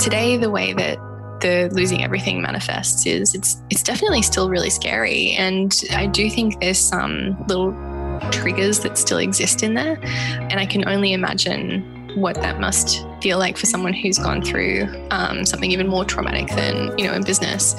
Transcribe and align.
today, 0.00 0.38
the 0.38 0.50
way 0.50 0.72
that 0.72 0.98
the 1.40 1.70
losing 1.72 2.02
everything 2.02 2.42
manifests 2.42 3.06
is 3.06 3.34
it's 3.34 3.62
it's 3.70 3.82
definitely 3.82 4.22
still 4.22 4.48
really 4.48 4.70
scary, 4.70 5.32
and 5.32 5.82
I 5.92 6.06
do 6.06 6.28
think 6.30 6.60
there's 6.60 6.78
some 6.78 7.38
little 7.46 7.72
triggers 8.30 8.80
that 8.80 8.98
still 8.98 9.18
exist 9.18 9.62
in 9.62 9.74
there, 9.74 9.98
and 10.02 10.54
I 10.54 10.66
can 10.66 10.88
only 10.88 11.12
imagine 11.12 11.98
what 12.16 12.34
that 12.36 12.58
must 12.58 13.06
feel 13.22 13.38
like 13.38 13.56
for 13.56 13.66
someone 13.66 13.92
who's 13.92 14.18
gone 14.18 14.42
through 14.42 14.88
um, 15.12 15.46
something 15.46 15.70
even 15.70 15.86
more 15.86 16.04
traumatic 16.04 16.48
than 16.48 16.96
you 16.98 17.06
know 17.06 17.12
in 17.12 17.22
business. 17.22 17.74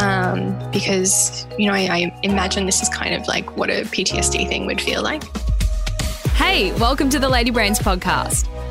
Um, 0.00 0.58
because 0.70 1.46
you 1.58 1.66
know 1.66 1.74
I, 1.74 1.88
I 1.90 2.20
imagine 2.22 2.66
this 2.66 2.80
is 2.80 2.88
kind 2.88 3.14
of 3.14 3.26
like 3.26 3.56
what 3.56 3.70
a 3.70 3.82
ptsd 3.82 4.48
thing 4.48 4.66
would 4.66 4.80
feel 4.80 5.02
like. 5.02 5.24
Hey 6.34 6.72
welcome 6.74 7.10
to 7.10 7.18
the 7.18 7.28
lady 7.28 7.50
brains 7.50 7.78
podcast 7.78 8.46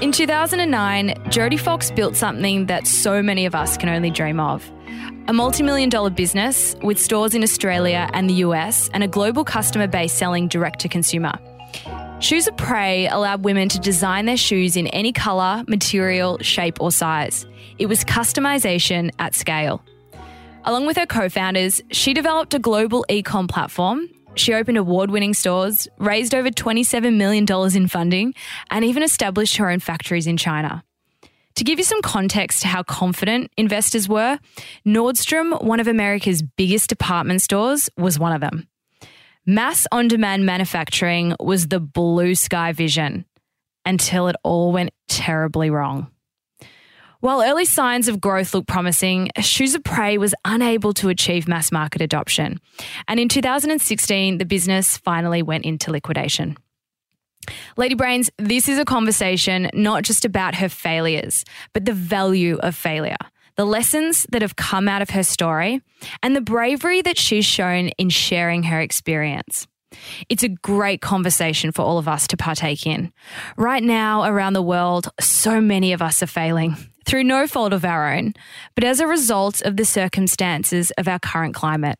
In 0.00 0.12
2009, 0.12 1.08
Jodie 1.24 1.58
Fox 1.58 1.90
built 1.90 2.14
something 2.14 2.66
that 2.66 2.86
so 2.86 3.20
many 3.20 3.46
of 3.46 3.56
us 3.56 3.76
can 3.76 3.88
only 3.88 4.10
dream 4.10 4.38
of. 4.38 4.70
A 5.26 5.32
multi 5.32 5.64
million 5.64 5.88
dollar 5.88 6.10
business 6.10 6.76
with 6.84 7.00
stores 7.00 7.34
in 7.34 7.42
Australia 7.42 8.08
and 8.12 8.30
the 8.30 8.34
US 8.34 8.88
and 8.94 9.02
a 9.02 9.08
global 9.08 9.42
customer 9.42 9.88
base 9.88 10.12
selling 10.12 10.46
direct 10.46 10.78
to 10.80 10.88
consumer. 10.88 11.32
Shoes 12.20 12.46
of 12.46 12.56
Prey 12.56 13.08
allowed 13.08 13.42
women 13.42 13.68
to 13.70 13.80
design 13.80 14.26
their 14.26 14.36
shoes 14.36 14.76
in 14.76 14.86
any 14.88 15.12
colour, 15.12 15.64
material, 15.66 16.38
shape, 16.42 16.80
or 16.80 16.92
size. 16.92 17.44
It 17.78 17.86
was 17.86 18.04
customization 18.04 19.10
at 19.18 19.34
scale. 19.34 19.82
Along 20.62 20.86
with 20.86 20.96
her 20.96 21.06
co 21.06 21.28
founders, 21.28 21.80
she 21.90 22.14
developed 22.14 22.54
a 22.54 22.60
global 22.60 23.04
e 23.08 23.20
com 23.24 23.48
platform 23.48 24.08
she 24.38 24.54
opened 24.54 24.78
award 24.78 25.10
winning 25.10 25.34
stores, 25.34 25.88
raised 25.98 26.34
over 26.34 26.50
$27 26.50 27.16
million 27.16 27.46
in 27.76 27.88
funding, 27.88 28.34
and 28.70 28.84
even 28.84 29.02
established 29.02 29.56
her 29.56 29.70
own 29.70 29.80
factories 29.80 30.26
in 30.26 30.36
China. 30.36 30.84
To 31.56 31.64
give 31.64 31.78
you 31.78 31.84
some 31.84 32.02
context 32.02 32.62
to 32.62 32.68
how 32.68 32.84
confident 32.84 33.50
investors 33.56 34.08
were, 34.08 34.38
Nordstrom, 34.86 35.60
one 35.62 35.80
of 35.80 35.88
America's 35.88 36.40
biggest 36.40 36.88
department 36.88 37.42
stores, 37.42 37.90
was 37.96 38.18
one 38.18 38.32
of 38.32 38.40
them. 38.40 38.68
Mass 39.44 39.86
on 39.90 40.08
demand 40.08 40.46
manufacturing 40.46 41.34
was 41.40 41.68
the 41.68 41.80
blue 41.80 42.34
sky 42.34 42.72
vision 42.72 43.24
until 43.84 44.28
it 44.28 44.36
all 44.44 44.70
went 44.72 44.90
terribly 45.08 45.70
wrong. 45.70 46.08
While 47.20 47.42
early 47.42 47.64
signs 47.64 48.06
of 48.06 48.20
growth 48.20 48.54
looked 48.54 48.68
promising, 48.68 49.30
Shoes 49.40 49.74
of 49.74 49.82
Prey 49.82 50.18
was 50.18 50.36
unable 50.44 50.94
to 50.94 51.08
achieve 51.08 51.48
mass 51.48 51.72
market 51.72 52.00
adoption. 52.00 52.60
And 53.08 53.18
in 53.18 53.28
2016, 53.28 54.38
the 54.38 54.44
business 54.44 54.96
finally 54.98 55.42
went 55.42 55.64
into 55.64 55.90
liquidation. 55.90 56.56
Lady 57.76 57.96
Brains, 57.96 58.30
this 58.38 58.68
is 58.68 58.78
a 58.78 58.84
conversation 58.84 59.68
not 59.74 60.04
just 60.04 60.24
about 60.24 60.54
her 60.56 60.68
failures, 60.68 61.44
but 61.72 61.86
the 61.86 61.92
value 61.92 62.56
of 62.58 62.76
failure, 62.76 63.16
the 63.56 63.66
lessons 63.66 64.24
that 64.30 64.42
have 64.42 64.54
come 64.54 64.86
out 64.86 65.02
of 65.02 65.10
her 65.10 65.24
story, 65.24 65.80
and 66.22 66.36
the 66.36 66.40
bravery 66.40 67.02
that 67.02 67.18
she's 67.18 67.44
shown 67.44 67.88
in 67.98 68.10
sharing 68.10 68.62
her 68.64 68.80
experience. 68.80 69.66
It's 70.28 70.42
a 70.42 70.48
great 70.48 71.00
conversation 71.00 71.72
for 71.72 71.82
all 71.82 71.98
of 71.98 72.08
us 72.08 72.26
to 72.28 72.36
partake 72.36 72.86
in. 72.86 73.12
Right 73.56 73.82
now, 73.82 74.24
around 74.24 74.52
the 74.52 74.62
world, 74.62 75.08
so 75.20 75.60
many 75.60 75.92
of 75.92 76.02
us 76.02 76.22
are 76.22 76.26
failing 76.26 76.76
through 77.06 77.24
no 77.24 77.46
fault 77.46 77.72
of 77.72 77.84
our 77.84 78.12
own, 78.12 78.34
but 78.74 78.84
as 78.84 79.00
a 79.00 79.06
result 79.06 79.62
of 79.62 79.76
the 79.76 79.84
circumstances 79.84 80.90
of 80.98 81.08
our 81.08 81.18
current 81.18 81.54
climate. 81.54 81.98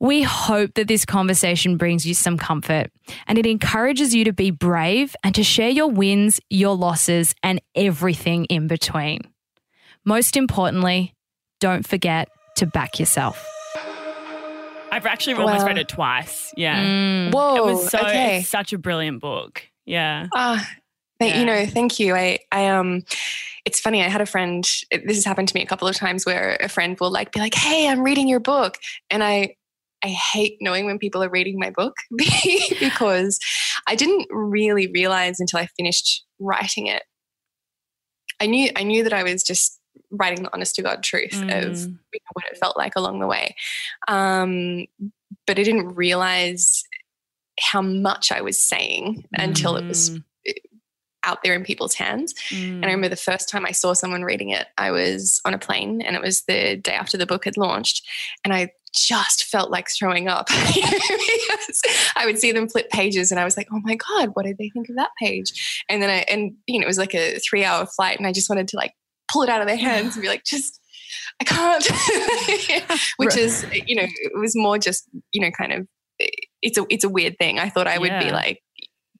We 0.00 0.22
hope 0.22 0.74
that 0.74 0.88
this 0.88 1.04
conversation 1.04 1.76
brings 1.76 2.06
you 2.06 2.14
some 2.14 2.38
comfort 2.38 2.90
and 3.26 3.38
it 3.38 3.44
encourages 3.44 4.14
you 4.14 4.24
to 4.24 4.32
be 4.32 4.50
brave 4.50 5.14
and 5.22 5.34
to 5.34 5.44
share 5.44 5.68
your 5.68 5.88
wins, 5.88 6.40
your 6.48 6.74
losses, 6.74 7.34
and 7.42 7.60
everything 7.74 8.46
in 8.46 8.66
between. 8.66 9.20
Most 10.04 10.38
importantly, 10.38 11.14
don't 11.60 11.86
forget 11.86 12.28
to 12.56 12.66
back 12.66 12.98
yourself. 12.98 13.59
I've 14.90 15.06
actually 15.06 15.34
almost 15.34 15.66
read 15.66 15.78
it 15.78 15.88
twice. 15.88 16.52
Yeah. 16.56 16.84
Mm. 16.84 17.32
Whoa. 17.32 17.56
It 17.56 17.64
was 17.64 17.90
so, 17.90 17.98
okay. 18.00 18.42
such 18.42 18.72
a 18.72 18.78
brilliant 18.78 19.20
book. 19.20 19.62
Yeah. 19.86 20.26
Uh, 20.34 20.62
yeah. 21.20 21.38
You 21.38 21.44
know, 21.44 21.66
thank 21.66 21.98
you. 21.98 22.14
I, 22.14 22.38
I, 22.50 22.68
um, 22.68 23.02
it's 23.64 23.80
funny. 23.80 24.02
I 24.02 24.08
had 24.08 24.20
a 24.20 24.26
friend. 24.26 24.64
This 24.90 25.16
has 25.16 25.24
happened 25.24 25.48
to 25.48 25.54
me 25.54 25.62
a 25.62 25.66
couple 25.66 25.86
of 25.86 25.94
times 25.94 26.24
where 26.24 26.56
a 26.60 26.68
friend 26.68 26.96
will 26.98 27.10
like 27.10 27.32
be 27.32 27.40
like, 27.40 27.54
"Hey, 27.54 27.88
I'm 27.88 28.02
reading 28.02 28.26
your 28.26 28.40
book," 28.40 28.78
and 29.10 29.22
I 29.22 29.54
I 30.02 30.08
hate 30.08 30.56
knowing 30.60 30.86
when 30.86 30.98
people 30.98 31.22
are 31.22 31.28
reading 31.28 31.58
my 31.58 31.70
book 31.70 31.94
because 32.80 33.38
I 33.86 33.96
didn't 33.96 34.26
really 34.30 34.90
realize 34.92 35.40
until 35.40 35.60
I 35.60 35.68
finished 35.76 36.24
writing 36.38 36.86
it. 36.86 37.02
I 38.40 38.46
knew 38.46 38.70
I 38.76 38.82
knew 38.82 39.02
that 39.04 39.12
I 39.12 39.22
was 39.22 39.42
just 39.42 39.79
writing 40.10 40.42
the 40.42 40.50
honest 40.52 40.74
to 40.76 40.82
God 40.82 41.02
truth 41.02 41.32
mm. 41.32 41.44
of 41.44 41.78
you 41.78 41.86
know, 41.86 42.30
what 42.32 42.46
it 42.50 42.58
felt 42.58 42.76
like 42.76 42.94
along 42.96 43.20
the 43.20 43.26
way, 43.26 43.54
um, 44.08 44.86
but 45.46 45.58
I 45.58 45.62
didn't 45.62 45.94
realize 45.94 46.84
how 47.60 47.82
much 47.82 48.32
I 48.32 48.40
was 48.40 48.60
saying 48.60 49.24
until 49.34 49.76
it 49.76 49.84
was 49.84 50.10
mm 50.10 50.24
out 51.24 51.42
there 51.42 51.54
in 51.54 51.64
people's 51.64 51.94
hands. 51.94 52.34
Mm. 52.48 52.76
And 52.76 52.84
I 52.84 52.88
mm. 52.88 52.94
remember 52.94 53.08
the 53.08 53.16
first 53.16 53.48
time 53.48 53.66
I 53.66 53.72
saw 53.72 53.92
someone 53.92 54.22
reading 54.22 54.50
it, 54.50 54.66
I 54.78 54.90
was 54.90 55.40
on 55.44 55.54
a 55.54 55.58
plane 55.58 56.00
and 56.00 56.16
it 56.16 56.22
was 56.22 56.42
the 56.42 56.76
day 56.76 56.92
after 56.92 57.18
the 57.18 57.26
book 57.26 57.44
had 57.44 57.56
launched. 57.56 58.06
And 58.44 58.54
I 58.54 58.72
just 58.92 59.44
felt 59.44 59.70
like 59.70 59.88
throwing 59.88 60.26
up 60.26 60.46
I 60.50 62.22
would 62.24 62.38
see 62.38 62.50
them 62.50 62.68
flip 62.68 62.90
pages 62.90 63.30
and 63.30 63.38
I 63.38 63.44
was 63.44 63.56
like, 63.56 63.68
oh 63.72 63.80
my 63.84 63.96
God, 63.96 64.30
what 64.34 64.46
did 64.46 64.58
they 64.58 64.68
think 64.70 64.88
of 64.88 64.96
that 64.96 65.10
page? 65.18 65.84
And 65.88 66.02
then 66.02 66.10
I, 66.10 66.24
and 66.28 66.54
you 66.66 66.80
know, 66.80 66.84
it 66.84 66.88
was 66.88 66.98
like 66.98 67.14
a 67.14 67.38
three 67.38 67.64
hour 67.64 67.86
flight 67.86 68.18
and 68.18 68.26
I 68.26 68.32
just 68.32 68.50
wanted 68.50 68.68
to 68.68 68.76
like 68.76 68.94
pull 69.30 69.42
it 69.42 69.48
out 69.48 69.60
of 69.60 69.66
their 69.66 69.76
hands 69.76 70.14
and 70.14 70.22
be 70.22 70.28
like, 70.28 70.44
just, 70.44 70.80
I 71.40 71.44
can't, 71.44 73.00
which 73.16 73.36
is, 73.36 73.66
you 73.86 73.96
know, 73.96 74.06
it 74.06 74.38
was 74.38 74.56
more 74.56 74.78
just, 74.78 75.08
you 75.32 75.40
know, 75.40 75.50
kind 75.50 75.72
of, 75.72 75.86
it's 76.62 76.78
a, 76.78 76.84
it's 76.90 77.04
a 77.04 77.08
weird 77.08 77.36
thing. 77.38 77.58
I 77.58 77.68
thought 77.68 77.86
I 77.86 77.98
would 77.98 78.08
yeah. 78.10 78.24
be 78.24 78.30
like, 78.30 78.60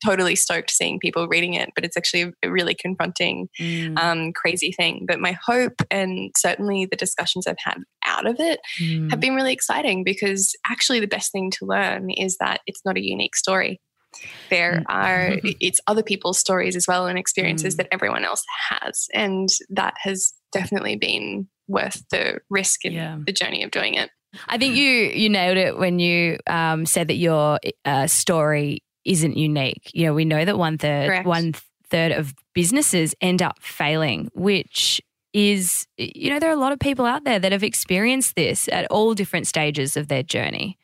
totally 0.05 0.35
stoked 0.35 0.71
seeing 0.71 0.99
people 0.99 1.29
reading 1.29 1.55
it, 1.55 1.71
but 1.75 1.85
it's 1.85 1.97
actually 1.97 2.33
a 2.43 2.51
really 2.51 2.75
confronting, 2.75 3.49
mm. 3.61 3.99
um, 3.99 4.33
crazy 4.33 4.73
thing. 4.73 5.05
But 5.07 5.21
my 5.21 5.37
hope 5.45 5.83
and 5.91 6.31
certainly 6.37 6.87
the 6.87 6.97
discussions 6.97 7.47
I've 7.47 7.57
had 7.59 7.79
out 8.05 8.27
of 8.27 8.37
it 8.39 8.61
mm. 8.81 9.11
have 9.11 9.21
been 9.21 9.35
really 9.35 9.53
exciting 9.53 10.05
because 10.05 10.55
actually 10.71 11.01
the 11.01 11.07
best 11.07 11.33
thing 11.33 11.51
to 11.59 11.67
learn 11.67 12.11
is 12.11 12.37
that 12.39 12.61
it's 12.67 12.81
not 12.85 12.97
a 12.97 13.05
unique 13.05 13.37
story. 13.37 13.81
There 14.49 14.81
mm. 14.81 14.85
are 14.89 15.39
it's 15.61 15.81
other 15.87 16.03
people's 16.03 16.39
stories 16.39 16.77
as 16.77 16.87
well 16.87 17.07
and 17.07 17.19
experiences 17.19 17.75
mm. 17.75 17.77
that 17.79 17.89
everyone 17.93 18.25
else 18.25 18.45
has, 18.71 19.09
and 19.15 19.49
that 19.71 19.95
has 20.03 20.33
definitely 20.53 20.97
been 20.97 21.49
worth 21.69 22.03
the 22.11 22.41
risk 22.51 22.85
and 22.85 22.95
yeah. 22.95 23.19
the 23.25 23.33
journey 23.33 23.63
of 23.63 23.71
doing 23.71 23.95
it. 23.95 24.11
I 24.49 24.59
think 24.59 24.77
you 24.77 24.85
you 24.87 25.29
nailed 25.29 25.57
it 25.57 25.77
when 25.79 25.99
you 25.99 26.39
um, 26.47 26.87
said 26.87 27.09
that 27.09 27.17
your 27.17 27.59
uh, 27.85 28.07
story 28.07 28.83
isn't 29.05 29.37
unique. 29.37 29.91
You 29.93 30.07
know, 30.07 30.15
we 30.15 30.25
know 30.25 30.45
that 30.45 30.59
one 30.59 30.79
third 30.79 31.09
Correct. 31.09 31.27
one 31.27 31.55
third 31.89 32.13
of 32.13 32.35
businesses 32.55 33.15
end 33.21 33.43
up 33.43 33.59
failing, 33.61 34.31
which 34.35 35.01
is 35.33 35.87
you 35.97 36.31
know 36.31 36.39
there 36.39 36.51
are 36.51 36.55
a 36.55 36.61
lot 36.61 36.73
of 36.73 36.79
people 36.79 37.07
out 37.07 37.25
there 37.25 37.39
that 37.39 37.53
have 37.53 37.63
experienced 37.63 38.35
this 38.37 38.69
at 38.69 38.87
all 38.91 39.15
different 39.15 39.47
stages 39.47 39.97
of 39.97 40.09
their 40.09 40.23
journey. 40.23 40.79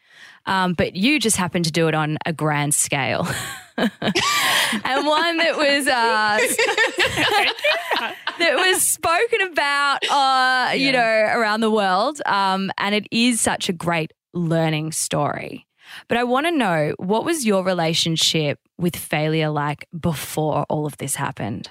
Um, 0.47 0.75
but 0.75 0.95
you 0.95 1.19
just 1.19 1.37
happened 1.37 1.65
to 1.65 1.73
do 1.73 1.89
it 1.89 1.95
on 1.95 2.19
a 2.25 2.33
grand 2.33 2.75
scale. 2.75 3.27
and 3.77 5.07
one 5.07 5.37
that 5.39 5.57
was 5.57 5.87
uh, 5.87 6.39
that 8.39 8.57
was 8.57 8.83
spoken 8.83 9.43
about, 9.43 10.05
uh, 10.05 10.09
yeah. 10.11 10.73
you 10.73 10.93
know, 10.93 11.39
around 11.39 11.61
the 11.61 11.71
world, 11.71 12.21
um, 12.27 12.71
and 12.79 12.95
it 12.95 13.07
is 13.11 13.41
such 13.41 13.69
a 13.69 13.73
great 13.73 14.13
learning 14.33 14.93
story. 14.93 15.67
But 16.09 16.19
I 16.19 16.25
want 16.25 16.47
to 16.47 16.53
know 16.53 16.95
what 16.99 17.25
was 17.25 17.45
your 17.45 17.65
relationship 17.65 18.59
with 18.79 18.97
failure 18.97 19.51
like 19.51 19.87
before 19.99 20.65
all 20.69 20.87
of 20.87 20.97
this 20.99 21.17
happened? 21.17 21.71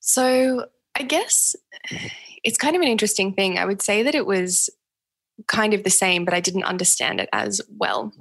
So, 0.00 0.66
I 0.96 1.04
guess 1.04 1.54
it's 2.44 2.58
kind 2.58 2.76
of 2.76 2.82
an 2.82 2.88
interesting 2.88 3.32
thing. 3.32 3.58
I 3.58 3.64
would 3.64 3.82
say 3.82 4.02
that 4.02 4.14
it 4.14 4.26
was 4.26 4.70
kind 5.48 5.74
of 5.74 5.84
the 5.84 5.90
same, 5.90 6.24
but 6.24 6.34
I 6.34 6.40
didn't 6.40 6.64
understand 6.64 7.20
it 7.20 7.28
as 7.32 7.60
well. 7.78 8.12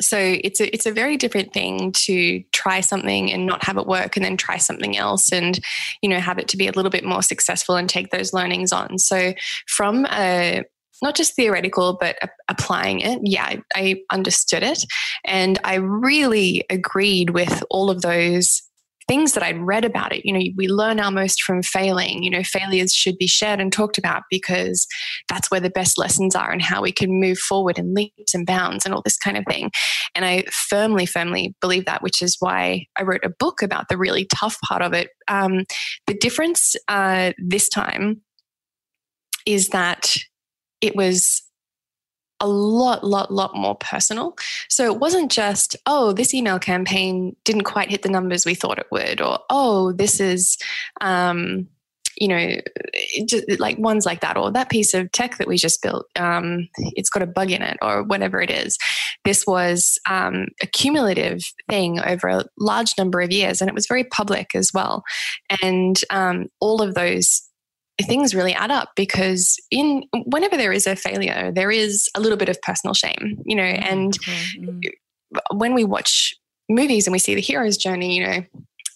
so 0.00 0.18
it's 0.18 0.60
a 0.60 0.72
it's 0.74 0.86
a 0.86 0.92
very 0.92 1.16
different 1.16 1.52
thing 1.54 1.90
to 1.92 2.42
try 2.52 2.80
something 2.80 3.32
and 3.32 3.46
not 3.46 3.64
have 3.64 3.78
it 3.78 3.86
work 3.86 4.16
and 4.16 4.24
then 4.24 4.36
try 4.36 4.58
something 4.58 4.96
else 4.96 5.32
and 5.32 5.58
you 6.02 6.08
know 6.08 6.20
have 6.20 6.38
it 6.38 6.48
to 6.48 6.56
be 6.58 6.68
a 6.68 6.72
little 6.72 6.90
bit 6.90 7.04
more 7.04 7.22
successful 7.22 7.76
and 7.76 7.88
take 7.88 8.10
those 8.10 8.34
learnings 8.34 8.72
on 8.72 8.98
so 8.98 9.32
from 9.66 10.04
a 10.10 10.62
not 11.02 11.14
just 11.14 11.34
theoretical, 11.34 11.96
but 12.00 12.16
applying 12.48 13.00
it. 13.00 13.20
Yeah, 13.22 13.56
I 13.74 14.02
understood 14.10 14.62
it. 14.62 14.84
And 15.24 15.58
I 15.64 15.74
really 15.76 16.64
agreed 16.70 17.30
with 17.30 17.62
all 17.70 17.90
of 17.90 18.02
those 18.02 18.62
things 19.08 19.34
that 19.34 19.42
I'd 19.42 19.58
read 19.58 19.84
about 19.84 20.12
it. 20.12 20.24
You 20.24 20.32
know, 20.32 20.40
we 20.56 20.68
learn 20.68 21.00
our 21.00 21.10
most 21.10 21.42
from 21.42 21.62
failing. 21.62 22.22
You 22.22 22.30
know, 22.30 22.42
failures 22.42 22.92
should 22.92 23.18
be 23.18 23.26
shared 23.26 23.60
and 23.60 23.72
talked 23.72 23.98
about 23.98 24.22
because 24.30 24.86
that's 25.28 25.50
where 25.50 25.60
the 25.60 25.70
best 25.70 25.98
lessons 25.98 26.34
are 26.34 26.50
and 26.50 26.62
how 26.62 26.82
we 26.82 26.92
can 26.92 27.20
move 27.20 27.38
forward 27.38 27.78
in 27.78 27.94
leaps 27.94 28.34
and 28.34 28.46
bounds 28.46 28.84
and 28.84 28.94
all 28.94 29.02
this 29.02 29.16
kind 29.16 29.36
of 29.36 29.44
thing. 29.48 29.70
And 30.14 30.24
I 30.24 30.44
firmly, 30.68 31.06
firmly 31.06 31.54
believe 31.60 31.84
that, 31.86 32.02
which 32.02 32.20
is 32.22 32.36
why 32.40 32.86
I 32.96 33.02
wrote 33.02 33.24
a 33.24 33.30
book 33.30 33.62
about 33.62 33.88
the 33.88 33.98
really 33.98 34.26
tough 34.34 34.58
part 34.66 34.82
of 34.82 34.92
it. 34.92 35.10
Um, 35.28 35.64
the 36.06 36.14
difference 36.14 36.74
uh, 36.88 37.32
this 37.38 37.68
time 37.68 38.22
is 39.46 39.68
that 39.68 40.14
it 40.80 40.96
was 40.96 41.42
a 42.40 42.46
lot, 42.46 43.04
lot, 43.04 43.32
lot 43.32 43.56
more 43.56 43.76
personal. 43.76 44.36
So 44.68 44.84
it 44.84 45.00
wasn't 45.00 45.30
just, 45.30 45.76
oh, 45.86 46.12
this 46.12 46.34
email 46.34 46.58
campaign 46.58 47.34
didn't 47.44 47.64
quite 47.64 47.90
hit 47.90 48.02
the 48.02 48.10
numbers 48.10 48.44
we 48.44 48.54
thought 48.54 48.78
it 48.78 48.86
would, 48.90 49.20
or 49.20 49.38
oh, 49.50 49.92
this 49.92 50.20
is, 50.20 50.58
um, 51.00 51.68
you 52.18 52.28
know, 52.28 52.56
just 53.26 53.44
like 53.60 53.78
ones 53.78 54.06
like 54.06 54.20
that, 54.20 54.38
or 54.38 54.50
that 54.50 54.70
piece 54.70 54.94
of 54.94 55.12
tech 55.12 55.36
that 55.36 55.46
we 55.46 55.56
just 55.58 55.82
built, 55.82 56.06
um, 56.16 56.68
it's 56.94 57.10
got 57.10 57.22
a 57.22 57.26
bug 57.26 57.50
in 57.50 57.60
it, 57.62 57.76
or 57.82 58.02
whatever 58.02 58.40
it 58.40 58.50
is. 58.50 58.78
This 59.24 59.46
was 59.46 59.98
um, 60.08 60.46
a 60.62 60.66
cumulative 60.66 61.42
thing 61.68 62.00
over 62.00 62.28
a 62.28 62.44
large 62.58 62.94
number 62.96 63.20
of 63.20 63.32
years, 63.32 63.60
and 63.60 63.68
it 63.68 63.74
was 63.74 63.86
very 63.86 64.04
public 64.04 64.54
as 64.54 64.70
well. 64.72 65.04
And 65.62 66.00
um, 66.08 66.46
all 66.60 66.80
of 66.80 66.94
those 66.94 67.42
things 68.02 68.34
really 68.34 68.52
add 68.52 68.70
up 68.70 68.90
because 68.94 69.56
in 69.70 70.04
whenever 70.26 70.56
there 70.56 70.72
is 70.72 70.86
a 70.86 70.96
failure 70.96 71.50
there 71.52 71.70
is 71.70 72.08
a 72.14 72.20
little 72.20 72.36
bit 72.36 72.48
of 72.48 72.60
personal 72.62 72.94
shame 72.94 73.42
you 73.44 73.56
know 73.56 73.62
mm, 73.62 73.82
and 73.82 74.18
mm-hmm. 74.20 75.56
when 75.56 75.74
we 75.74 75.84
watch 75.84 76.34
movies 76.68 77.06
and 77.06 77.12
we 77.12 77.18
see 77.18 77.34
the 77.34 77.40
hero's 77.40 77.76
journey 77.76 78.16
you 78.16 78.26
know 78.26 78.44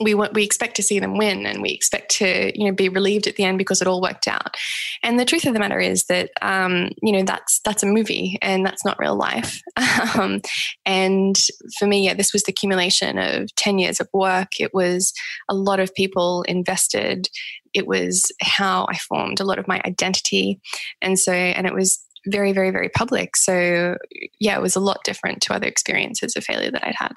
we 0.00 0.14
want 0.14 0.32
we 0.34 0.42
expect 0.42 0.76
to 0.76 0.82
see 0.82 0.98
them 0.98 1.18
win 1.18 1.44
and 1.46 1.60
we 1.60 1.70
expect 1.70 2.10
to 2.10 2.58
you 2.58 2.66
know 2.66 2.74
be 2.74 2.88
relieved 2.88 3.26
at 3.26 3.36
the 3.36 3.44
end 3.44 3.58
because 3.58 3.80
it 3.80 3.86
all 3.86 4.00
worked 4.00 4.26
out. 4.26 4.56
And 5.02 5.20
the 5.20 5.24
truth 5.24 5.46
of 5.46 5.52
the 5.52 5.60
matter 5.60 5.78
is 5.78 6.06
that 6.06 6.30
um, 6.42 6.90
you 7.02 7.12
know 7.12 7.22
that's 7.22 7.60
that's 7.64 7.82
a 7.82 7.86
movie 7.86 8.38
and 8.40 8.64
that's 8.64 8.84
not 8.84 8.98
real 8.98 9.16
life. 9.16 9.60
Um, 10.14 10.40
and 10.86 11.36
for 11.78 11.86
me 11.86 12.04
yeah 12.04 12.14
this 12.14 12.32
was 12.32 12.42
the 12.42 12.52
accumulation 12.52 13.18
of 13.18 13.54
10 13.56 13.78
years 13.78 14.00
of 14.00 14.08
work. 14.12 14.48
It 14.58 14.72
was 14.72 15.12
a 15.48 15.54
lot 15.54 15.78
of 15.78 15.94
people 15.94 16.42
invested 16.42 17.28
it 17.74 17.86
was 17.86 18.30
how 18.40 18.86
I 18.88 18.96
formed 18.96 19.40
a 19.40 19.44
lot 19.44 19.58
of 19.58 19.68
my 19.68 19.80
identity. 19.84 20.60
And 21.00 21.18
so, 21.18 21.32
and 21.32 21.66
it 21.66 21.74
was 21.74 22.04
very, 22.26 22.52
very, 22.52 22.70
very 22.70 22.88
public. 22.88 23.36
So, 23.36 23.96
yeah, 24.38 24.56
it 24.56 24.62
was 24.62 24.76
a 24.76 24.80
lot 24.80 25.04
different 25.04 25.40
to 25.42 25.54
other 25.54 25.66
experiences 25.66 26.36
of 26.36 26.44
failure 26.44 26.70
that 26.70 26.84
I'd 26.84 26.94
had. 26.94 27.12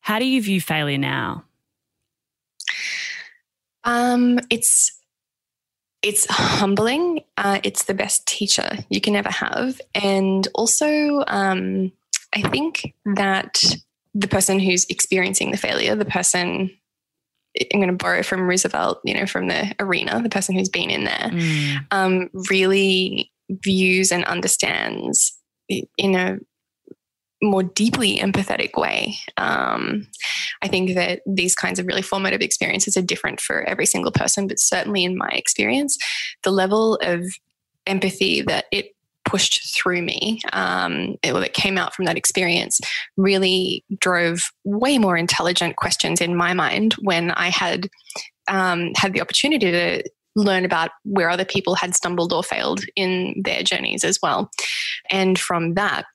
How 0.00 0.18
do 0.18 0.24
you 0.24 0.42
view 0.42 0.60
failure 0.60 0.98
now? 0.98 1.44
Um, 3.84 4.38
it's 4.50 4.94
it's 6.02 6.26
humbling. 6.30 7.24
Uh, 7.36 7.60
it's 7.64 7.84
the 7.84 7.94
best 7.94 8.26
teacher 8.26 8.78
you 8.88 9.00
can 9.00 9.16
ever 9.16 9.30
have, 9.30 9.80
and 9.94 10.46
also, 10.54 11.24
um, 11.26 11.92
I 12.34 12.42
think 12.42 12.94
that 13.16 13.62
the 14.14 14.28
person 14.28 14.58
who's 14.58 14.84
experiencing 14.86 15.50
the 15.50 15.56
failure, 15.56 15.94
the 15.94 16.04
person 16.04 16.70
I'm 17.72 17.80
going 17.80 17.88
to 17.88 18.04
borrow 18.04 18.22
from 18.22 18.48
Roosevelt, 18.48 19.00
you 19.04 19.14
know, 19.14 19.26
from 19.26 19.48
the 19.48 19.74
arena, 19.80 20.20
the 20.22 20.28
person 20.28 20.54
who's 20.54 20.68
been 20.68 20.90
in 20.90 21.04
there, 21.04 21.30
mm. 21.30 21.76
um, 21.90 22.30
really 22.50 23.30
views 23.50 24.12
and 24.12 24.24
understands 24.24 25.36
in 25.68 26.14
a 26.14 26.38
more 27.42 27.62
deeply 27.62 28.18
empathetic 28.18 28.76
way. 28.76 29.16
Um, 29.36 30.06
I 30.62 30.68
think 30.68 30.94
that 30.94 31.20
these 31.26 31.54
kinds 31.54 31.78
of 31.78 31.86
really 31.86 32.02
formative 32.02 32.40
experiences 32.40 32.96
are 32.96 33.02
different 33.02 33.40
for 33.40 33.62
every 33.64 33.86
single 33.86 34.10
person, 34.10 34.48
but 34.48 34.58
certainly 34.58 35.04
in 35.04 35.16
my 35.16 35.28
experience, 35.28 35.96
the 36.42 36.50
level 36.50 36.96
of 37.02 37.24
empathy 37.86 38.42
that 38.42 38.66
it 38.72 38.94
pushed 39.28 39.76
through 39.76 40.00
me 40.00 40.40
um, 40.54 41.16
it, 41.22 41.34
that 41.34 41.52
came 41.52 41.76
out 41.76 41.94
from 41.94 42.06
that 42.06 42.16
experience 42.16 42.80
really 43.18 43.84
drove 44.00 44.40
way 44.64 44.96
more 44.96 45.18
intelligent 45.18 45.76
questions 45.76 46.22
in 46.22 46.34
my 46.34 46.54
mind 46.54 46.94
when 47.02 47.30
I 47.32 47.50
had 47.50 47.88
um, 48.48 48.92
had 48.96 49.12
the 49.12 49.20
opportunity 49.20 49.70
to 49.70 50.02
learn 50.34 50.64
about 50.64 50.90
where 51.04 51.28
other 51.28 51.44
people 51.44 51.74
had 51.74 51.94
stumbled 51.94 52.32
or 52.32 52.42
failed 52.42 52.80
in 52.96 53.34
their 53.44 53.62
journeys 53.62 54.02
as 54.02 54.18
well. 54.22 54.50
And 55.10 55.38
from 55.38 55.74
that, 55.74 56.06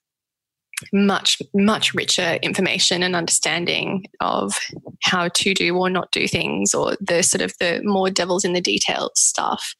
much 0.91 1.41
much 1.53 1.93
richer 1.93 2.39
information 2.41 3.03
and 3.03 3.15
understanding 3.15 4.03
of 4.19 4.57
how 5.03 5.27
to 5.29 5.53
do 5.53 5.77
or 5.77 5.89
not 5.89 6.11
do 6.11 6.27
things 6.27 6.73
or 6.73 6.97
the 6.99 7.21
sort 7.21 7.41
of 7.41 7.53
the 7.59 7.81
more 7.83 8.09
devils 8.09 8.43
in 8.43 8.53
the 8.53 8.61
details 8.61 9.11
stuff 9.15 9.75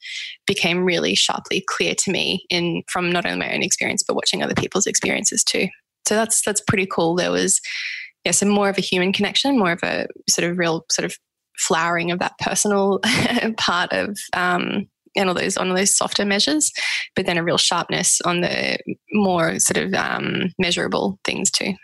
became 0.46 0.84
really 0.84 1.14
sharply 1.14 1.64
clear 1.68 1.94
to 1.94 2.10
me 2.10 2.44
in 2.50 2.82
from 2.88 3.10
not 3.10 3.26
only 3.26 3.38
my 3.38 3.52
own 3.54 3.62
experience 3.62 4.02
but 4.06 4.14
watching 4.14 4.42
other 4.42 4.54
people's 4.54 4.86
experiences 4.86 5.42
too. 5.44 5.66
So 6.06 6.14
that's 6.14 6.42
that's 6.42 6.60
pretty 6.60 6.86
cool. 6.86 7.14
There 7.16 7.32
was 7.32 7.60
yeah 8.24 8.32
some 8.32 8.48
more 8.48 8.68
of 8.68 8.78
a 8.78 8.82
human 8.82 9.12
connection 9.12 9.58
more 9.58 9.72
of 9.72 9.82
a 9.82 10.06
sort 10.28 10.50
of 10.50 10.58
real 10.58 10.84
sort 10.90 11.04
of 11.04 11.16
flowering 11.58 12.10
of 12.10 12.18
that 12.18 12.36
personal 12.38 13.00
part 13.56 13.92
of 13.92 14.16
um, 14.32 14.88
and 15.16 15.28
all 15.28 15.34
those 15.34 15.56
on 15.56 15.68
all 15.68 15.76
those 15.76 15.94
softer 15.94 16.24
measures, 16.24 16.72
but 17.14 17.26
then 17.26 17.38
a 17.38 17.44
real 17.44 17.58
sharpness 17.58 18.20
on 18.22 18.40
the 18.40 18.78
more 19.12 19.58
sort 19.58 19.78
of 19.78 19.94
um, 19.94 20.52
measurable 20.58 21.18
things 21.24 21.50
too. 21.50 21.74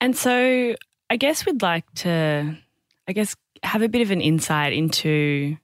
And 0.00 0.16
so, 0.16 0.74
I 1.08 1.16
guess 1.16 1.46
we'd 1.46 1.62
like 1.62 1.84
to, 1.96 2.56
I 3.08 3.12
guess, 3.12 3.34
have 3.62 3.82
a 3.82 3.88
bit 3.88 4.02
of 4.02 4.10
an 4.10 4.20
insight 4.20 4.72
into 4.72 5.56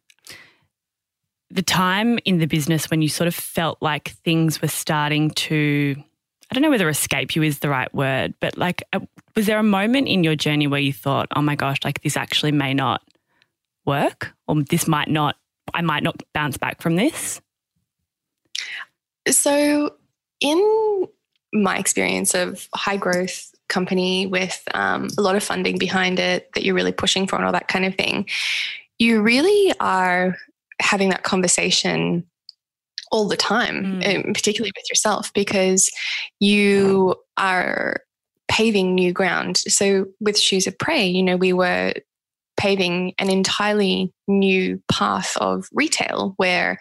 the 1.51 1.63
time 1.63 2.19
in 2.25 2.39
the 2.39 2.47
business 2.47 2.91
when 2.91 3.03
you 3.03 3.09
sort 3.09 3.29
of 3.29 3.35
felt 3.35 3.79
like 3.83 4.13
things 4.25 4.63
were 4.63 4.69
starting 4.69 5.31
to 5.31 5.97
I 6.53 6.55
don't 6.55 6.63
know 6.65 6.71
whether 6.71 6.91
escape 6.91 7.35
you 7.35 7.43
is 7.43 7.61
the 7.61 7.71
right 7.71 7.93
word, 7.95 8.35
but 8.39 8.59
like, 8.59 8.83
uh, 8.93 9.01
was 9.35 9.47
there 9.47 9.59
a 9.59 9.63
moment 9.63 10.07
in 10.07 10.23
your 10.23 10.37
journey 10.37 10.67
where 10.67 10.81
you 10.81 10.93
thought, 10.93 11.29
oh 11.35 11.41
my 11.41 11.57
gosh, 11.57 11.79
like 11.83 12.03
this 12.03 12.15
actually 12.15 12.53
may 12.53 12.75
not 12.75 13.01
work 13.87 14.35
or 14.47 14.63
this 14.63 14.87
might 14.87 15.09
not 15.09 15.37
I 15.75 15.83
might 15.83 16.03
not 16.03 16.23
bounce 16.35 16.57
back 16.57 16.83
from 16.83 16.97
this? 16.97 17.41
So, 19.29 19.95
in 20.41 21.07
my 21.53 21.79
experience 21.79 22.35
of 22.35 22.69
high 22.75 22.97
growth 22.97 23.53
company 23.69 24.27
with 24.27 24.63
um, 24.75 25.09
a 25.17 25.23
lot 25.23 25.37
of 25.37 25.43
funding 25.43 25.79
behind 25.79 26.19
it 26.19 26.51
that 26.55 26.65
you're 26.65 26.75
really 26.75 26.93
pushing 26.93 27.27
for 27.27 27.37
and 27.37 27.45
all 27.45 27.53
that 27.53 27.69
kind 27.69 27.85
of 27.85 27.95
thing, 27.95 28.29
you 28.99 29.23
really 29.23 29.75
are 29.81 30.37
having 30.81 31.11
that 31.11 31.23
conversation 31.23 32.25
all 33.11 33.29
the 33.29 33.37
time, 33.37 34.01
mm. 34.01 34.35
particularly 34.35 34.73
with 34.75 34.89
yourself, 34.91 35.33
because 35.35 35.91
you 36.41 37.15
are 37.37 38.01
paving 38.49 38.95
new 38.95 39.13
ground. 39.13 39.59
So 39.59 40.07
with 40.21 40.39
Shoes 40.39 40.67
of 40.67 40.77
Prey, 40.79 41.07
you 41.07 41.23
know, 41.23 41.37
we 41.37 41.53
were 41.53 41.95
paving 42.63 43.13
an 43.19 43.29
entirely 43.29 44.13
new 44.29 44.81
path 44.89 45.37
of 45.39 45.67
retail 45.73 46.35
where 46.37 46.79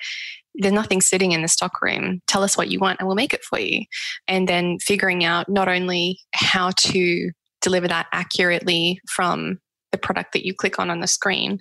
there's 0.54 0.74
nothing 0.74 1.02
sitting 1.02 1.32
in 1.32 1.42
the 1.42 1.48
stock 1.48 1.82
room. 1.82 2.22
Tell 2.28 2.44
us 2.44 2.56
what 2.56 2.70
you 2.70 2.78
want 2.78 3.00
and 3.00 3.08
we'll 3.08 3.16
make 3.16 3.34
it 3.34 3.44
for 3.44 3.60
you. 3.60 3.86
And 4.28 4.48
then 4.48 4.78
figuring 4.80 5.26
out 5.26 5.50
not 5.50 5.68
only 5.68 6.20
how 6.36 6.70
to 6.78 7.32
deliver 7.62 7.88
that 7.88 8.06
accurately 8.14 9.02
from 9.10 9.58
the 9.92 9.98
product 9.98 10.34
that 10.34 10.46
you 10.46 10.54
click 10.54 10.78
on 10.78 10.92
on 10.92 11.00
the 11.00 11.08
screen, 11.08 11.58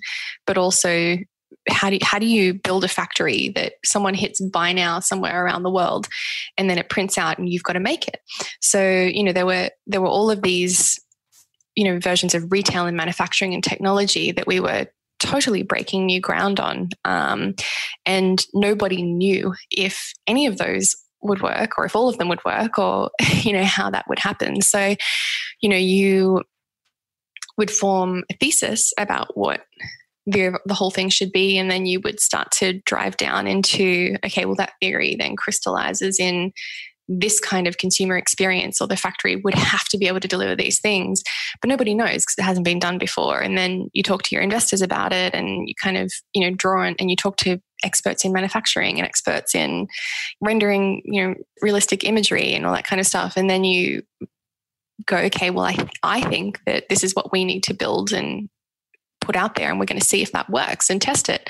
but 0.47 0.59
also 0.59 1.17
how 1.71 1.89
do 1.89 1.97
you, 1.97 2.01
how 2.03 2.19
do 2.19 2.27
you 2.27 2.53
build 2.53 2.85
a 2.85 2.89
factory 2.89 3.49
that 3.55 3.75
someone 3.87 4.15
hits 4.15 4.41
buy 4.41 4.75
now 4.75 5.01
somewhere 5.01 5.43
around 5.45 5.63
the 5.63 5.71
world 5.71 6.09
and 6.59 6.69
then 6.69 6.77
it 6.77 6.91
prints 6.91 7.17
out 7.17 7.39
and 7.39 7.49
you've 7.49 7.63
got 7.63 7.73
to 7.73 7.81
make 7.81 8.07
it. 8.07 8.19
So, 8.61 8.83
you 8.83 9.25
know, 9.25 9.33
there 9.33 9.47
were 9.47 9.71
there 9.87 10.03
were 10.03 10.09
all 10.09 10.31
of 10.31 10.43
these 10.43 11.01
you 11.77 11.85
know 11.85 11.99
versions 11.99 12.35
of 12.35 12.51
retail 12.51 12.87
and 12.87 12.97
manufacturing 12.97 13.55
and 13.55 13.63
technology 13.63 14.33
that 14.33 14.47
we 14.47 14.61
were 14.61 14.87
totally 15.21 15.63
breaking 15.63 16.07
new 16.07 16.21
ground 16.21 16.59
on. 16.59 16.89
Um, 17.05 17.55
and 18.07 18.45
nobody 18.55 19.03
knew 19.03 19.55
if 19.71 20.15
any 20.27 20.47
of 20.47 20.57
those 20.57 20.97
would 21.23 21.43
work 21.43 21.73
or 21.77 21.85
if 21.85 21.95
all 21.95 22.09
of 22.09 22.17
them 22.17 22.31
would 22.31 22.45
work 22.45 22.79
or 22.79 23.11
you 23.43 23.53
know 23.53 23.65
how 23.65 23.91
that 23.91 24.07
would 24.09 24.19
happen. 24.19 24.61
So 24.63 24.97
you 25.61 25.69
know 25.69 25.77
you 25.77 26.43
would 27.59 27.71
form 27.71 28.25
a 28.31 28.37
thesis 28.39 28.93
about 28.99 29.37
what 29.37 29.61
the, 30.27 30.59
the 30.65 30.75
whole 30.75 30.91
thing 30.91 31.09
should 31.09 31.33
be 31.33 31.59
and 31.59 31.71
then 31.71 31.87
you 31.87 32.01
would 32.05 32.21
start 32.21 32.51
to 32.53 32.81
drive 32.85 33.17
down 33.17 33.47
into 33.47 34.17
okay 34.25 34.45
well 34.45 34.55
that 34.57 34.73
theory 34.81 35.17
then 35.19 35.35
crystallizes 35.35 36.21
in 36.21 36.53
this 37.13 37.41
kind 37.41 37.67
of 37.67 37.77
consumer 37.77 38.17
experience 38.17 38.81
or 38.81 38.87
the 38.87 38.97
factory 38.97 39.37
would 39.37 39.55
have 39.55 39.89
to 39.89 39.99
be 39.99 40.07
able 40.07 40.21
to 40.21 40.29
deliver 40.29 40.55
these 40.55 40.81
things 40.81 41.23
but 41.61 41.69
nobody 41.69 41.95
knows 41.95 42.25
because 42.25 42.37
it 42.39 42.43
hasn't 42.43 42.65
been 42.65 42.79
done 42.79 42.99
before. 42.99 43.41
And 43.41 43.57
then 43.57 43.91
you 43.93 44.03
talk 44.03 44.23
to 44.25 44.35
your 44.35 44.43
investors 44.43 44.83
about 44.83 45.13
it 45.13 45.35
and 45.35 45.69
you 45.69 45.75
kind 45.81 45.97
of 45.97 46.13
you 46.35 46.43
know 46.43 46.55
draw 46.55 46.85
and 46.85 47.11
you 47.11 47.17
talk 47.17 47.37
to 47.39 47.61
experts 47.85 48.25
in 48.25 48.33
manufacturing 48.33 48.99
and 48.99 49.07
experts 49.07 49.55
in 49.55 49.89
rendering 50.41 51.03
you 51.05 51.27
know 51.27 51.35
realistic 51.63 52.05
imagery 52.05 52.55
and 52.55 52.67
all 52.67 52.75
that 52.75 52.87
kind 52.87 53.01
of 53.01 53.07
stuff. 53.07 53.37
And 53.37 53.49
then 53.49 53.65
you 53.65 54.03
go 55.07 55.17
okay 55.17 55.49
well 55.49 55.65
i 55.65 55.89
i 56.03 56.21
think 56.29 56.61
that 56.67 56.85
this 56.91 57.03
is 57.03 57.15
what 57.15 57.33
we 57.33 57.43
need 57.43 57.63
to 57.63 57.73
build 57.73 58.13
and 58.13 58.51
put 59.23 59.35
out 59.35 59.55
there 59.55 59.71
and 59.71 59.81
we're 59.81 59.87
going 59.87 59.99
to 59.99 60.07
see 60.07 60.21
if 60.21 60.33
that 60.33 60.51
works 60.51 60.91
and 60.91 61.01
test 61.01 61.29
it. 61.29 61.49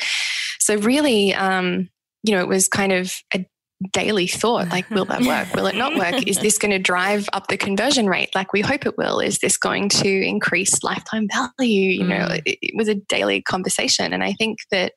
So 0.58 0.76
really 0.76 1.34
um 1.34 1.88
you 2.22 2.34
know 2.34 2.40
it 2.40 2.48
was 2.48 2.68
kind 2.68 2.92
of 2.92 3.12
a 3.34 3.44
daily 3.92 4.26
thought 4.26 4.68
like 4.68 4.88
will 4.90 5.06
that 5.06 5.22
work? 5.22 5.54
Will 5.54 5.66
it 5.66 5.74
not 5.74 5.96
work? 5.96 6.26
Is 6.26 6.38
this 6.38 6.58
going 6.58 6.70
to 6.70 6.78
drive 6.78 7.28
up 7.32 7.48
the 7.48 7.56
conversion 7.56 8.06
rate? 8.06 8.34
Like 8.34 8.52
we 8.52 8.60
hope 8.60 8.84
it 8.84 8.98
will. 8.98 9.20
Is 9.20 9.38
this 9.38 9.56
going 9.56 9.88
to 9.88 10.08
increase 10.08 10.82
lifetime 10.82 11.28
value? 11.32 11.90
You 11.90 12.04
know 12.04 12.26
mm. 12.28 12.42
it, 12.44 12.58
it, 12.60 12.74
was 12.76 12.88
a 12.88 12.94
daily 12.94 13.42
conversation 13.42 14.12
and 14.12 14.22
i 14.22 14.32
think 14.32 14.58
that 14.70 14.92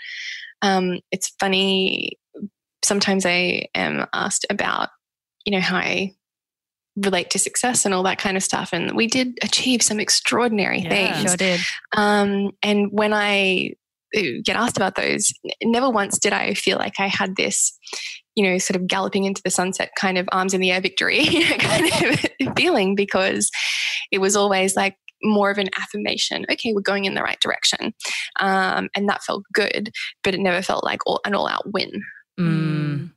um, 0.61 0.99
it's 1.11 1.29
funny 1.39 2.17
sometimes 2.83 3.25
i 3.25 3.65
am 3.75 4.05
asked 4.13 4.45
about 4.49 4.89
you 5.45 5.51
know 5.51 5.61
how 5.61 5.77
i 5.77 6.13
relate 6.97 7.29
to 7.31 7.39
success 7.39 7.85
and 7.85 7.93
all 7.93 8.03
that 8.03 8.19
kind 8.19 8.37
of 8.37 8.43
stuff 8.43 8.69
and 8.71 8.95
we 8.95 9.07
did 9.07 9.37
achieve 9.41 9.81
some 9.81 9.99
extraordinary 9.99 10.81
yeah, 10.81 10.89
things. 10.89 11.31
Sure 11.31 11.37
did. 11.37 11.59
Um, 11.97 12.51
and 12.61 12.89
when 12.91 13.13
i 13.13 13.71
uh, 14.15 14.21
get 14.43 14.55
asked 14.55 14.77
about 14.77 14.95
those 14.95 15.33
never 15.63 15.89
once 15.89 16.19
did 16.19 16.33
i 16.33 16.53
feel 16.53 16.77
like 16.77 16.99
i 16.99 17.07
had 17.07 17.35
this 17.35 17.77
you 18.35 18.43
know, 18.43 18.57
sort 18.57 18.75
of 18.75 18.87
galloping 18.87 19.25
into 19.25 19.41
the 19.43 19.51
sunset 19.51 19.91
kind 19.99 20.17
of 20.17 20.27
arms 20.31 20.53
in 20.53 20.61
the 20.61 20.71
air 20.71 20.81
victory 20.81 21.25
kind 21.59 21.85
of 21.85 22.55
feeling 22.57 22.95
because 22.95 23.51
it 24.11 24.19
was 24.19 24.35
always 24.35 24.75
like 24.75 24.95
more 25.23 25.49
of 25.49 25.57
an 25.57 25.69
affirmation. 25.79 26.45
Okay, 26.51 26.73
we're 26.73 26.81
going 26.81 27.05
in 27.05 27.15
the 27.15 27.23
right 27.23 27.39
direction. 27.39 27.93
Um, 28.39 28.89
and 28.95 29.07
that 29.09 29.23
felt 29.23 29.43
good, 29.53 29.91
but 30.23 30.33
it 30.33 30.39
never 30.39 30.61
felt 30.61 30.83
like 30.83 30.99
all, 31.05 31.21
an 31.25 31.33
all 31.33 31.47
out 31.47 31.71
win. 31.71 31.91
Mm. 32.39 33.11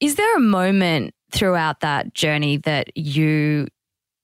Is 0.00 0.16
there 0.16 0.36
a 0.36 0.40
moment 0.40 1.14
throughout 1.30 1.80
that 1.80 2.14
journey 2.14 2.58
that 2.58 2.96
you 2.96 3.66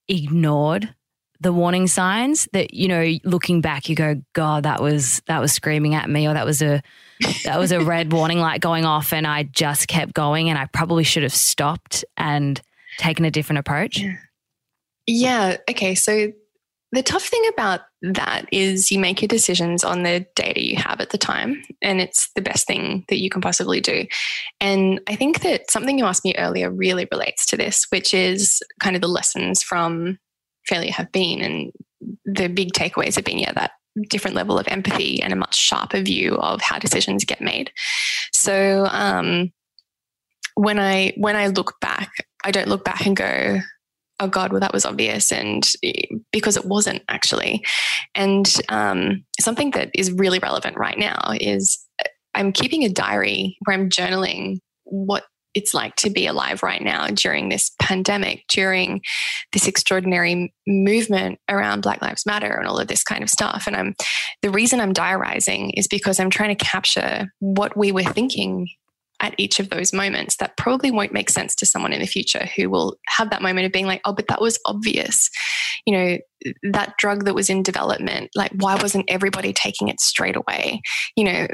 ignored 0.09 0.95
the 1.41 1.53
warning 1.53 1.87
signs 1.87 2.49
that 2.53 2.75
you 2.75 2.89
know 2.89 3.15
looking 3.25 3.61
back 3.61 3.89
you 3.89 3.95
go 3.95 4.21
god 4.33 4.65
that 4.65 4.83
was 4.83 5.23
that 5.27 5.41
was 5.41 5.53
screaming 5.53 5.95
at 5.95 6.09
me 6.11 6.27
or 6.27 6.35
that 6.35 6.47
was 6.47 6.63
a 6.63 6.83
that 7.45 7.59
was 7.59 7.73
a 7.73 7.81
red 7.81 8.13
warning 8.13 8.39
light 8.39 8.61
going 8.61 8.85
off 8.85 9.13
and 9.13 9.27
I 9.27 9.45
just 9.45 9.89
kept 9.89 10.15
going 10.15 10.49
and 10.49 10.59
I 10.59 10.67
probably 10.67 11.05
should 11.05 11.23
have 11.23 11.35
stopped 11.35 12.05
and 12.17 12.61
taken 12.99 13.25
a 13.25 13.31
different 13.31 13.59
approach? 13.59 14.03
Yeah. 15.07 15.57
Okay. 15.71 15.95
So 15.95 16.33
the 16.93 17.03
tough 17.03 17.25
thing 17.25 17.43
about 17.53 17.81
that 18.03 18.47
is 18.51 18.91
you 18.91 18.99
make 18.99 19.21
your 19.21 19.29
decisions 19.29 19.85
on 19.85 20.03
the 20.03 20.27
data 20.35 20.65
you 20.65 20.77
have 20.77 21.01
at 21.01 21.11
the 21.11 21.19
time, 21.19 21.63
and 21.83 22.01
it's 22.01 22.31
the 22.35 22.41
best 22.41 22.67
thing 22.67 23.05
that 23.09 23.19
you 23.19 23.29
can 23.29 23.43
possibly 23.43 23.81
do. 23.81 24.07
And 24.61 25.01
I 25.07 25.17
think 25.17 25.41
that 25.41 25.71
something 25.71 25.99
you 25.99 26.07
asked 26.07 26.25
me 26.25 26.35
earlier 26.39 26.71
really 26.71 27.07
relates 27.11 27.45
to 27.47 27.57
this, 27.57 27.87
which 27.91 28.15
is 28.15 28.63
kind 28.81 28.97
of 28.97 29.03
the 29.03 29.09
lessons 29.09 29.63
from 29.63 30.19
failure 30.67 30.93
have 30.93 31.13
been. 31.13 31.43
And 31.43 31.73
the 32.25 32.49
big 32.49 32.73
takeaways 32.73 33.17
have 33.17 33.25
been, 33.25 33.39
yeah, 33.39 33.53
that 33.53 33.73
different 34.09 34.37
level 34.37 34.59
of 34.59 34.69
empathy 34.69 35.23
and 35.23 35.33
a 35.33 35.37
much 35.37 35.57
sharper 35.57 36.01
view 36.01 36.37
of 36.37 36.61
how 36.61 36.79
decisions 36.79 37.25
get 37.25 37.41
made. 37.41 37.71
So 38.33 38.87
um, 38.91 39.53
when 40.55 40.79
I 40.79 41.13
when 41.17 41.37
I 41.37 41.49
look 41.49 41.75
back, 41.81 42.11
I 42.45 42.51
don't 42.51 42.69
look 42.69 42.85
back 42.85 43.07
and 43.07 43.17
go, 43.17 43.61
"Oh 44.21 44.29
God, 44.29 44.51
well 44.51 44.61
that 44.61 44.73
was 44.73 44.85
obvious," 44.85 45.33
and 45.33 45.67
because 46.33 46.57
it 46.57 46.65
wasn't 46.65 47.03
actually. 47.09 47.65
And 48.15 48.53
um, 48.69 49.25
something 49.41 49.71
that 49.73 49.91
is 49.95 50.13
really 50.13 50.39
relevant 50.39 50.77
right 50.77 50.99
now 50.99 51.33
is 51.41 51.79
I'm 52.35 52.53
keeping 52.53 52.85
a 52.85 52.89
diary 52.89 53.57
where 53.65 53.77
I'm 53.77 53.91
journaling 53.91 54.59
what 54.85 55.25
it's 55.55 55.75
like 55.75 55.97
to 55.97 56.11
be 56.11 56.27
alive 56.27 56.63
right 56.63 56.83
now 56.83 57.09
during 57.09 57.49
this 57.49 57.71
pandemic, 57.81 58.45
during 58.49 59.01
this 59.53 59.67
extraordinary 59.67 60.53
movement 60.67 61.39
around 61.49 61.83
Black 61.83 62.03
Lives 62.03 62.27
Matter 62.27 62.55
and 62.55 62.67
all 62.67 62.79
of 62.79 62.89
this 62.89 63.03
kind 63.03 63.23
of 63.23 63.31
stuff. 63.31 63.65
And 63.67 63.77
I'm 63.77 63.95
the 64.43 64.51
reason 64.51 64.81
I'm 64.81 64.93
diarizing 64.93 65.71
is 65.71 65.89
because 65.89 66.21
I'm 66.21 66.31
trying 66.31 66.57
to 66.57 66.65
capture 66.65 67.29
what 67.41 67.77
we 67.77 67.93
were 67.93 68.05
thinking 68.05 68.69
at 69.21 69.35
each 69.37 69.59
of 69.59 69.71
those 69.71 69.93
moments 69.93 70.37
that 70.37 70.57
probably 70.57 70.91
won't 70.91 71.13
make 71.13 71.29
sense 71.29 71.55
to 71.57 71.67
someone 71.67 71.93
in 71.93 72.01
the 72.01 72.07
future 72.07 72.49
who 72.57 72.71
will 72.71 72.97
have 73.09 73.31
that 73.31 73.43
moment 73.43 73.67
of 73.67 73.73
being 73.73 73.87
like, 73.87 74.01
oh, 74.05 74.13
but 74.13 74.29
that 74.29 74.41
was 74.41 74.61
obvious. 74.65 75.29
You 75.87 75.97
know, 75.97 76.19
that 76.73 76.95
drug 76.99 77.25
that 77.25 77.35
was 77.35 77.51
in 77.51 77.65
development, 77.65 78.31
like, 78.37 78.53
why 78.55 78.77
wasn't 78.77 79.07
everybody 79.09 79.53
taking 79.53 79.89
it 79.89 80.01
straight 80.01 80.37
away? 80.37 80.83
You 81.17 81.25
know, 81.25 81.49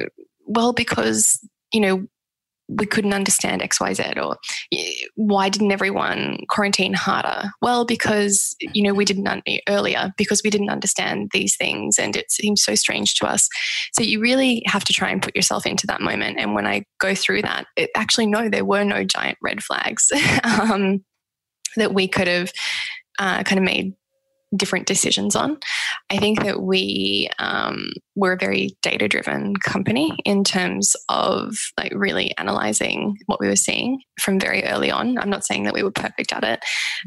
well, 0.46 0.74
because, 0.74 1.38
you 1.72 1.80
know, 1.80 2.06
we 2.68 2.86
couldn't 2.86 3.12
understand 3.12 3.62
XYZ 3.62 4.16
or 4.16 4.36
why 5.16 5.48
didn't 5.48 5.72
everyone 5.72 6.38
quarantine 6.48 6.94
harder? 6.94 7.50
Well, 7.60 7.84
because, 7.84 8.54
you 8.60 8.82
know, 8.82 8.94
we 8.94 9.04
didn't 9.04 9.42
earlier 9.68 10.12
because 10.16 10.42
we 10.42 10.50
didn't 10.50 10.70
understand 10.70 11.30
these 11.32 11.56
things 11.56 11.98
and 11.98 12.16
it 12.16 12.30
seems 12.30 12.62
so 12.62 12.74
strange 12.74 13.14
to 13.16 13.26
us. 13.26 13.48
So 13.92 14.02
you 14.02 14.20
really 14.20 14.62
have 14.66 14.84
to 14.84 14.92
try 14.92 15.10
and 15.10 15.22
put 15.22 15.36
yourself 15.36 15.66
into 15.66 15.86
that 15.88 16.00
moment. 16.00 16.38
And 16.38 16.54
when 16.54 16.66
I 16.66 16.84
go 17.00 17.14
through 17.14 17.42
that, 17.42 17.66
it, 17.76 17.90
actually, 17.94 18.26
no, 18.26 18.48
there 18.48 18.64
were 18.64 18.84
no 18.84 19.04
giant 19.04 19.38
red 19.42 19.62
flags 19.62 20.10
um, 20.44 21.04
that 21.76 21.92
we 21.92 22.08
could 22.08 22.28
have 22.28 22.52
uh, 23.18 23.42
kind 23.42 23.58
of 23.58 23.64
made 23.64 23.94
different 24.56 24.86
decisions 24.86 25.34
on. 25.36 25.58
I 26.10 26.18
think 26.18 26.42
that 26.42 26.62
we 26.62 27.28
um, 27.38 27.88
we're 28.14 28.32
a 28.32 28.38
very 28.38 28.76
data 28.82 29.08
driven 29.08 29.56
company 29.56 30.16
in 30.24 30.44
terms 30.44 30.94
of 31.08 31.54
like 31.78 31.92
really 31.94 32.36
analyzing 32.38 33.16
what 33.26 33.40
we 33.40 33.48
were 33.48 33.56
seeing 33.56 34.00
from 34.20 34.38
very 34.38 34.64
early 34.64 34.90
on. 34.90 35.18
I'm 35.18 35.30
not 35.30 35.44
saying 35.44 35.64
that 35.64 35.74
we 35.74 35.82
were 35.82 35.90
perfect 35.90 36.32
at 36.32 36.44
it, 36.44 36.60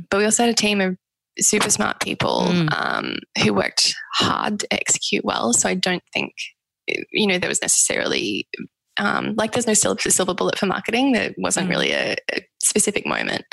but 0.09 0.17
we 0.17 0.25
also 0.25 0.43
had 0.43 0.51
a 0.51 0.55
team 0.55 0.81
of 0.81 0.97
super 1.39 1.69
smart 1.69 1.99
people 2.01 2.45
mm. 2.47 2.73
um, 2.75 3.17
who 3.43 3.53
worked 3.53 3.93
hard 4.15 4.59
to 4.59 4.73
execute 4.73 5.23
well. 5.23 5.53
So 5.53 5.69
I 5.69 5.75
don't 5.75 6.03
think 6.13 6.33
you 7.11 7.27
know 7.27 7.37
there 7.37 7.49
was 7.49 7.61
necessarily 7.61 8.47
um, 8.97 9.35
like 9.37 9.51
there's 9.51 9.67
no 9.67 9.73
silver, 9.73 10.33
bullet 10.33 10.57
for 10.57 10.65
marketing. 10.65 11.11
There 11.11 11.33
wasn't 11.37 11.67
mm. 11.67 11.69
really 11.69 11.91
a, 11.91 12.15
a 12.33 12.41
specific 12.61 13.05
moment. 13.05 13.45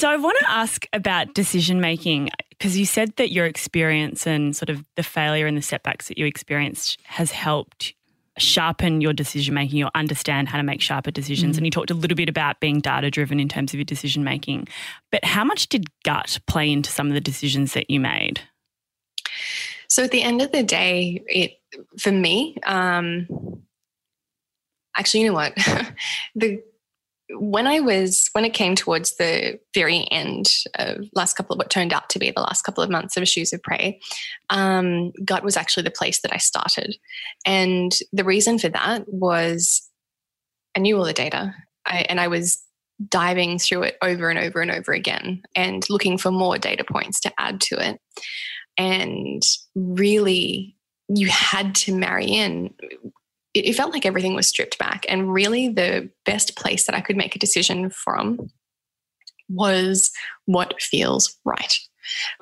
So 0.00 0.08
I 0.08 0.16
want 0.16 0.38
to 0.40 0.50
ask 0.50 0.86
about 0.94 1.34
decision 1.34 1.78
making 1.78 2.30
because 2.48 2.78
you 2.78 2.86
said 2.86 3.14
that 3.16 3.32
your 3.32 3.44
experience 3.44 4.26
and 4.26 4.56
sort 4.56 4.70
of 4.70 4.82
the 4.96 5.02
failure 5.02 5.46
and 5.46 5.58
the 5.58 5.62
setbacks 5.62 6.08
that 6.08 6.16
you 6.16 6.24
experienced 6.24 6.98
has 7.04 7.30
helped 7.30 7.92
sharpen 8.38 9.02
your 9.02 9.12
decision 9.12 9.52
making 9.52 9.84
or 9.84 9.90
understand 9.94 10.48
how 10.48 10.56
to 10.56 10.62
make 10.62 10.80
sharper 10.80 11.10
decisions. 11.10 11.56
Mm. 11.56 11.58
And 11.58 11.66
you 11.66 11.70
talked 11.70 11.90
a 11.90 11.94
little 11.94 12.16
bit 12.16 12.30
about 12.30 12.60
being 12.60 12.80
data 12.80 13.10
driven 13.10 13.38
in 13.38 13.46
terms 13.46 13.74
of 13.74 13.78
your 13.78 13.84
decision 13.84 14.24
making. 14.24 14.68
But 15.12 15.22
how 15.22 15.44
much 15.44 15.68
did 15.68 15.84
gut 16.02 16.38
play 16.46 16.72
into 16.72 16.90
some 16.90 17.08
of 17.08 17.12
the 17.12 17.20
decisions 17.20 17.74
that 17.74 17.90
you 17.90 18.00
made? 18.00 18.40
So 19.86 20.02
at 20.02 20.12
the 20.12 20.22
end 20.22 20.40
of 20.40 20.50
the 20.50 20.62
day, 20.62 21.22
it 21.28 21.60
for 21.98 22.10
me, 22.10 22.56
um, 22.64 23.28
actually, 24.96 25.20
you 25.20 25.26
know 25.26 25.34
what? 25.34 25.54
the 26.34 26.62
when 27.38 27.66
I 27.66 27.80
was 27.80 28.28
when 28.32 28.44
it 28.44 28.54
came 28.54 28.74
towards 28.74 29.16
the 29.16 29.58
very 29.74 30.06
end 30.10 30.50
of 30.76 30.98
last 31.14 31.36
couple 31.36 31.54
of 31.54 31.58
what 31.58 31.70
turned 31.70 31.92
out 31.92 32.08
to 32.10 32.18
be 32.18 32.30
the 32.30 32.40
last 32.40 32.62
couple 32.62 32.82
of 32.82 32.90
months 32.90 33.16
of 33.16 33.28
Shoes 33.28 33.52
of 33.52 33.62
Prey, 33.62 34.00
um, 34.48 35.12
gut 35.24 35.44
was 35.44 35.56
actually 35.56 35.84
the 35.84 35.90
place 35.90 36.20
that 36.22 36.34
I 36.34 36.38
started, 36.38 36.96
and 37.46 37.96
the 38.12 38.24
reason 38.24 38.58
for 38.58 38.68
that 38.68 39.04
was 39.06 39.88
I 40.76 40.80
knew 40.80 40.96
all 40.96 41.04
the 41.04 41.12
data, 41.12 41.54
I, 41.86 42.06
and 42.08 42.20
I 42.20 42.28
was 42.28 42.62
diving 43.08 43.58
through 43.58 43.84
it 43.84 43.96
over 44.02 44.28
and 44.30 44.38
over 44.38 44.60
and 44.60 44.70
over 44.70 44.92
again, 44.92 45.42
and 45.54 45.84
looking 45.88 46.18
for 46.18 46.30
more 46.30 46.58
data 46.58 46.84
points 46.84 47.20
to 47.20 47.32
add 47.38 47.60
to 47.62 47.88
it, 47.88 48.00
and 48.76 49.42
really 49.74 50.76
you 51.08 51.28
had 51.28 51.74
to 51.74 51.94
marry 51.94 52.26
in 52.26 52.72
it, 53.54 53.74
felt 53.74 53.92
like 53.92 54.06
everything 54.06 54.34
was 54.34 54.48
stripped 54.48 54.78
back. 54.78 55.04
And 55.08 55.32
really, 55.32 55.68
the 55.68 56.10
best 56.24 56.56
place 56.56 56.86
that 56.86 56.94
I 56.94 57.00
could 57.00 57.16
make 57.16 57.34
a 57.34 57.40
decision 57.40 57.90
from 57.90 58.50
was 59.48 60.10
what 60.46 60.80
feels 60.80 61.36
right. 61.44 61.74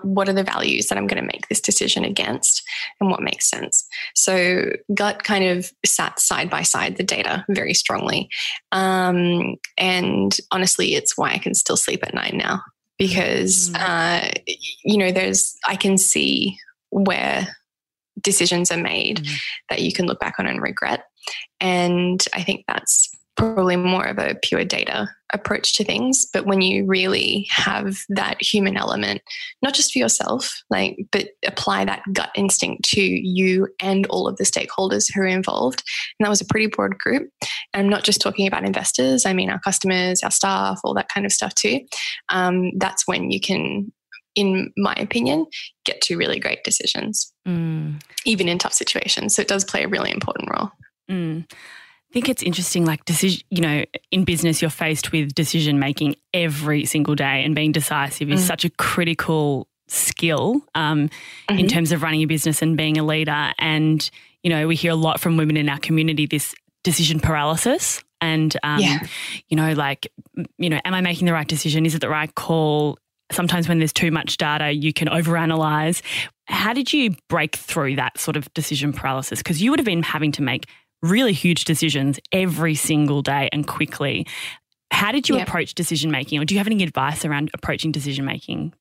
What 0.02 0.28
are 0.28 0.34
the 0.34 0.44
values 0.44 0.86
that 0.86 0.96
I'm 0.96 1.06
going 1.06 1.20
to 1.20 1.26
make 1.26 1.48
this 1.48 1.60
decision 1.60 2.04
against 2.04 2.62
and 3.00 3.10
what 3.10 3.22
makes 3.22 3.50
sense? 3.50 3.86
So, 4.14 4.70
gut 4.94 5.24
kind 5.24 5.44
of 5.44 5.72
sat 5.84 6.20
side 6.20 6.48
by 6.48 6.62
side 6.62 6.96
the 6.96 7.02
data 7.02 7.44
very 7.48 7.74
strongly. 7.74 8.28
Um, 8.72 9.56
and 9.76 10.36
honestly, 10.52 10.94
it's 10.94 11.18
why 11.18 11.32
I 11.32 11.38
can 11.38 11.54
still 11.54 11.76
sleep 11.76 12.04
at 12.06 12.14
night 12.14 12.34
now 12.34 12.62
because, 12.98 13.70
mm. 13.70 13.80
uh, 13.80 14.30
you 14.84 14.96
know, 14.96 15.10
there's, 15.10 15.56
I 15.66 15.76
can 15.76 15.98
see 15.98 16.56
where 16.90 17.48
decisions 18.22 18.70
are 18.70 18.78
made 18.78 19.18
mm-hmm. 19.18 19.34
that 19.70 19.82
you 19.82 19.92
can 19.92 20.06
look 20.06 20.20
back 20.20 20.34
on 20.38 20.46
and 20.46 20.62
regret. 20.62 21.04
And 21.60 22.24
I 22.34 22.42
think 22.42 22.64
that's 22.68 23.10
probably 23.38 23.76
more 23.76 24.04
of 24.04 24.18
a 24.18 24.36
pure 24.42 24.64
data 24.64 25.08
approach 25.32 25.76
to 25.76 25.84
things 25.84 26.26
but 26.32 26.44
when 26.44 26.60
you 26.60 26.84
really 26.84 27.46
have 27.50 27.98
that 28.08 28.42
human 28.42 28.76
element 28.76 29.20
not 29.62 29.74
just 29.74 29.92
for 29.92 29.98
yourself 29.98 30.60
like 30.70 30.96
but 31.12 31.28
apply 31.46 31.84
that 31.84 32.02
gut 32.12 32.30
instinct 32.34 32.82
to 32.82 33.00
you 33.00 33.68
and 33.80 34.06
all 34.06 34.26
of 34.26 34.36
the 34.38 34.44
stakeholders 34.44 35.06
who 35.12 35.20
are 35.20 35.26
involved 35.26 35.84
and 36.18 36.24
that 36.24 36.30
was 36.30 36.40
a 36.40 36.46
pretty 36.46 36.66
broad 36.66 36.98
group 36.98 37.28
and 37.72 37.84
i'm 37.84 37.88
not 37.88 38.02
just 38.02 38.20
talking 38.20 38.48
about 38.48 38.64
investors 38.64 39.24
i 39.24 39.32
mean 39.32 39.50
our 39.50 39.60
customers 39.60 40.22
our 40.24 40.30
staff 40.32 40.80
all 40.82 40.94
that 40.94 41.08
kind 41.08 41.24
of 41.24 41.32
stuff 41.32 41.54
too 41.54 41.78
um, 42.30 42.72
that's 42.78 43.06
when 43.06 43.30
you 43.30 43.38
can 43.38 43.92
in 44.38 44.72
my 44.76 44.94
opinion 44.94 45.46
get 45.84 46.00
to 46.00 46.16
really 46.16 46.38
great 46.38 46.62
decisions 46.64 47.32
mm. 47.46 48.00
even 48.24 48.48
in 48.48 48.58
tough 48.58 48.72
situations 48.72 49.34
so 49.34 49.42
it 49.42 49.48
does 49.48 49.64
play 49.64 49.82
a 49.84 49.88
really 49.88 50.10
important 50.10 50.48
role 50.50 50.70
mm. 51.10 51.44
I 52.10 52.14
think 52.14 52.30
it's 52.30 52.42
interesting, 52.42 52.86
like 52.86 53.04
decision, 53.04 53.42
you 53.50 53.60
know, 53.60 53.84
in 54.10 54.24
business, 54.24 54.62
you're 54.62 54.70
faced 54.70 55.12
with 55.12 55.34
decision 55.34 55.78
making 55.78 56.16
every 56.32 56.86
single 56.86 57.14
day 57.14 57.44
and 57.44 57.54
being 57.54 57.70
decisive 57.70 58.30
is 58.30 58.40
mm. 58.40 58.46
such 58.46 58.64
a 58.64 58.70
critical 58.70 59.68
skill 59.88 60.62
um, 60.74 61.08
mm-hmm. 61.08 61.58
in 61.58 61.68
terms 61.68 61.92
of 61.92 62.02
running 62.02 62.22
a 62.22 62.26
business 62.26 62.62
and 62.62 62.78
being 62.78 62.96
a 62.96 63.04
leader. 63.04 63.52
And, 63.58 64.08
you 64.42 64.48
know, 64.48 64.66
we 64.66 64.74
hear 64.74 64.92
a 64.92 64.96
lot 64.96 65.20
from 65.20 65.36
women 65.36 65.58
in 65.58 65.68
our 65.68 65.78
community 65.78 66.24
this 66.24 66.54
decision 66.82 67.20
paralysis. 67.20 68.02
And, 68.22 68.56
um, 68.62 68.80
yeah. 68.80 69.00
you 69.48 69.56
know, 69.56 69.74
like, 69.74 70.10
you 70.56 70.70
know, 70.70 70.80
am 70.86 70.94
I 70.94 71.02
making 71.02 71.26
the 71.26 71.34
right 71.34 71.46
decision? 71.46 71.84
Is 71.84 71.94
it 71.94 72.00
the 72.00 72.08
right 72.08 72.34
call? 72.34 72.98
Sometimes 73.30 73.68
when 73.68 73.78
there's 73.78 73.92
too 73.92 74.10
much 74.10 74.36
data, 74.36 74.72
you 74.72 74.92
can 74.92 75.08
overanalyze. 75.08 76.02
How 76.46 76.72
did 76.72 76.92
you 76.92 77.14
break 77.28 77.56
through 77.56 77.96
that 77.96 78.18
sort 78.18 78.36
of 78.36 78.52
decision 78.54 78.92
paralysis? 78.92 79.40
Because 79.40 79.60
you 79.60 79.70
would 79.70 79.78
have 79.78 79.86
been 79.86 80.02
having 80.02 80.32
to 80.32 80.42
make 80.42 80.66
really 81.02 81.32
huge 81.32 81.64
decisions 81.64 82.18
every 82.32 82.74
single 82.74 83.22
day 83.22 83.48
and 83.52 83.66
quickly. 83.66 84.26
How 84.90 85.12
did 85.12 85.28
you 85.28 85.36
yep. 85.36 85.46
approach 85.46 85.74
decision 85.74 86.10
making, 86.10 86.40
or 86.40 86.44
do 86.44 86.54
you 86.54 86.58
have 86.58 86.66
any 86.66 86.82
advice 86.82 87.24
around 87.24 87.50
approaching 87.54 87.92
decision 87.92 88.24
making? 88.24 88.72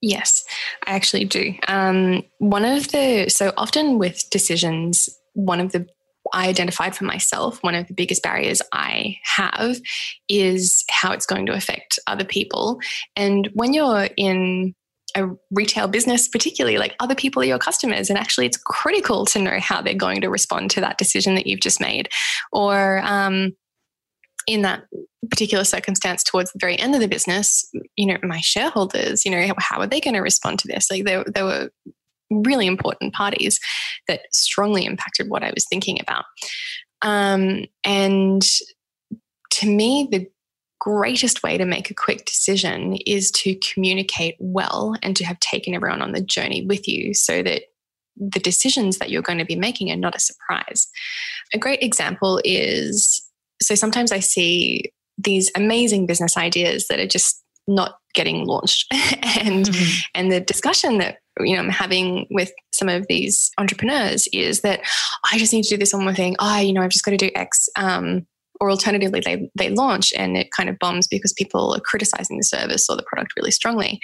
Yes, 0.00 0.44
I 0.86 0.92
actually 0.92 1.24
do. 1.24 1.54
Um, 1.68 2.22
one 2.38 2.64
of 2.64 2.88
the, 2.88 3.28
so 3.28 3.52
often 3.56 3.98
with 3.98 4.28
decisions, 4.30 5.08
one 5.34 5.60
of 5.60 5.72
the 5.72 5.86
I 6.32 6.48
identified 6.48 6.96
for 6.96 7.04
myself, 7.04 7.62
one 7.62 7.74
of 7.74 7.86
the 7.86 7.94
biggest 7.94 8.22
barriers 8.22 8.62
I 8.72 9.16
have 9.24 9.78
is 10.28 10.84
how 10.90 11.12
it's 11.12 11.26
going 11.26 11.46
to 11.46 11.54
affect 11.54 11.98
other 12.06 12.24
people. 12.24 12.80
And 13.14 13.48
when 13.54 13.72
you're 13.72 14.08
in 14.16 14.74
a 15.16 15.28
retail 15.50 15.88
business, 15.88 16.28
particularly 16.28 16.78
like 16.78 16.94
other 17.00 17.14
people 17.14 17.42
are 17.42 17.46
your 17.46 17.58
customers. 17.58 18.10
And 18.10 18.18
actually, 18.18 18.46
it's 18.46 18.58
critical 18.58 19.24
to 19.26 19.38
know 19.40 19.58
how 19.58 19.80
they're 19.80 19.94
going 19.94 20.20
to 20.20 20.28
respond 20.28 20.70
to 20.72 20.80
that 20.82 20.98
decision 20.98 21.34
that 21.34 21.46
you've 21.46 21.60
just 21.60 21.80
made. 21.80 22.08
Or 22.52 23.00
um, 23.02 23.56
in 24.46 24.62
that 24.62 24.84
particular 25.30 25.64
circumstance, 25.64 26.22
towards 26.22 26.52
the 26.52 26.58
very 26.60 26.78
end 26.78 26.94
of 26.94 27.00
the 27.00 27.08
business, 27.08 27.68
you 27.96 28.06
know, 28.06 28.18
my 28.22 28.40
shareholders, 28.40 29.24
you 29.24 29.30
know, 29.30 29.54
how 29.58 29.80
are 29.80 29.86
they 29.86 30.00
going 30.00 30.14
to 30.14 30.20
respond 30.20 30.58
to 30.60 30.68
this? 30.68 30.90
Like, 30.90 31.04
there, 31.04 31.24
there 31.24 31.44
were 31.44 31.70
really 32.30 32.66
important 32.66 33.14
parties 33.14 33.60
that 34.08 34.20
strongly 34.32 34.84
impacted 34.84 35.28
what 35.28 35.42
I 35.42 35.52
was 35.54 35.66
thinking 35.68 35.98
about. 36.00 36.24
Um, 37.02 37.64
and 37.84 38.42
to 39.52 39.66
me, 39.68 40.08
the 40.10 40.26
greatest 40.80 41.42
way 41.42 41.58
to 41.58 41.64
make 41.64 41.90
a 41.90 41.94
quick 41.94 42.24
decision 42.24 42.96
is 43.06 43.30
to 43.32 43.56
communicate 43.56 44.36
well 44.38 44.94
and 45.02 45.16
to 45.16 45.24
have 45.24 45.40
taken 45.40 45.74
everyone 45.74 46.02
on 46.02 46.12
the 46.12 46.20
journey 46.20 46.64
with 46.64 46.86
you 46.86 47.14
so 47.14 47.42
that 47.42 47.62
the 48.16 48.40
decisions 48.40 48.98
that 48.98 49.10
you're 49.10 49.22
going 49.22 49.38
to 49.38 49.44
be 49.44 49.56
making 49.56 49.90
are 49.90 49.96
not 49.96 50.14
a 50.14 50.20
surprise. 50.20 50.88
A 51.54 51.58
great 51.58 51.82
example 51.82 52.40
is 52.44 53.22
so 53.62 53.74
sometimes 53.74 54.12
I 54.12 54.20
see 54.20 54.92
these 55.18 55.50
amazing 55.54 56.06
business 56.06 56.36
ideas 56.36 56.86
that 56.88 57.00
are 57.00 57.06
just 57.06 57.42
not 57.66 57.98
getting 58.14 58.44
launched 58.44 58.86
and 58.92 59.66
mm-hmm. 59.66 60.00
and 60.14 60.30
the 60.30 60.40
discussion 60.40 60.98
that 60.98 61.18
you 61.40 61.54
know 61.54 61.62
I'm 61.62 61.68
having 61.68 62.26
with 62.30 62.52
some 62.72 62.88
of 62.88 63.06
these 63.08 63.50
entrepreneurs 63.58 64.28
is 64.32 64.60
that 64.62 64.80
I 65.30 65.38
just 65.38 65.52
need 65.52 65.62
to 65.64 65.70
do 65.70 65.76
this 65.76 65.92
one 65.92 66.04
more 66.04 66.14
thing. 66.14 66.36
I, 66.38 66.60
oh, 66.60 66.62
you 66.62 66.72
know, 66.72 66.82
I've 66.82 66.90
just 66.90 67.04
got 67.04 67.12
to 67.12 67.16
do 67.16 67.30
X. 67.34 67.68
Um, 67.76 68.26
or 68.60 68.70
alternatively 68.70 69.20
they, 69.20 69.50
they 69.54 69.68
launch 69.70 70.14
and 70.16 70.36
it 70.36 70.50
kind 70.50 70.68
of 70.68 70.78
bombs 70.78 71.06
because 71.06 71.34
people 71.34 71.74
are 71.74 71.80
criticizing 71.80 72.38
the 72.38 72.42
service 72.42 72.86
or 72.88 72.96
the 72.96 73.04
product 73.06 73.32
really 73.36 73.50
strongly 73.50 74.00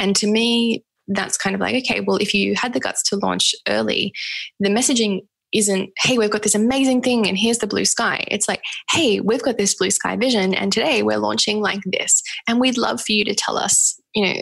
and 0.00 0.16
to 0.16 0.26
me 0.26 0.84
that's 1.08 1.36
kind 1.36 1.54
of 1.54 1.60
like 1.60 1.76
okay 1.76 2.00
well 2.00 2.16
if 2.16 2.34
you 2.34 2.54
had 2.56 2.72
the 2.72 2.80
guts 2.80 3.02
to 3.08 3.16
launch 3.16 3.54
early 3.68 4.12
the 4.58 4.68
messaging 4.68 5.20
isn't 5.52 5.90
hey 5.98 6.18
we've 6.18 6.30
got 6.30 6.42
this 6.42 6.54
amazing 6.54 7.00
thing 7.00 7.28
and 7.28 7.38
here's 7.38 7.58
the 7.58 7.66
blue 7.66 7.84
sky 7.84 8.24
it's 8.28 8.48
like 8.48 8.62
hey 8.90 9.20
we've 9.20 9.42
got 9.42 9.58
this 9.58 9.74
blue 9.74 9.90
sky 9.90 10.16
vision 10.16 10.54
and 10.54 10.72
today 10.72 11.02
we're 11.02 11.18
launching 11.18 11.60
like 11.60 11.80
this 11.86 12.22
and 12.48 12.58
we'd 12.58 12.78
love 12.78 13.00
for 13.00 13.12
you 13.12 13.24
to 13.24 13.34
tell 13.34 13.56
us 13.56 14.00
you 14.14 14.24
know 14.24 14.32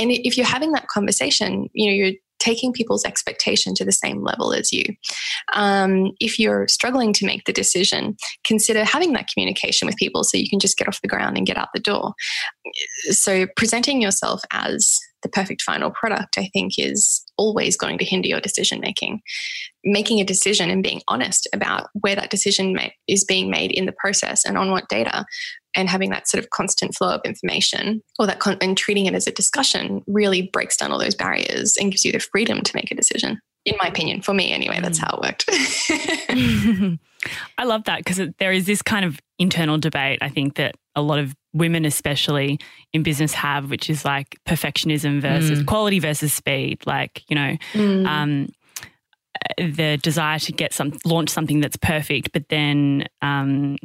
and 0.00 0.10
if 0.10 0.36
you're 0.36 0.46
having 0.46 0.72
that 0.72 0.88
conversation 0.88 1.68
you 1.74 1.86
know 1.86 1.94
you're 1.94 2.14
taking 2.42 2.72
people's 2.72 3.04
expectation 3.04 3.72
to 3.72 3.84
the 3.84 3.92
same 3.92 4.22
level 4.22 4.52
as 4.52 4.72
you. 4.72 4.84
Um, 5.54 6.10
if 6.18 6.40
you're 6.40 6.66
struggling 6.66 7.12
to 7.14 7.24
make 7.24 7.44
the 7.44 7.52
decision, 7.52 8.16
consider 8.44 8.84
having 8.84 9.12
that 9.12 9.28
communication 9.32 9.86
with 9.86 9.96
people 9.96 10.24
so 10.24 10.36
you 10.36 10.48
can 10.50 10.58
just 10.58 10.76
get 10.76 10.88
off 10.88 11.00
the 11.02 11.08
ground 11.08 11.36
and 11.36 11.46
get 11.46 11.56
out 11.56 11.68
the 11.72 11.80
door. 11.80 12.14
So, 13.10 13.46
presenting 13.56 14.02
yourself 14.02 14.42
as 14.50 14.98
the 15.22 15.28
perfect 15.28 15.62
final 15.62 15.90
product, 15.90 16.36
I 16.38 16.48
think, 16.52 16.74
is 16.78 17.24
always 17.36 17.76
going 17.76 17.98
to 17.98 18.04
hinder 18.04 18.28
your 18.28 18.40
decision 18.40 18.80
making. 18.80 19.20
Making 19.84 20.20
a 20.20 20.24
decision 20.24 20.70
and 20.70 20.82
being 20.82 21.02
honest 21.08 21.48
about 21.52 21.88
where 21.94 22.14
that 22.14 22.30
decision 22.30 22.76
is 23.08 23.24
being 23.24 23.50
made 23.50 23.72
in 23.72 23.86
the 23.86 23.94
process 23.98 24.44
and 24.44 24.56
on 24.56 24.70
what 24.70 24.88
data 24.88 25.24
and 25.74 25.88
having 25.88 26.10
that 26.10 26.28
sort 26.28 26.42
of 26.42 26.50
constant 26.50 26.94
flow 26.94 27.14
of 27.14 27.20
information 27.24 28.02
or 28.18 28.26
that 28.26 28.40
con- 28.40 28.58
and 28.60 28.76
treating 28.76 29.06
it 29.06 29.14
as 29.14 29.26
a 29.26 29.32
discussion 29.32 30.02
really 30.06 30.50
breaks 30.52 30.76
down 30.76 30.92
all 30.92 30.98
those 30.98 31.14
barriers 31.14 31.76
and 31.80 31.90
gives 31.90 32.04
you 32.04 32.12
the 32.12 32.20
freedom 32.20 32.62
to 32.62 32.72
make 32.74 32.90
a 32.90 32.94
decision 32.94 33.40
in 33.64 33.74
my 33.80 33.88
opinion 33.88 34.20
for 34.20 34.34
me 34.34 34.52
anyway 34.52 34.78
that's 34.80 34.98
mm. 34.98 35.04
how 35.04 35.16
it 35.16 35.22
worked 35.22 36.98
i 37.58 37.64
love 37.64 37.84
that 37.84 37.98
because 37.98 38.20
there 38.38 38.52
is 38.52 38.66
this 38.66 38.82
kind 38.82 39.04
of 39.04 39.20
internal 39.38 39.78
debate 39.78 40.18
i 40.22 40.28
think 40.28 40.56
that 40.56 40.74
a 40.94 41.02
lot 41.02 41.18
of 41.18 41.34
women 41.54 41.84
especially 41.84 42.58
in 42.92 43.02
business 43.02 43.32
have 43.32 43.70
which 43.70 43.90
is 43.90 44.04
like 44.04 44.38
perfectionism 44.46 45.20
versus 45.20 45.60
mm. 45.60 45.66
quality 45.66 45.98
versus 45.98 46.32
speed 46.32 46.78
like 46.86 47.22
you 47.28 47.34
know 47.34 47.56
mm. 47.72 48.06
um, 48.06 48.48
the 49.58 49.98
desire 50.02 50.38
to 50.38 50.52
get 50.52 50.72
some 50.72 50.92
launch 51.04 51.28
something 51.28 51.60
that's 51.60 51.76
perfect 51.76 52.32
but 52.32 52.48
then 52.48 53.06
um, 53.20 53.76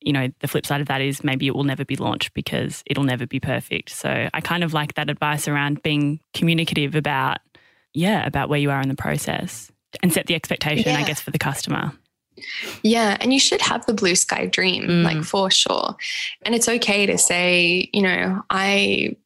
you 0.00 0.12
know, 0.12 0.28
the 0.40 0.48
flip 0.48 0.64
side 0.64 0.80
of 0.80 0.88
that 0.88 1.00
is 1.00 1.24
maybe 1.24 1.46
it 1.46 1.54
will 1.54 1.64
never 1.64 1.84
be 1.84 1.96
launched 1.96 2.32
because 2.34 2.82
it'll 2.86 3.04
never 3.04 3.26
be 3.26 3.40
perfect. 3.40 3.90
So 3.90 4.28
I 4.32 4.40
kind 4.40 4.62
of 4.62 4.72
like 4.72 4.94
that 4.94 5.10
advice 5.10 5.48
around 5.48 5.82
being 5.82 6.20
communicative 6.34 6.94
about, 6.94 7.38
yeah, 7.94 8.26
about 8.26 8.48
where 8.48 8.58
you 8.58 8.70
are 8.70 8.80
in 8.80 8.88
the 8.88 8.94
process 8.94 9.70
and 10.02 10.12
set 10.12 10.26
the 10.26 10.34
expectation, 10.34 10.92
yeah. 10.92 10.98
I 10.98 11.04
guess, 11.04 11.20
for 11.20 11.30
the 11.30 11.38
customer. 11.38 11.92
Yeah, 12.82 13.16
and 13.20 13.32
you 13.32 13.40
should 13.40 13.60
have 13.60 13.86
the 13.86 13.94
blue 13.94 14.14
sky 14.14 14.46
dream, 14.46 14.84
mm. 14.84 15.04
like 15.04 15.24
for 15.24 15.50
sure. 15.50 15.96
And 16.42 16.54
it's 16.54 16.68
okay 16.68 17.06
to 17.06 17.18
say, 17.18 17.88
you 17.92 18.02
know, 18.02 18.42
I 18.50 19.16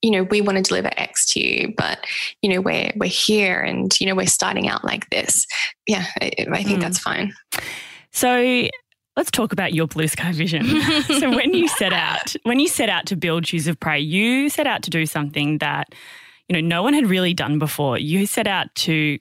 you 0.00 0.12
know 0.12 0.22
we 0.22 0.40
want 0.40 0.56
to 0.56 0.62
deliver 0.62 0.90
x 0.96 1.26
to 1.26 1.40
you 1.40 1.74
but 1.76 2.06
you 2.40 2.48
know 2.48 2.60
we're 2.60 2.92
we're 2.94 3.10
here 3.10 3.60
and 3.60 3.98
you 3.98 4.06
know 4.06 4.14
we're 4.14 4.28
starting 4.28 4.68
out 4.68 4.84
like 4.84 5.10
this 5.10 5.44
yeah 5.88 6.06
i, 6.20 6.30
I 6.52 6.62
think 6.62 6.78
mm. 6.78 6.82
that's 6.82 7.00
fine 7.00 7.32
so 8.12 8.68
Let's 9.18 9.32
talk 9.32 9.52
about 9.52 9.74
your 9.74 9.88
blue 9.88 10.06
sky 10.06 10.30
vision. 10.30 10.64
so 11.18 11.34
when 11.34 11.52
you 11.52 11.66
set 11.66 11.92
out, 11.92 12.36
when 12.44 12.60
you 12.60 12.68
set 12.68 12.88
out 12.88 13.04
to 13.06 13.16
build 13.16 13.48
Shoes 13.48 13.66
of 13.66 13.80
Prey, 13.80 13.98
you 13.98 14.48
set 14.48 14.68
out 14.68 14.84
to 14.84 14.90
do 14.90 15.06
something 15.06 15.58
that, 15.58 15.92
you 16.48 16.54
know, 16.54 16.60
no 16.60 16.84
one 16.84 16.94
had 16.94 17.10
really 17.10 17.34
done 17.34 17.58
before. 17.58 17.98
You 17.98 18.26
set 18.26 18.46
out 18.46 18.72
to 18.76 19.18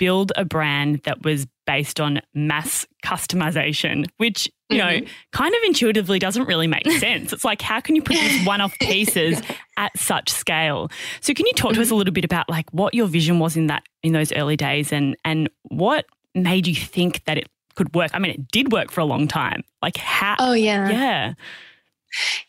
build 0.00 0.32
a 0.34 0.44
brand 0.44 1.02
that 1.04 1.22
was 1.22 1.46
based 1.66 2.00
on 2.00 2.20
mass 2.34 2.86
customization, 3.04 4.06
which, 4.16 4.50
you 4.70 4.78
mm-hmm. 4.78 5.04
know, 5.04 5.10
kind 5.32 5.54
of 5.54 5.60
intuitively 5.66 6.18
doesn't 6.18 6.46
really 6.46 6.66
make 6.66 6.90
sense. 6.98 7.32
It's 7.32 7.44
like, 7.44 7.60
how 7.60 7.80
can 7.80 7.96
you 7.96 8.02
produce 8.02 8.44
one 8.46 8.60
off 8.60 8.78
pieces 8.78 9.40
at 9.76 9.96
such 9.98 10.30
scale? 10.30 10.90
So 11.20 11.34
can 11.34 11.46
you 11.46 11.52
talk 11.52 11.74
to 11.74 11.80
us 11.80 11.90
a 11.90 11.94
little 11.94 12.14
bit 12.14 12.24
about 12.24 12.48
like 12.48 12.70
what 12.72 12.94
your 12.94 13.06
vision 13.06 13.38
was 13.38 13.56
in 13.56 13.66
that 13.66 13.82
in 14.02 14.12
those 14.12 14.32
early 14.32 14.56
days 14.56 14.92
and 14.92 15.16
and 15.24 15.50
what 15.62 16.06
made 16.34 16.66
you 16.66 16.74
think 16.74 17.24
that 17.24 17.38
it 17.38 17.48
could 17.76 17.94
work. 17.94 18.10
I 18.14 18.18
mean, 18.18 18.32
it 18.32 18.48
did 18.48 18.72
work 18.72 18.90
for 18.90 19.00
a 19.00 19.04
long 19.04 19.28
time. 19.28 19.62
Like 19.82 19.96
how? 19.96 20.36
Oh 20.38 20.52
yeah, 20.52 20.88
yeah, 20.88 21.34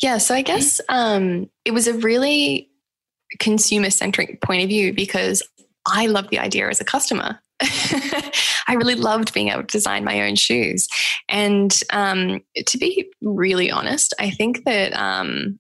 yeah. 0.02 0.18
So 0.18 0.34
I 0.34 0.42
guess 0.42 0.82
um, 0.90 1.50
it 1.66 1.72
was 1.72 1.88
a 1.88 1.94
really 1.94 2.70
consumer 3.40 3.90
centric 3.90 4.42
point 4.42 4.64
of 4.64 4.70
view 4.70 4.94
because 4.94 5.44
I 5.88 6.08
loved 6.08 6.30
the 6.30 6.40
idea 6.40 6.70
as 6.70 6.82
a 6.82 6.86
customer. 6.86 7.40
I 7.62 8.76
really 8.76 8.96
loved 8.96 9.34
being 9.34 9.50
able 9.50 9.62
to 9.62 9.68
design 9.68 10.04
my 10.04 10.22
own 10.22 10.36
shoes. 10.36 10.88
And 11.30 11.74
um, 11.92 12.42
to 12.66 12.78
be 12.78 13.10
really 13.22 13.72
honest, 13.72 14.14
I 14.20 14.30
think 14.30 14.64
that 14.66 14.94
um, 14.94 15.60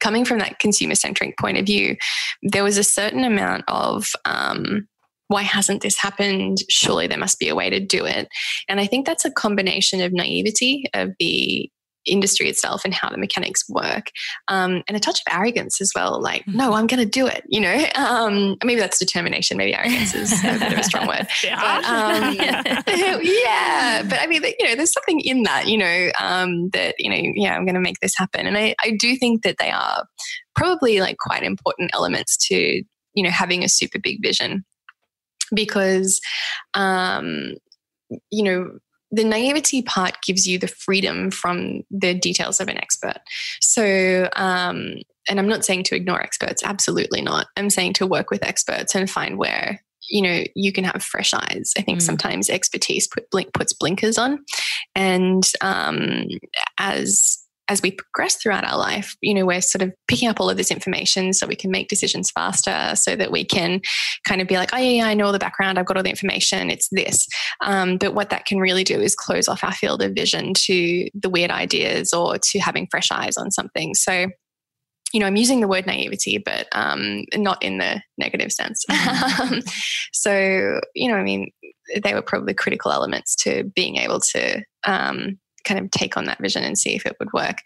coming 0.00 0.24
from 0.24 0.38
that 0.38 0.58
consumer 0.58 0.94
centric 0.94 1.38
point 1.38 1.58
of 1.58 1.66
view, 1.66 1.96
there 2.42 2.64
was 2.64 2.76
a 2.76 2.84
certain 2.84 3.24
amount 3.24 3.64
of 3.68 4.08
um, 4.24 4.88
why 5.28 5.42
hasn't 5.42 5.82
this 5.82 5.96
happened? 5.96 6.58
Surely 6.68 7.06
there 7.06 7.16
must 7.16 7.38
be 7.38 7.48
a 7.48 7.54
way 7.54 7.70
to 7.70 7.78
do 7.78 8.04
it. 8.04 8.28
And 8.68 8.80
I 8.80 8.86
think 8.86 9.06
that's 9.06 9.24
a 9.24 9.30
combination 9.30 10.00
of 10.00 10.12
naivety 10.12 10.86
of 10.92 11.10
the 11.20 11.70
industry 12.06 12.48
itself 12.48 12.82
and 12.84 12.94
how 12.94 13.08
the 13.08 13.18
mechanics 13.18 13.62
work 13.68 14.10
um, 14.48 14.82
and 14.88 14.96
a 14.96 15.00
touch 15.00 15.20
of 15.26 15.36
arrogance 15.36 15.80
as 15.80 15.92
well 15.94 16.20
like 16.20 16.46
no 16.46 16.72
i'm 16.72 16.86
going 16.86 17.02
to 17.02 17.08
do 17.08 17.26
it 17.26 17.44
you 17.48 17.60
know? 17.60 17.86
Um, 18.00 18.56
maybe 18.64 18.80
that's 18.80 18.98
determination 18.98 19.56
maybe 19.56 19.74
arrogance 19.74 20.14
is 20.14 20.32
a 20.44 20.58
bit 20.58 20.72
of 20.72 20.78
a 20.78 20.82
strong 20.82 21.06
word 21.06 21.26
but, 21.42 21.84
um, 21.84 22.34
yeah. 22.34 24.02
but 24.02 24.18
i 24.20 24.26
mean 24.26 24.42
you 24.42 24.68
know 24.68 24.74
there's 24.74 24.92
something 24.92 25.20
in 25.20 25.42
that 25.44 25.68
you 25.68 25.78
know 25.78 26.10
um, 26.18 26.70
that 26.70 26.94
you 26.98 27.10
know 27.10 27.32
yeah 27.34 27.54
i'm 27.54 27.64
going 27.64 27.74
to 27.74 27.80
make 27.80 28.00
this 28.00 28.16
happen 28.16 28.46
and 28.46 28.56
I, 28.56 28.74
I 28.80 28.96
do 28.98 29.16
think 29.16 29.42
that 29.42 29.56
they 29.58 29.70
are 29.70 30.04
probably 30.54 31.00
like 31.00 31.18
quite 31.18 31.42
important 31.42 31.90
elements 31.92 32.36
to 32.48 32.82
you 33.14 33.22
know 33.22 33.30
having 33.30 33.62
a 33.62 33.68
super 33.68 33.98
big 33.98 34.22
vision 34.22 34.64
because 35.54 36.20
um, 36.74 37.54
you 38.30 38.42
know 38.42 38.70
the 39.10 39.24
naivety 39.24 39.82
part 39.82 40.16
gives 40.24 40.46
you 40.46 40.58
the 40.58 40.68
freedom 40.68 41.30
from 41.30 41.82
the 41.90 42.14
details 42.14 42.60
of 42.60 42.68
an 42.68 42.76
expert. 42.76 43.18
So, 43.60 44.28
um, 44.36 44.94
and 45.28 45.38
I'm 45.38 45.48
not 45.48 45.64
saying 45.64 45.84
to 45.84 45.96
ignore 45.96 46.22
experts, 46.22 46.62
absolutely 46.64 47.20
not. 47.20 47.46
I'm 47.56 47.70
saying 47.70 47.94
to 47.94 48.06
work 48.06 48.30
with 48.30 48.44
experts 48.44 48.94
and 48.94 49.10
find 49.10 49.38
where 49.38 49.80
you 50.08 50.22
know 50.22 50.44
you 50.54 50.72
can 50.72 50.84
have 50.84 51.02
fresh 51.02 51.32
eyes. 51.34 51.72
I 51.76 51.82
think 51.82 51.98
mm. 51.98 52.02
sometimes 52.02 52.50
expertise 52.50 53.06
put 53.06 53.30
blink, 53.30 53.52
puts 53.52 53.72
blinkers 53.72 54.18
on, 54.18 54.44
and 54.94 55.44
um, 55.60 56.26
as 56.78 57.38
as 57.70 57.80
we 57.82 57.92
progress 57.92 58.34
throughout 58.34 58.64
our 58.64 58.76
life, 58.76 59.16
you 59.20 59.32
know, 59.32 59.46
we're 59.46 59.60
sort 59.60 59.80
of 59.80 59.94
picking 60.08 60.28
up 60.28 60.40
all 60.40 60.50
of 60.50 60.56
this 60.56 60.72
information 60.72 61.32
so 61.32 61.46
we 61.46 61.54
can 61.54 61.70
make 61.70 61.88
decisions 61.88 62.28
faster, 62.32 62.96
so 62.96 63.14
that 63.14 63.30
we 63.30 63.44
can 63.44 63.80
kind 64.26 64.40
of 64.40 64.48
be 64.48 64.56
like, 64.56 64.70
oh, 64.72 64.76
yeah, 64.76 64.90
yeah 64.90 65.06
I 65.06 65.14
know 65.14 65.26
all 65.26 65.32
the 65.32 65.38
background, 65.38 65.78
I've 65.78 65.86
got 65.86 65.96
all 65.96 66.02
the 66.02 66.10
information, 66.10 66.68
it's 66.68 66.88
this. 66.90 67.28
Um, 67.60 67.96
but 67.96 68.12
what 68.12 68.30
that 68.30 68.44
can 68.44 68.58
really 68.58 68.82
do 68.82 69.00
is 69.00 69.14
close 69.14 69.46
off 69.46 69.62
our 69.62 69.72
field 69.72 70.02
of 70.02 70.14
vision 70.14 70.52
to 70.54 71.08
the 71.14 71.30
weird 71.30 71.52
ideas 71.52 72.12
or 72.12 72.38
to 72.38 72.58
having 72.58 72.88
fresh 72.90 73.12
eyes 73.12 73.36
on 73.36 73.52
something. 73.52 73.94
So, 73.94 74.26
you 75.12 75.20
know, 75.20 75.26
I'm 75.26 75.36
using 75.36 75.60
the 75.60 75.68
word 75.68 75.86
naivety, 75.86 76.38
but 76.38 76.66
um, 76.72 77.24
not 77.36 77.62
in 77.62 77.78
the 77.78 78.02
negative 78.18 78.50
sense. 78.50 78.84
Mm-hmm. 78.90 79.60
so, 80.12 80.80
you 80.96 81.08
know, 81.08 81.16
I 81.16 81.22
mean, 81.22 81.52
they 82.02 82.14
were 82.14 82.22
probably 82.22 82.54
critical 82.54 82.90
elements 82.90 83.36
to 83.36 83.64
being 83.76 83.96
able 83.96 84.18
to 84.32 84.62
um, 84.84 85.38
kind 85.64 85.80
of 85.80 85.90
take 85.90 86.16
on 86.16 86.26
that 86.26 86.40
vision 86.40 86.62
and 86.62 86.78
see 86.78 86.94
if 86.94 87.06
it 87.06 87.16
would 87.18 87.32
work. 87.32 87.58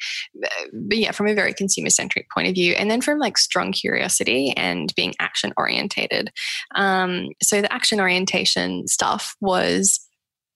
But 0.72 0.98
yeah, 0.98 1.12
from 1.12 1.28
a 1.28 1.34
very 1.34 1.52
consumer 1.52 1.90
centric 1.90 2.30
point 2.30 2.48
of 2.48 2.54
view, 2.54 2.72
and 2.74 2.90
then 2.90 3.00
from 3.00 3.18
like 3.18 3.38
strong 3.38 3.72
curiosity 3.72 4.52
and 4.56 4.92
being 4.96 5.14
action 5.20 5.52
orientated. 5.56 6.30
Um, 6.74 7.28
so 7.42 7.60
the 7.60 7.72
action 7.72 8.00
orientation 8.00 8.86
stuff 8.86 9.34
was 9.40 10.00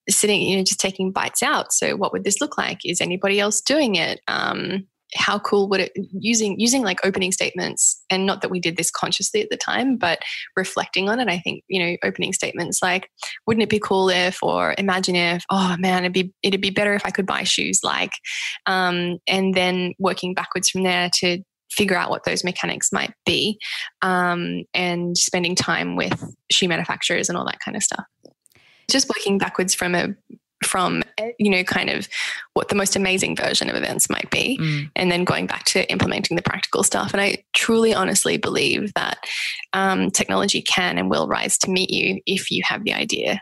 sitting, 0.09 0.41
you 0.41 0.57
know, 0.57 0.65
just 0.65 0.81
taking 0.81 1.13
bites 1.13 1.43
out. 1.43 1.73
So 1.73 1.97
what 1.97 2.13
would 2.13 2.25
this 2.25 2.41
look 2.41 2.57
like? 2.57 2.81
Is 2.85 3.01
anybody 3.01 3.41
else 3.41 3.61
doing 3.61 3.97
it? 3.97 4.21
Um, 4.27 4.87
how 5.15 5.39
cool 5.39 5.69
would 5.69 5.81
it 5.81 5.93
using 6.13 6.59
using 6.59 6.83
like 6.83 7.05
opening 7.05 7.33
statements 7.33 8.03
and 8.11 8.27
not 8.27 8.43
that 8.43 8.51
we 8.51 8.61
did 8.61 8.77
this 8.77 8.91
consciously 8.91 9.41
at 9.41 9.49
the 9.51 9.57
time 9.57 9.97
but 9.97 10.19
reflecting 10.57 11.09
on 11.09 11.19
it 11.19 11.29
i 11.29 11.39
think 11.39 11.63
you 11.69 11.83
know 11.83 11.97
opening 12.05 12.33
statements 12.33 12.81
like 12.83 13.09
wouldn't 13.47 13.63
it 13.63 13.71
be 13.71 13.79
cool 13.79 14.09
if 14.11 14.43
or 14.43 14.75
imagine 14.77 15.17
if 15.17 15.45
oh 15.51 15.77
man 15.79 16.05
it'd 16.05 16.13
be 16.13 16.33
it'd 16.43 16.61
be 16.61 16.71
better 16.71 16.95
if 16.95 17.07
i 17.07 17.11
could 17.11 17.27
buy 17.27 17.43
shoes 17.43 17.81
like 17.83 18.13
um, 18.67 19.19
and 19.27 19.55
then 19.55 19.95
working 19.99 20.35
backwards 20.35 20.69
from 20.69 20.83
there 20.83 21.09
to 21.15 21.43
figure 21.71 21.97
out 21.97 22.11
what 22.11 22.25
those 22.25 22.45
mechanics 22.45 22.93
might 22.93 23.13
be 23.27 23.59
um, 24.03 24.65
and 24.75 25.17
spending 25.17 25.55
time 25.55 25.97
with 25.97 26.35
shoe 26.51 26.69
manufacturers 26.69 27.29
and 27.29 27.37
all 27.37 27.45
that 27.45 27.61
kind 27.65 27.77
of 27.77 27.83
stuff. 27.83 28.05
Just 28.91 29.09
working 29.09 29.39
backwards 29.39 29.75
from 29.75 29.95
a 29.95 30.09
from 30.69 31.03
you 31.39 31.51
know 31.51 31.65
kind 31.65 31.91
of 31.91 32.09
what 32.55 32.69
the 32.69 32.75
most 32.75 32.95
amazing 32.97 33.35
version 33.35 33.69
of 33.69 33.77
events 33.77 34.09
might 34.11 34.31
be 34.31 34.59
mm. 34.61 34.91
and 34.97 35.11
then 35.11 35.25
going 35.25 35.47
back 35.47 35.65
to 35.65 35.91
implementing 35.91 36.37
the 36.37 36.43
practical 36.43 36.83
stuff. 36.83 37.13
And 37.13 37.21
i 37.21 37.39
truly 37.55 37.95
honestly 37.95 38.37
believe 38.37 38.93
that 38.95 39.19
um, 39.73 40.11
technology 40.11 40.63
can 40.63 40.99
and 40.99 41.11
will 41.11 41.27
rise 41.27 41.59
to 41.59 41.71
meet 41.71 41.91
you 41.91 42.21
if 42.27 42.51
you 42.51 42.63
have 42.67 42.85
the 42.85 42.95
idea. 42.95 43.41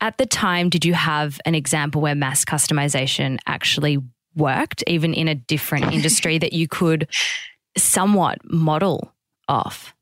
At 0.00 0.18
the 0.18 0.26
time 0.26 0.68
did 0.68 0.84
you 0.84 0.94
have 0.94 1.40
an 1.44 1.54
example 1.54 2.00
where 2.00 2.14
mass 2.14 2.44
customization 2.44 3.38
actually 3.46 3.98
worked 4.34 4.84
even 4.86 5.14
in 5.14 5.28
a 5.28 5.34
different 5.34 5.92
industry 5.92 6.38
that 6.38 6.52
you 6.52 6.68
could 6.68 7.08
somewhat 7.76 8.38
model 8.44 9.12
off 9.48 9.94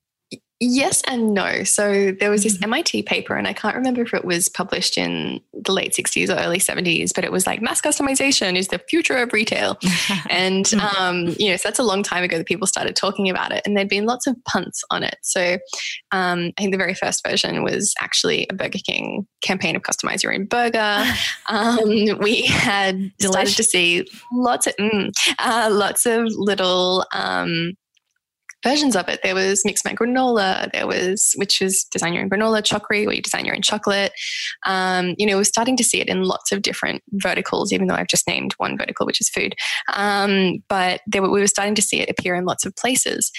Yes 0.58 1.02
and 1.06 1.34
no. 1.34 1.64
So 1.64 2.12
there 2.18 2.30
was 2.30 2.42
this 2.42 2.62
MIT 2.62 2.98
mm-hmm. 2.98 3.06
paper, 3.06 3.36
and 3.36 3.46
I 3.46 3.52
can't 3.52 3.76
remember 3.76 4.00
if 4.00 4.14
it 4.14 4.24
was 4.24 4.48
published 4.48 4.96
in 4.96 5.40
the 5.52 5.72
late 5.72 5.92
60s 5.92 6.30
or 6.30 6.40
early 6.40 6.58
70s, 6.58 7.12
but 7.14 7.24
it 7.24 7.32
was 7.32 7.46
like 7.46 7.60
mass 7.60 7.82
customization 7.82 8.56
is 8.56 8.68
the 8.68 8.78
future 8.88 9.16
of 9.18 9.34
retail. 9.34 9.78
and, 10.30 10.64
mm-hmm. 10.64 10.96
um, 10.96 11.34
you 11.38 11.50
know, 11.50 11.56
so 11.56 11.68
that's 11.68 11.78
a 11.78 11.82
long 11.82 12.02
time 12.02 12.24
ago 12.24 12.38
that 12.38 12.46
people 12.46 12.66
started 12.66 12.96
talking 12.96 13.28
about 13.28 13.52
it, 13.52 13.62
and 13.66 13.76
there'd 13.76 13.90
been 13.90 14.06
lots 14.06 14.26
of 14.26 14.34
punts 14.44 14.82
on 14.90 15.02
it. 15.02 15.16
So 15.20 15.58
um, 16.12 16.52
I 16.56 16.62
think 16.62 16.72
the 16.72 16.78
very 16.78 16.94
first 16.94 17.26
version 17.26 17.62
was 17.62 17.94
actually 18.00 18.46
a 18.48 18.54
Burger 18.54 18.78
King 18.78 19.26
campaign 19.42 19.76
of 19.76 19.82
customize 19.82 20.22
your 20.22 20.32
own 20.32 20.46
burger. 20.46 21.04
Um, 21.48 22.18
we 22.18 22.42
had 22.42 23.12
started 23.20 23.56
to 23.56 23.62
see 23.62 24.04
lots 24.32 24.66
of, 24.66 24.74
mm, 24.76 25.12
uh, 25.38 25.68
lots 25.70 26.04
of 26.04 26.24
little, 26.26 27.04
um, 27.12 27.74
versions 28.66 28.96
of 28.96 29.08
it. 29.08 29.20
There 29.22 29.34
was 29.34 29.62
Mix 29.64 29.84
My 29.84 29.94
Granola, 29.94 30.70
there 30.72 30.88
was, 30.88 31.32
which 31.36 31.60
was 31.60 31.84
Design 31.84 32.14
Your 32.14 32.24
Own 32.24 32.30
Granola, 32.30 32.62
Chocri, 32.62 33.06
where 33.06 33.14
you 33.14 33.22
design 33.22 33.44
your 33.44 33.54
own 33.54 33.62
chocolate. 33.62 34.12
Um, 34.64 35.14
you 35.18 35.26
know, 35.26 35.36
we're 35.36 35.44
starting 35.44 35.76
to 35.76 35.84
see 35.84 36.00
it 36.00 36.08
in 36.08 36.24
lots 36.24 36.50
of 36.50 36.62
different 36.62 37.02
verticals, 37.12 37.72
even 37.72 37.86
though 37.86 37.94
I've 37.94 38.08
just 38.08 38.26
named 38.26 38.54
one 38.56 38.76
vertical, 38.76 39.06
which 39.06 39.20
is 39.20 39.28
food. 39.28 39.54
Um, 39.94 40.64
but 40.68 41.00
were, 41.14 41.30
we 41.30 41.40
were 41.40 41.46
starting 41.46 41.76
to 41.76 41.82
see 41.82 42.00
it 42.00 42.10
appear 42.10 42.34
in 42.34 42.44
lots 42.44 42.66
of 42.66 42.74
places. 42.74 43.30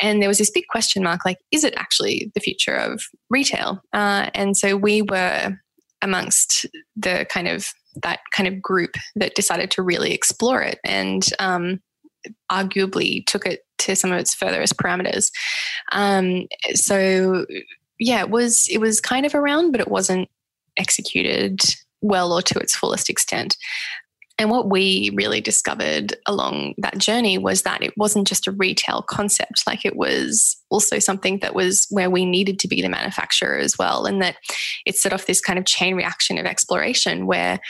And 0.00 0.22
there 0.22 0.28
was 0.28 0.38
this 0.38 0.50
big 0.50 0.64
question 0.70 1.02
mark 1.02 1.26
like, 1.26 1.38
is 1.52 1.62
it 1.62 1.74
actually 1.76 2.32
the 2.34 2.40
future 2.40 2.74
of 2.74 3.02
retail? 3.28 3.82
Uh, 3.92 4.30
and 4.32 4.56
so 4.56 4.76
we 4.76 5.02
were 5.02 5.58
amongst 6.00 6.64
the 6.96 7.26
kind 7.28 7.48
of 7.48 7.68
that 8.02 8.20
kind 8.32 8.48
of 8.48 8.62
group 8.62 8.92
that 9.16 9.34
decided 9.34 9.70
to 9.72 9.82
really 9.82 10.12
explore 10.14 10.62
it 10.62 10.78
and 10.84 11.28
um, 11.38 11.80
arguably 12.50 13.24
took 13.26 13.46
it 13.46 13.60
to 13.80 13.96
some 13.96 14.12
of 14.12 14.18
its 14.18 14.34
furthest 14.34 14.76
parameters. 14.76 15.30
Um, 15.92 16.46
so 16.74 17.46
yeah, 17.98 18.20
it 18.20 18.30
was 18.30 18.68
it 18.70 18.78
was 18.78 19.00
kind 19.00 19.26
of 19.26 19.34
around, 19.34 19.72
but 19.72 19.80
it 19.80 19.88
wasn't 19.88 20.28
executed 20.76 21.60
well 22.00 22.32
or 22.32 22.42
to 22.42 22.58
its 22.58 22.74
fullest 22.74 23.10
extent. 23.10 23.56
And 24.38 24.50
what 24.50 24.70
we 24.70 25.10
really 25.14 25.42
discovered 25.42 26.16
along 26.24 26.74
that 26.78 26.96
journey 26.96 27.36
was 27.36 27.62
that 27.62 27.82
it 27.82 27.92
wasn't 27.98 28.26
just 28.26 28.46
a 28.46 28.52
retail 28.52 29.02
concept, 29.02 29.66
like 29.66 29.84
it 29.84 29.96
was 29.96 30.56
also 30.70 30.98
something 30.98 31.38
that 31.40 31.54
was 31.54 31.86
where 31.90 32.10
we 32.10 32.24
needed 32.24 32.58
to 32.60 32.68
be 32.68 32.80
the 32.80 32.88
manufacturer 32.88 33.58
as 33.58 33.76
well. 33.78 34.06
And 34.06 34.22
that 34.22 34.36
it 34.86 34.96
set 34.96 35.12
off 35.12 35.26
this 35.26 35.40
kind 35.40 35.58
of 35.58 35.66
chain 35.66 35.94
reaction 35.94 36.38
of 36.38 36.46
exploration 36.46 37.26
where 37.26 37.60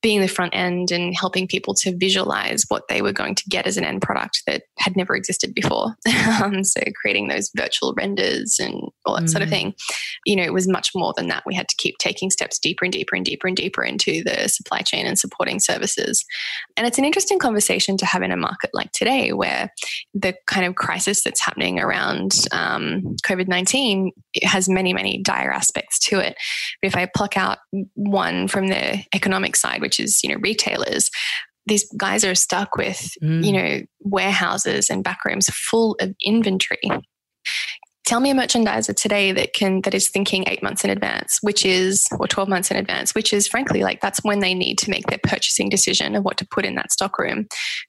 being 0.00 0.20
the 0.20 0.28
front 0.28 0.54
end 0.54 0.92
and 0.92 1.16
helping 1.16 1.48
people 1.48 1.74
to 1.74 1.96
visualize 1.96 2.64
what 2.68 2.86
they 2.88 3.02
were 3.02 3.12
going 3.12 3.34
to 3.34 3.48
get 3.48 3.66
as 3.66 3.76
an 3.76 3.84
end 3.84 4.00
product 4.00 4.42
that 4.46 4.62
had 4.78 4.96
never 4.96 5.16
existed 5.16 5.52
before. 5.54 5.96
um, 6.42 6.62
so 6.62 6.80
creating 7.00 7.28
those 7.28 7.50
virtual 7.56 7.94
renders 7.94 8.58
and 8.60 8.80
all 9.04 9.16
that 9.16 9.24
mm. 9.24 9.28
sort 9.28 9.42
of 9.42 9.48
mm. 9.48 9.52
thing. 9.52 9.74
You 10.24 10.36
know, 10.36 10.44
it 10.44 10.52
was 10.52 10.68
much 10.68 10.90
more 10.94 11.12
than 11.16 11.26
that. 11.28 11.42
We 11.44 11.54
had 11.54 11.68
to 11.68 11.76
keep 11.76 11.98
taking 11.98 12.30
steps 12.30 12.58
deeper 12.58 12.84
and 12.84 12.92
deeper 12.92 13.16
and 13.16 13.24
deeper 13.24 13.48
and 13.48 13.56
deeper 13.56 13.82
into 13.82 14.22
the 14.22 14.48
supply 14.48 14.80
chain 14.80 15.04
and 15.04 15.18
supporting 15.18 15.58
services. 15.58 16.24
And 16.76 16.86
it's 16.86 16.98
an 16.98 17.04
interesting 17.04 17.40
conversation 17.40 17.96
to 17.96 18.06
have 18.06 18.22
in 18.22 18.30
a 18.30 18.36
market 18.36 18.70
like 18.72 18.92
today 18.92 19.32
where 19.32 19.72
the 20.14 20.34
kind 20.46 20.64
of 20.64 20.76
crisis 20.76 21.24
that's 21.24 21.44
happening 21.44 21.80
around 21.80 22.34
um, 22.52 23.16
COVID 23.24 23.48
19 23.48 24.12
has 24.42 24.68
many, 24.68 24.92
many 24.92 25.22
dire 25.22 25.50
aspects 25.50 25.98
to 26.00 26.18
it. 26.18 26.36
But 26.80 26.88
if 26.88 26.96
I 26.96 27.08
pluck 27.14 27.36
out 27.36 27.58
one 27.94 28.48
from 28.48 28.68
the 28.68 29.04
economic 29.14 29.56
side, 29.56 29.80
which 29.80 30.00
is, 30.00 30.22
you 30.22 30.30
know, 30.30 30.40
retailers, 30.40 31.10
these 31.66 31.88
guys 31.96 32.24
are 32.24 32.34
stuck 32.34 32.76
with, 32.76 33.12
mm. 33.22 33.44
you 33.44 33.52
know, 33.52 33.80
warehouses 34.00 34.88
and 34.90 35.04
backrooms 35.04 35.50
full 35.52 35.96
of 36.00 36.14
inventory 36.24 36.80
tell 38.08 38.20
me 38.20 38.30
a 38.30 38.34
merchandiser 38.34 38.96
today 38.96 39.32
that 39.32 39.52
can 39.52 39.82
that 39.82 39.92
is 39.92 40.08
thinking 40.08 40.42
eight 40.46 40.62
months 40.62 40.82
in 40.82 40.88
advance 40.88 41.38
which 41.42 41.66
is 41.66 42.06
or 42.18 42.26
12 42.26 42.48
months 42.48 42.70
in 42.70 42.76
advance 42.78 43.14
which 43.14 43.34
is 43.34 43.46
frankly 43.46 43.82
like 43.82 44.00
that's 44.00 44.24
when 44.24 44.38
they 44.38 44.54
need 44.54 44.78
to 44.78 44.88
make 44.88 45.06
their 45.08 45.20
purchasing 45.22 45.68
decision 45.68 46.16
of 46.16 46.24
what 46.24 46.38
to 46.38 46.46
put 46.46 46.64
in 46.64 46.74
that 46.74 46.90
stock 46.90 47.18
room. 47.18 47.46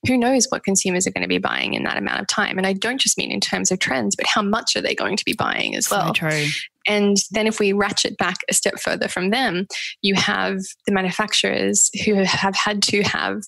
Who 0.07 0.17
knows 0.17 0.47
what 0.49 0.65
consumers 0.65 1.07
are 1.07 1.11
going 1.11 1.21
to 1.21 1.29
be 1.29 1.37
buying 1.37 1.73
in 1.73 1.83
that 1.83 1.97
amount 1.97 2.19
of 2.19 2.27
time? 2.27 2.57
And 2.57 2.67
i 2.67 2.73
don't 2.73 2.99
just 2.99 3.17
mean 3.17 3.31
in 3.31 3.39
terms 3.39 3.71
of 3.71 3.79
trends 3.79 4.17
but 4.17 4.27
how 4.27 4.41
much 4.41 4.75
are 4.75 4.81
they 4.81 4.93
going 4.93 5.15
to 5.15 5.23
be 5.23 5.33
buying 5.33 5.73
as 5.73 5.89
well? 5.89 6.07
so 6.07 6.13
true. 6.13 6.45
And 6.85 7.15
then 7.31 7.47
if 7.47 7.59
we 7.59 7.71
ratchet 7.71 8.17
back 8.17 8.37
a 8.49 8.53
step 8.53 8.79
further 8.79 9.07
from 9.07 9.29
them, 9.29 9.67
you 10.01 10.15
have 10.15 10.59
the 10.85 10.91
manufacturers 10.91 11.89
who 12.03 12.15
have 12.15 12.55
had 12.55 12.81
to 12.83 13.03
have 13.03 13.43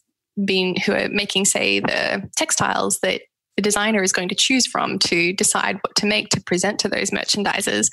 been 0.45 0.75
who 0.85 0.93
are 0.93 1.09
making 1.09 1.45
say 1.45 1.79
the 1.79 2.29
textiles 2.37 2.99
that 3.01 3.21
the 3.61 3.69
designer 3.69 4.01
is 4.01 4.11
going 4.11 4.29
to 4.29 4.35
choose 4.35 4.65
from 4.65 4.97
to 4.97 5.33
decide 5.33 5.75
what 5.75 5.95
to 5.97 6.07
make 6.07 6.29
to 6.29 6.41
present 6.41 6.79
to 6.79 6.89
those 6.89 7.11
merchandisers. 7.11 7.87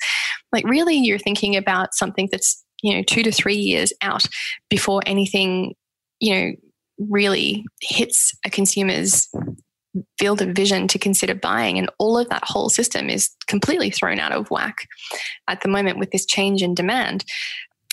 Like, 0.51 0.67
really, 0.67 0.97
you're 0.97 1.19
thinking 1.19 1.55
about 1.55 1.93
something 1.93 2.27
that's, 2.31 2.63
you 2.81 2.95
know, 2.95 3.03
two 3.03 3.21
to 3.21 3.31
three 3.31 3.55
years 3.55 3.93
out 4.01 4.25
before 4.67 5.01
anything, 5.05 5.75
you 6.19 6.33
know, 6.33 6.51
really 6.97 7.63
hits 7.81 8.33
a 8.45 8.49
consumer's 8.49 9.27
field 10.17 10.41
of 10.41 10.49
vision 10.49 10.87
to 10.87 10.97
consider 10.97 11.35
buying. 11.35 11.77
And 11.77 11.89
all 11.99 12.17
of 12.17 12.29
that 12.29 12.43
whole 12.43 12.69
system 12.69 13.09
is 13.09 13.29
completely 13.47 13.91
thrown 13.91 14.19
out 14.19 14.31
of 14.31 14.49
whack 14.49 14.87
at 15.47 15.61
the 15.61 15.69
moment 15.69 15.99
with 15.99 16.09
this 16.11 16.25
change 16.25 16.63
in 16.63 16.73
demand 16.73 17.25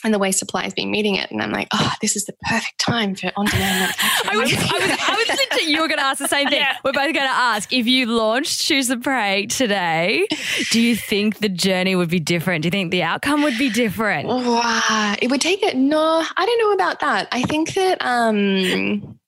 and 0.07 0.15
the 0.15 0.21
way 0.21 0.31
supply 0.31 0.63
has 0.63 0.73
been 0.73 0.89
meeting 0.89 1.17
it. 1.17 1.33
And 1.33 1.43
I'm 1.43 1.51
like, 1.51 1.67
oh, 1.73 1.93
this 2.01 2.15
is 2.15 2.27
the 2.27 2.33
perfect 2.49 2.79
time 2.79 3.17
for 3.17 3.33
on 3.37 3.47
demand 3.47 3.93
manufacturing. 3.99 4.31
I 4.33 4.37
was, 4.37 4.53
I 4.53 4.89
was, 4.89 4.99
I 5.09 5.15
was 5.17 5.39
thinking 5.51 5.69
you 5.69 5.81
were 5.81 5.89
going 5.89 5.99
to 5.99 6.05
ask 6.05 6.21
the 6.21 6.29
same 6.29 6.49
thing. 6.49 6.61
Yeah. 6.61 6.77
We're 6.85 6.93
both 6.93 7.13
going 7.13 7.27
to 7.27 7.37
ask 7.37 7.73
if 7.73 7.89
you 7.89 8.07
launched 8.07 8.63
Shoes 8.63 8.89
of 8.89 9.03
Prey 9.03 9.47
today, 9.47 10.29
do 10.71 10.81
you 10.81 10.95
think 10.95 11.39
the 11.39 11.49
journey 11.49 11.97
would 11.97 12.09
be 12.09 12.21
different? 12.21 12.63
Do 12.63 12.69
you 12.69 12.71
think 12.71 12.93
the 12.93 13.03
outcome 13.03 13.43
would 13.43 13.59
be 13.59 13.69
different? 13.69 14.29
Wow. 14.29 15.17
It 15.21 15.29
would 15.29 15.41
take 15.41 15.65
it. 15.65 15.77
No, 15.77 16.25
I 16.37 16.47
don't 16.47 16.59
know 16.61 16.73
about 16.73 17.01
that. 17.01 17.27
I 17.33 17.43
think 17.43 17.75
that, 17.75 17.99
um, 18.01 19.19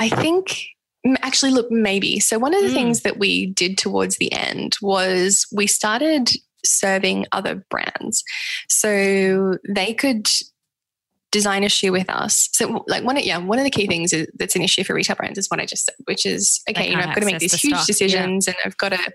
I 0.00 0.08
think 0.08 0.64
Actually, 1.22 1.52
look, 1.52 1.70
maybe. 1.70 2.18
So, 2.18 2.38
one 2.38 2.52
of 2.52 2.60
the 2.60 2.68
mm. 2.68 2.74
things 2.74 3.02
that 3.02 3.18
we 3.18 3.46
did 3.46 3.78
towards 3.78 4.16
the 4.16 4.32
end 4.32 4.76
was 4.82 5.46
we 5.52 5.68
started 5.68 6.32
serving 6.64 7.26
other 7.32 7.64
brands. 7.70 8.22
So, 8.68 9.58
they 9.68 9.94
could 9.94 10.28
design 11.30 11.62
a 11.62 11.68
shoe 11.68 11.92
with 11.92 12.08
us. 12.08 12.48
So, 12.52 12.82
like 12.86 13.04
one, 13.04 13.18
of, 13.18 13.22
yeah, 13.22 13.36
one 13.36 13.58
of 13.58 13.64
the 13.64 13.70
key 13.70 13.86
things 13.86 14.14
is, 14.14 14.26
that's 14.38 14.56
an 14.56 14.62
issue 14.62 14.82
for 14.82 14.94
retail 14.94 15.14
brands 15.16 15.38
is 15.38 15.48
what 15.48 15.60
I 15.60 15.66
just 15.66 15.84
said, 15.84 15.94
which 16.04 16.24
is 16.24 16.62
okay, 16.70 16.88
you 16.88 16.96
know, 16.96 17.02
I've 17.02 17.14
got 17.14 17.20
to 17.20 17.26
make 17.26 17.38
these 17.38 17.52
huge 17.52 17.74
stock. 17.74 17.86
decisions, 17.86 18.46
yeah. 18.46 18.54
and 18.54 18.58
I've 18.64 18.78
got 18.78 18.90
to. 18.90 19.12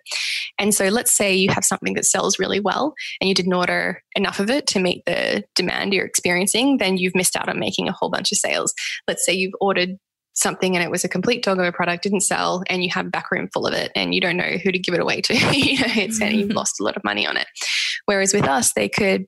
And 0.59 0.73
so, 0.75 0.89
let's 0.89 1.11
say 1.11 1.33
you 1.33 1.49
have 1.49 1.65
something 1.65 1.95
that 1.95 2.05
sells 2.05 2.37
really 2.37 2.59
well, 2.59 2.93
and 3.19 3.27
you 3.27 3.33
didn't 3.33 3.53
order 3.53 4.03
enough 4.15 4.39
of 4.39 4.49
it 4.49 4.67
to 4.67 4.79
meet 4.79 5.03
the 5.05 5.43
demand 5.55 5.93
you're 5.93 6.05
experiencing, 6.05 6.77
then 6.77 6.97
you've 6.97 7.15
missed 7.15 7.35
out 7.35 7.49
on 7.49 7.59
making 7.59 7.89
a 7.89 7.93
whole 7.93 8.11
bunch 8.11 8.31
of 8.31 8.37
sales. 8.37 8.73
Let's 9.07 9.25
say 9.25 9.33
you've 9.33 9.55
ordered 9.59 9.97
something 10.33 10.75
and 10.75 10.83
it 10.83 10.91
was 10.91 11.03
a 11.03 11.09
complete 11.09 11.43
dog 11.43 11.59
of 11.59 11.65
a 11.65 11.71
product, 11.71 12.03
didn't 12.03 12.21
sell, 12.21 12.63
and 12.67 12.83
you 12.83 12.89
have 12.91 13.05
a 13.07 13.09
back 13.09 13.31
room 13.31 13.49
full 13.53 13.67
of 13.67 13.73
it 13.73 13.91
and 13.95 14.13
you 14.13 14.21
don't 14.21 14.37
know 14.37 14.57
who 14.63 14.71
to 14.71 14.79
give 14.79 14.93
it 14.93 14.99
away 14.99 15.21
to. 15.21 15.33
you 15.57 15.79
know, 15.79 15.93
it's 15.95 16.21
and 16.21 16.35
you've 16.35 16.49
mm. 16.49 16.55
lost 16.55 16.79
a 16.79 16.83
lot 16.83 16.97
of 16.97 17.03
money 17.03 17.25
on 17.25 17.37
it. 17.37 17.47
Whereas 18.05 18.33
with 18.33 18.47
us, 18.47 18.73
they 18.73 18.89
could, 18.89 19.25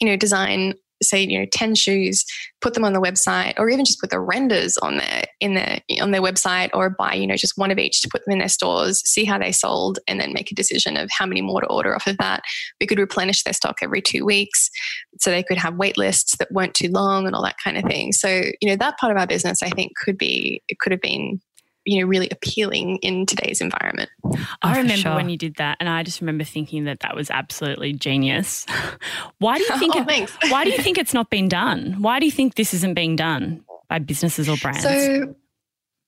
you 0.00 0.06
know, 0.06 0.16
design 0.16 0.74
say 1.02 1.22
you 1.22 1.38
know 1.38 1.46
10 1.52 1.74
shoes 1.74 2.24
put 2.60 2.74
them 2.74 2.84
on 2.84 2.92
the 2.92 3.00
website 3.00 3.54
or 3.58 3.68
even 3.68 3.84
just 3.84 4.00
put 4.00 4.10
the 4.10 4.20
renders 4.20 4.78
on 4.78 4.98
their 4.98 5.24
in 5.40 5.54
their 5.54 5.80
on 6.00 6.10
their 6.10 6.22
website 6.22 6.70
or 6.74 6.90
buy 6.90 7.14
you 7.14 7.26
know 7.26 7.36
just 7.36 7.58
one 7.58 7.70
of 7.70 7.78
each 7.78 8.00
to 8.02 8.08
put 8.08 8.24
them 8.24 8.32
in 8.32 8.38
their 8.38 8.48
stores 8.48 9.02
see 9.04 9.24
how 9.24 9.38
they 9.38 9.52
sold 9.52 9.98
and 10.06 10.20
then 10.20 10.32
make 10.32 10.50
a 10.50 10.54
decision 10.54 10.96
of 10.96 11.10
how 11.10 11.26
many 11.26 11.40
more 11.40 11.60
to 11.60 11.66
order 11.66 11.94
off 11.94 12.06
of 12.06 12.16
that. 12.18 12.42
We 12.80 12.86
could 12.86 12.98
replenish 12.98 13.42
their 13.42 13.52
stock 13.52 13.78
every 13.82 14.02
two 14.02 14.24
weeks 14.24 14.70
so 15.20 15.30
they 15.30 15.42
could 15.42 15.58
have 15.58 15.76
wait 15.76 15.98
lists 15.98 16.36
that 16.38 16.52
weren't 16.52 16.74
too 16.74 16.88
long 16.88 17.26
and 17.26 17.34
all 17.34 17.42
that 17.42 17.56
kind 17.62 17.76
of 17.76 17.84
thing. 17.84 18.12
So 18.12 18.42
you 18.60 18.68
know 18.68 18.76
that 18.76 18.98
part 18.98 19.12
of 19.12 19.18
our 19.18 19.26
business 19.26 19.62
i 19.62 19.70
think 19.70 19.92
could 19.96 20.18
be 20.18 20.62
it 20.68 20.78
could 20.78 20.92
have 20.92 21.00
been 21.00 21.40
you 21.84 22.00
know 22.00 22.06
really 22.06 22.28
appealing 22.30 22.96
in 22.98 23.26
today's 23.26 23.60
environment. 23.60 24.10
I 24.62 24.74
oh, 24.74 24.76
remember 24.76 24.96
sure. 24.96 25.14
when 25.14 25.28
you 25.28 25.36
did 25.36 25.56
that, 25.56 25.78
and 25.80 25.88
I 25.88 26.02
just 26.02 26.20
remember 26.20 26.44
thinking 26.44 26.84
that 26.84 27.00
that 27.00 27.14
was 27.14 27.30
absolutely 27.30 27.92
genius. 27.92 28.66
why 29.38 29.58
do 29.58 29.64
you 29.64 29.78
think? 29.78 29.94
oh, 29.96 30.04
it, 30.08 30.30
why 30.48 30.64
do 30.64 30.70
you 30.70 30.78
think 30.82 30.98
it's 30.98 31.14
not 31.14 31.30
been 31.30 31.48
done? 31.48 32.00
Why 32.00 32.18
do 32.20 32.26
you 32.26 32.32
think 32.32 32.54
this 32.54 32.74
isn't 32.74 32.94
being 32.94 33.16
done 33.16 33.64
by 33.88 33.98
businesses 33.98 34.48
or 34.48 34.56
brands? 34.56 34.82
So, 34.82 35.34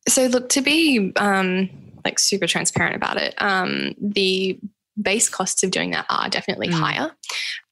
so 0.08 0.26
look 0.26 0.48
to 0.50 0.62
be 0.62 1.12
um, 1.16 1.68
like 2.04 2.18
super 2.18 2.46
transparent 2.46 2.96
about 2.96 3.16
it. 3.16 3.34
Um, 3.38 3.94
the 4.00 4.58
base 5.00 5.28
costs 5.28 5.62
of 5.64 5.70
doing 5.70 5.90
that 5.90 6.06
are 6.08 6.28
definitely 6.28 6.68
mm. 6.68 6.74
higher. 6.74 7.10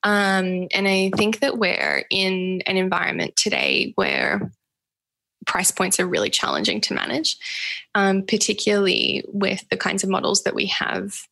Um, 0.03 0.67
and 0.75 0.89
I 0.89 1.13
think 1.17 1.41
that 1.41 1.59
we're 1.59 2.05
in 2.11 2.63
an 2.67 2.77
environment 2.77 3.37
today 3.37 3.93
where 3.95 4.51
price 5.47 5.71
points 5.71 5.99
are 6.01 6.07
really 6.07 6.31
challenging 6.31 6.81
to 6.83 6.95
manage, 6.95 7.37
um, 7.95 8.23
particularly 8.23 9.25
with 9.29 9.69
the 9.71 9.77
kinds 9.77 10.03
of 10.05 10.11
models 10.11 10.43
that 10.45 10.55
we 10.55 10.67
have 10.67 11.27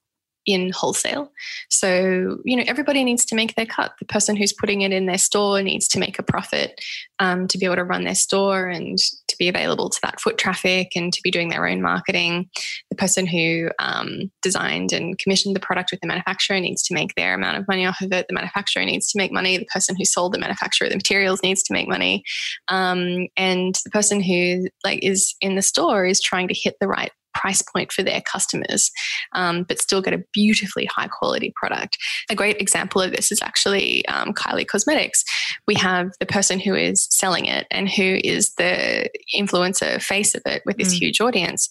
in 0.46 0.70
wholesale. 0.70 1.30
So, 1.68 2.38
you 2.44 2.56
know, 2.56 2.64
everybody 2.66 3.04
needs 3.04 3.24
to 3.26 3.34
make 3.34 3.54
their 3.54 3.66
cut. 3.66 3.92
The 3.98 4.06
person 4.06 4.36
who's 4.36 4.52
putting 4.52 4.80
it 4.80 4.92
in 4.92 5.06
their 5.06 5.18
store 5.18 5.62
needs 5.62 5.86
to 5.88 5.98
make 5.98 6.18
a 6.18 6.22
profit 6.22 6.80
um, 7.18 7.46
to 7.48 7.58
be 7.58 7.66
able 7.66 7.76
to 7.76 7.84
run 7.84 8.04
their 8.04 8.14
store 8.14 8.68
and 8.68 8.98
to 8.98 9.36
be 9.38 9.48
available 9.48 9.90
to 9.90 9.98
that 10.02 10.20
foot 10.20 10.38
traffic 10.38 10.92
and 10.96 11.12
to 11.12 11.20
be 11.22 11.30
doing 11.30 11.50
their 11.50 11.66
own 11.66 11.82
marketing. 11.82 12.48
The 12.90 12.96
person 12.96 13.26
who 13.26 13.70
um, 13.78 14.30
designed 14.42 14.92
and 14.92 15.18
commissioned 15.18 15.54
the 15.54 15.60
product 15.60 15.90
with 15.90 16.00
the 16.00 16.08
manufacturer 16.08 16.58
needs 16.58 16.82
to 16.84 16.94
make 16.94 17.14
their 17.14 17.34
amount 17.34 17.58
of 17.58 17.68
money 17.68 17.86
off 17.86 18.00
of 18.00 18.12
it. 18.12 18.26
The 18.28 18.34
manufacturer 18.34 18.84
needs 18.84 19.10
to 19.12 19.18
make 19.18 19.32
money. 19.32 19.58
The 19.58 19.66
person 19.66 19.94
who 19.96 20.04
sold 20.04 20.32
the 20.32 20.38
manufacturer 20.38 20.88
the 20.88 20.96
materials 20.96 21.42
needs 21.42 21.62
to 21.64 21.72
make 21.72 21.88
money. 21.88 22.24
Um, 22.68 23.28
and 23.36 23.74
the 23.84 23.90
person 23.90 24.22
who 24.22 24.68
like 24.84 25.00
is 25.02 25.34
in 25.40 25.56
the 25.56 25.62
store 25.62 26.06
is 26.06 26.20
trying 26.20 26.48
to 26.48 26.54
hit 26.54 26.76
the 26.80 26.88
right 26.88 27.12
price 27.34 27.62
point 27.62 27.92
for 27.92 28.02
their 28.02 28.20
customers, 28.20 28.90
um, 29.32 29.64
but 29.64 29.80
still 29.80 30.02
get 30.02 30.14
a 30.14 30.22
beautifully 30.32 30.86
high 30.86 31.08
quality 31.08 31.52
product. 31.56 31.96
A 32.30 32.34
great 32.34 32.60
example 32.60 33.00
of 33.00 33.12
this 33.12 33.32
is 33.32 33.40
actually 33.42 34.06
um, 34.06 34.32
Kylie 34.32 34.66
Cosmetics. 34.66 35.24
We 35.66 35.74
have 35.74 36.10
the 36.20 36.26
person 36.26 36.60
who 36.60 36.74
is 36.74 37.06
selling 37.10 37.46
it 37.46 37.66
and 37.70 37.88
who 37.88 38.20
is 38.22 38.54
the 38.54 39.08
influencer 39.36 40.02
face 40.02 40.34
of 40.34 40.42
it 40.46 40.62
with 40.66 40.76
this 40.76 40.94
mm. 40.94 40.98
huge 40.98 41.20
audience 41.20 41.68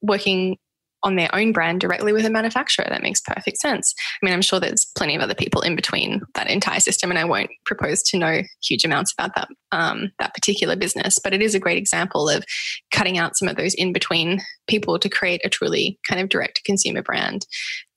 working 0.00 0.56
on 1.04 1.16
their 1.16 1.34
own 1.34 1.52
brand 1.52 1.80
directly 1.80 2.12
with 2.12 2.24
a 2.24 2.30
manufacturer. 2.30 2.86
That 2.88 3.02
makes 3.02 3.20
perfect 3.20 3.58
sense. 3.58 3.94
I 4.22 4.26
mean, 4.26 4.34
I'm 4.34 4.42
sure 4.42 4.60
there's 4.60 4.86
plenty 4.96 5.16
of 5.16 5.22
other 5.22 5.34
people 5.34 5.60
in 5.62 5.76
between 5.76 6.22
that 6.34 6.50
entire 6.50 6.80
system, 6.80 7.10
and 7.10 7.18
I 7.18 7.24
won't 7.24 7.50
propose 7.66 8.02
to 8.04 8.18
know 8.18 8.42
huge 8.62 8.84
amounts 8.84 9.12
about 9.12 9.34
that 9.34 9.48
um, 9.72 10.12
that 10.18 10.34
particular 10.34 10.76
business. 10.76 11.18
But 11.22 11.34
it 11.34 11.42
is 11.42 11.54
a 11.54 11.60
great 11.60 11.78
example 11.78 12.28
of 12.28 12.44
cutting 12.92 13.18
out 13.18 13.36
some 13.36 13.48
of 13.48 13.56
those 13.56 13.74
in 13.74 13.92
between 13.92 14.40
people 14.68 14.98
to 14.98 15.08
create 15.08 15.40
a 15.44 15.48
truly 15.48 15.98
kind 16.08 16.20
of 16.20 16.28
direct 16.28 16.56
to 16.56 16.62
consumer 16.62 17.02
brand 17.02 17.46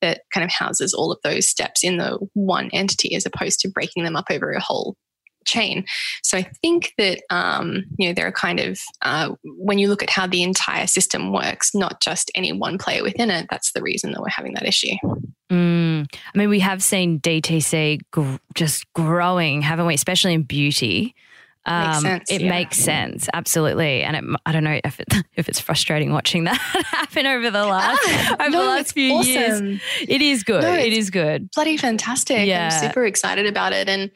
that 0.01 0.21
kind 0.33 0.43
of 0.43 0.51
houses 0.51 0.93
all 0.93 1.11
of 1.11 1.19
those 1.23 1.49
steps 1.49 1.83
in 1.83 1.97
the 1.97 2.17
one 2.33 2.69
entity, 2.73 3.15
as 3.15 3.25
opposed 3.25 3.59
to 3.59 3.69
breaking 3.69 4.03
them 4.03 4.15
up 4.15 4.25
over 4.29 4.51
a 4.51 4.61
whole 4.61 4.95
chain. 5.45 5.85
So 6.23 6.37
I 6.37 6.43
think 6.61 6.93
that 6.97 7.21
um, 7.29 7.83
you 7.97 8.07
know 8.07 8.13
there 8.13 8.27
are 8.27 8.31
kind 8.31 8.59
of 8.59 8.79
uh, 9.01 9.35
when 9.43 9.77
you 9.77 9.87
look 9.87 10.03
at 10.03 10.09
how 10.09 10.27
the 10.27 10.43
entire 10.43 10.87
system 10.87 11.31
works, 11.31 11.73
not 11.73 12.01
just 12.01 12.31
any 12.35 12.51
one 12.51 12.77
player 12.77 13.03
within 13.03 13.31
it. 13.31 13.47
That's 13.49 13.71
the 13.71 13.81
reason 13.81 14.11
that 14.11 14.21
we're 14.21 14.29
having 14.29 14.53
that 14.55 14.65
issue. 14.65 14.95
Mm. 15.51 16.07
I 16.33 16.37
mean, 16.37 16.49
we 16.49 16.59
have 16.59 16.81
seen 16.81 17.19
DTC 17.19 18.01
gr- 18.11 18.35
just 18.55 18.91
growing, 18.93 19.61
haven't 19.61 19.85
we? 19.85 19.93
Especially 19.93 20.33
in 20.33 20.43
beauty. 20.43 21.15
Um, 21.65 21.87
makes 21.87 22.01
sense, 22.01 22.31
it 22.31 22.41
yeah. 22.41 22.49
makes 22.49 22.77
sense, 22.77 23.29
absolutely. 23.33 24.03
And 24.03 24.15
it, 24.15 24.39
I 24.45 24.51
don't 24.51 24.63
know 24.63 24.79
if 24.83 24.99
it, 24.99 25.07
if 25.35 25.49
it's 25.49 25.59
frustrating 25.59 26.11
watching 26.11 26.43
that 26.45 26.57
happen 26.91 27.25
over 27.25 27.49
the 27.49 27.65
last 27.65 27.99
ah, 28.05 28.35
over 28.39 28.49
no, 28.49 28.61
the 28.61 28.67
last 28.67 28.93
few 28.93 29.13
awesome. 29.13 29.67
years. 29.67 29.81
It 30.07 30.21
is 30.21 30.43
good. 30.43 30.61
No, 30.61 30.73
it 30.73 30.93
is 30.93 31.09
good. 31.09 31.49
Bloody 31.51 31.77
fantastic. 31.77 32.45
Yeah. 32.45 32.69
I'm 32.71 32.89
super 32.89 33.05
excited 33.05 33.45
about 33.45 33.73
it, 33.73 33.89
and 33.89 34.11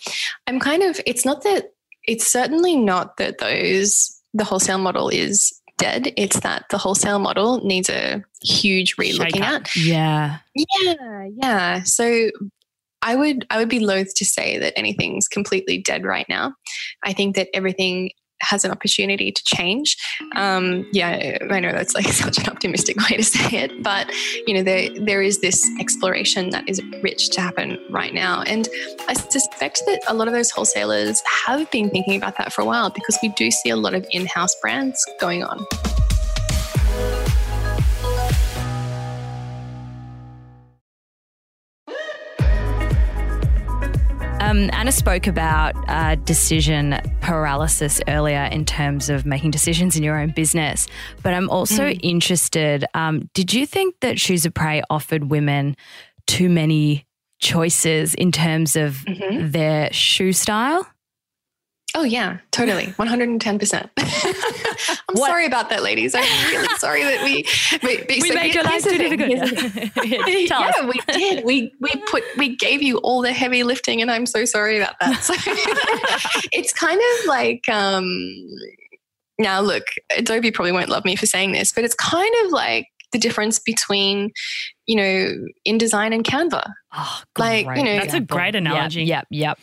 I'm 0.47 0.59
kind 0.59 0.83
of. 0.83 0.99
It's 1.05 1.25
not 1.25 1.43
that. 1.43 1.73
It's 2.07 2.25
certainly 2.25 2.75
not 2.75 3.17
that 3.17 3.39
those 3.39 4.19
the 4.33 4.43
wholesale 4.43 4.77
model 4.77 5.09
is 5.09 5.59
dead. 5.77 6.13
It's 6.17 6.39
that 6.41 6.65
the 6.69 6.77
wholesale 6.77 7.19
model 7.19 7.65
needs 7.65 7.89
a 7.89 8.23
huge 8.43 8.95
relooking 8.97 9.41
at. 9.41 9.75
Yeah. 9.75 10.38
Yeah. 10.53 11.27
Yeah. 11.41 11.83
So 11.83 12.29
I 13.01 13.15
would 13.15 13.45
I 13.49 13.57
would 13.57 13.69
be 13.69 13.79
loath 13.79 14.13
to 14.15 14.25
say 14.25 14.57
that 14.59 14.73
anything's 14.77 15.27
completely 15.27 15.77
dead 15.77 16.05
right 16.05 16.25
now. 16.29 16.53
I 17.03 17.13
think 17.13 17.35
that 17.35 17.47
everything 17.53 18.12
has 18.41 18.63
an 18.63 18.71
opportunity 18.71 19.31
to 19.31 19.43
change. 19.43 19.97
Um, 20.35 20.88
yeah, 20.93 21.38
I 21.49 21.59
know 21.59 21.71
that's 21.71 21.93
like 21.93 22.05
such 22.13 22.38
an 22.38 22.47
optimistic 22.47 22.97
way 22.97 23.17
to 23.17 23.23
say 23.23 23.57
it, 23.57 23.83
but 23.83 24.12
you 24.47 24.53
know 24.53 24.63
there 24.63 24.89
there 24.99 25.21
is 25.21 25.41
this 25.41 25.69
exploration 25.79 26.49
that 26.51 26.67
is 26.67 26.81
rich 27.03 27.29
to 27.31 27.41
happen 27.41 27.77
right 27.89 28.13
now, 28.13 28.41
and 28.43 28.67
I 29.07 29.13
suspect 29.13 29.83
that 29.85 30.01
a 30.07 30.13
lot 30.13 30.27
of 30.27 30.33
those 30.33 30.51
wholesalers 30.51 31.21
have 31.45 31.69
been 31.71 31.89
thinking 31.89 32.15
about 32.15 32.38
that 32.38 32.53
for 32.53 32.62
a 32.62 32.65
while 32.65 32.89
because 32.89 33.17
we 33.21 33.29
do 33.29 33.51
see 33.51 33.69
a 33.69 33.77
lot 33.77 33.93
of 33.93 34.05
in-house 34.12 34.55
brands 34.62 35.05
going 35.19 35.43
on. 35.43 35.65
Um, 44.49 44.67
Anna 44.73 44.91
spoke 44.91 45.27
about 45.27 45.75
uh, 45.88 46.15
decision 46.15 46.99
paralysis 47.21 48.01
earlier 48.07 48.45
in 48.45 48.65
terms 48.65 49.07
of 49.07 49.23
making 49.23 49.51
decisions 49.51 49.95
in 49.95 50.01
your 50.01 50.19
own 50.19 50.31
business, 50.31 50.88
but 51.21 51.35
I'm 51.35 51.51
also 51.51 51.83
mm. 51.83 51.99
interested. 52.01 52.83
Um, 52.95 53.29
did 53.35 53.53
you 53.53 53.67
think 53.67 53.99
that 53.99 54.19
Shoes 54.19 54.47
of 54.47 54.55
Prey 54.55 54.81
offered 54.89 55.29
women 55.29 55.75
too 56.25 56.49
many 56.49 57.05
choices 57.38 58.15
in 58.15 58.31
terms 58.31 58.75
of 58.75 58.93
mm-hmm. 59.07 59.51
their 59.51 59.93
shoe 59.93 60.33
style? 60.33 60.88
Oh 61.99 62.03
yeah, 62.03 62.38
totally, 62.51 62.85
one 62.95 63.09
hundred 63.09 63.27
and 63.27 63.41
ten 63.41 63.59
percent. 63.59 63.89
I'm 63.97 64.05
what? 65.12 65.27
sorry 65.27 65.45
about 65.45 65.69
that, 65.69 65.83
ladies. 65.83 66.15
I'm 66.15 66.23
really 66.49 66.67
sorry 66.77 67.03
that 67.03 67.25
we 67.25 67.45
we, 67.83 68.05
we 68.07 68.21
so 68.21 68.33
made 68.35 68.55
your 68.55 68.63
life 68.63 68.83
too 68.85 68.97
difficult. 68.97 69.29
yeah, 70.05 70.59
us. 70.59 70.85
we 70.85 71.01
did. 71.13 71.43
We 71.43 71.73
we 71.81 71.89
put 72.09 72.23
we 72.38 72.55
gave 72.55 72.81
you 72.81 72.99
all 72.99 73.21
the 73.21 73.33
heavy 73.33 73.63
lifting, 73.63 74.01
and 74.01 74.09
I'm 74.09 74.25
so 74.25 74.45
sorry 74.45 74.77
about 74.77 74.95
that. 75.01 75.21
So 75.21 75.33
it's 76.53 76.71
kind 76.71 77.01
of 77.01 77.25
like 77.27 77.67
um, 77.67 78.05
now 79.38 79.59
look, 79.59 79.83
Adobe 80.15 80.51
probably 80.51 80.71
won't 80.71 80.88
love 80.88 81.03
me 81.03 81.17
for 81.17 81.25
saying 81.25 81.51
this, 81.51 81.73
but 81.73 81.83
it's 81.83 81.95
kind 81.95 82.33
of 82.45 82.51
like 82.53 82.88
the 83.12 83.19
difference 83.19 83.59
between, 83.59 84.31
you 84.85 84.95
know, 84.95 85.47
InDesign 85.67 86.13
and 86.13 86.23
Canva. 86.23 86.63
Oh, 86.93 87.21
Like, 87.38 87.65
you 87.65 87.83
know- 87.83 87.97
That's 87.97 88.13
a 88.13 88.19
great 88.19 88.55
analogy. 88.55 89.03
Yep, 89.03 89.27
yep. 89.31 89.57
yep. 89.57 89.59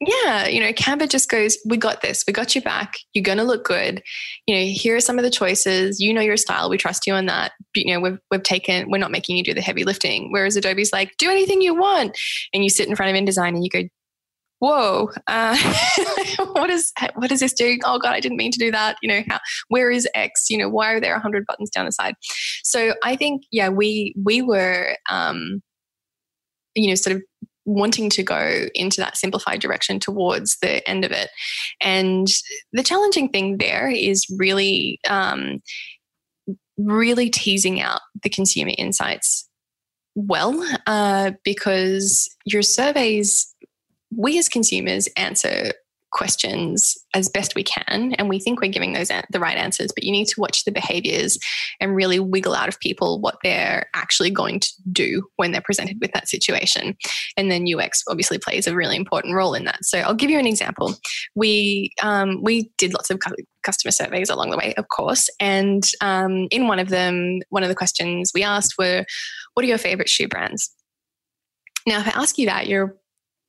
Yeah, 0.00 0.46
you 0.46 0.60
know, 0.60 0.72
Canva 0.72 1.08
just 1.08 1.28
goes, 1.28 1.58
we 1.66 1.76
got 1.76 2.02
this, 2.02 2.22
we 2.24 2.32
got 2.32 2.54
you 2.54 2.60
back. 2.60 2.94
You're 3.14 3.34
to 3.34 3.42
look 3.42 3.64
good. 3.64 4.00
You 4.46 4.54
know, 4.54 4.64
here 4.72 4.94
are 4.94 5.00
some 5.00 5.18
of 5.18 5.24
the 5.24 5.30
choices. 5.30 5.98
You 5.98 6.14
know 6.14 6.20
your 6.20 6.36
style. 6.36 6.70
We 6.70 6.78
trust 6.78 7.04
you 7.04 7.14
on 7.14 7.26
that. 7.26 7.52
You 7.74 7.92
know, 7.94 8.00
we've 8.00 8.18
we've 8.30 8.42
taken, 8.44 8.90
we're 8.90 8.98
not 8.98 9.10
making 9.10 9.36
you 9.36 9.42
do 9.42 9.54
the 9.54 9.60
heavy 9.60 9.82
lifting. 9.82 10.30
Whereas 10.30 10.56
Adobe's 10.56 10.92
like, 10.92 11.16
do 11.18 11.28
anything 11.30 11.62
you 11.62 11.74
want, 11.74 12.16
and 12.52 12.62
you 12.62 12.70
sit 12.70 12.88
in 12.88 12.94
front 12.94 13.16
of 13.16 13.20
InDesign 13.20 13.48
and 13.48 13.64
you 13.64 13.70
go, 13.70 13.82
whoa, 14.60 15.10
uh, 15.26 15.56
what 16.52 16.70
is 16.70 16.92
what 17.14 17.32
is 17.32 17.40
this 17.40 17.52
doing? 17.52 17.80
Oh 17.84 17.98
God, 17.98 18.12
I 18.12 18.20
didn't 18.20 18.38
mean 18.38 18.52
to 18.52 18.58
do 18.58 18.70
that. 18.70 18.96
You 19.02 19.08
know, 19.08 19.22
how 19.28 19.38
where 19.68 19.90
is 19.90 20.08
X? 20.14 20.46
You 20.48 20.58
know, 20.58 20.68
why 20.68 20.92
are 20.92 21.00
there 21.00 21.18
hundred 21.18 21.44
buttons 21.46 21.70
down 21.70 21.86
the 21.86 21.92
side? 21.92 22.14
So 22.62 22.94
I 23.02 23.16
think, 23.16 23.42
yeah, 23.50 23.68
we 23.68 24.14
we 24.22 24.42
were, 24.42 24.96
um, 25.10 25.60
you 26.74 26.88
know, 26.88 26.94
sort 26.94 27.16
of 27.16 27.22
wanting 27.68 28.08
to 28.10 28.22
go 28.22 28.66
into 28.74 29.00
that 29.00 29.16
simplified 29.16 29.60
direction 29.60 30.00
towards 30.00 30.56
the 30.62 30.86
end 30.88 31.04
of 31.04 31.12
it. 31.12 31.28
And 31.80 32.26
the 32.72 32.82
challenging 32.82 33.28
thing 33.28 33.58
there 33.58 33.90
is 33.90 34.26
really, 34.38 34.98
um, 35.08 35.60
really 36.78 37.28
teasing 37.28 37.80
out 37.80 38.00
the 38.22 38.30
consumer 38.30 38.72
insights 38.78 39.48
well, 40.14 40.64
uh, 40.86 41.32
because 41.44 42.28
your 42.44 42.62
surveys, 42.62 43.54
we 44.16 44.38
as 44.38 44.48
consumers 44.48 45.08
answer 45.16 45.72
questions 46.10 46.96
as 47.14 47.28
best 47.28 47.54
we 47.54 47.62
can 47.62 48.14
and 48.14 48.28
we 48.28 48.38
think 48.38 48.60
we're 48.60 48.70
giving 48.70 48.92
those 48.92 49.10
an- 49.10 49.24
the 49.30 49.40
right 49.40 49.58
answers 49.58 49.90
but 49.94 50.04
you 50.04 50.10
need 50.10 50.26
to 50.26 50.40
watch 50.40 50.64
the 50.64 50.72
behaviors 50.72 51.38
and 51.80 51.94
really 51.94 52.18
wiggle 52.18 52.54
out 52.54 52.68
of 52.68 52.80
people 52.80 53.20
what 53.20 53.36
they're 53.42 53.86
actually 53.94 54.30
going 54.30 54.58
to 54.58 54.68
do 54.90 55.22
when 55.36 55.52
they're 55.52 55.60
presented 55.60 55.98
with 56.00 56.12
that 56.12 56.28
situation. 56.28 56.96
And 57.36 57.50
then 57.50 57.66
ux 57.74 58.02
obviously 58.08 58.38
plays 58.38 58.66
a 58.66 58.74
really 58.74 58.96
important 58.96 59.34
role 59.34 59.54
in 59.54 59.64
that. 59.64 59.84
So 59.84 59.98
i'll 59.98 60.14
give 60.14 60.30
you 60.30 60.38
an 60.38 60.46
example. 60.46 60.94
We 61.34 61.92
um, 62.02 62.42
we 62.42 62.70
did 62.78 62.94
lots 62.94 63.10
of 63.10 63.20
cu- 63.20 63.34
customer 63.62 63.92
surveys 63.92 64.30
along 64.30 64.50
the 64.50 64.56
way 64.56 64.74
of 64.76 64.88
course 64.88 65.28
and 65.40 65.82
um, 66.00 66.48
in 66.50 66.68
one 66.68 66.78
of 66.78 66.88
them 66.88 67.40
one 67.50 67.62
of 67.62 67.68
the 67.68 67.74
questions 67.74 68.32
we 68.34 68.42
asked 68.42 68.74
were 68.78 69.04
what 69.54 69.64
are 69.64 69.68
your 69.68 69.78
favorite 69.78 70.08
shoe 70.08 70.28
brands? 70.28 70.70
Now 71.86 72.00
if 72.00 72.08
i 72.08 72.20
ask 72.20 72.38
you 72.38 72.46
that 72.46 72.66
you're 72.66 72.96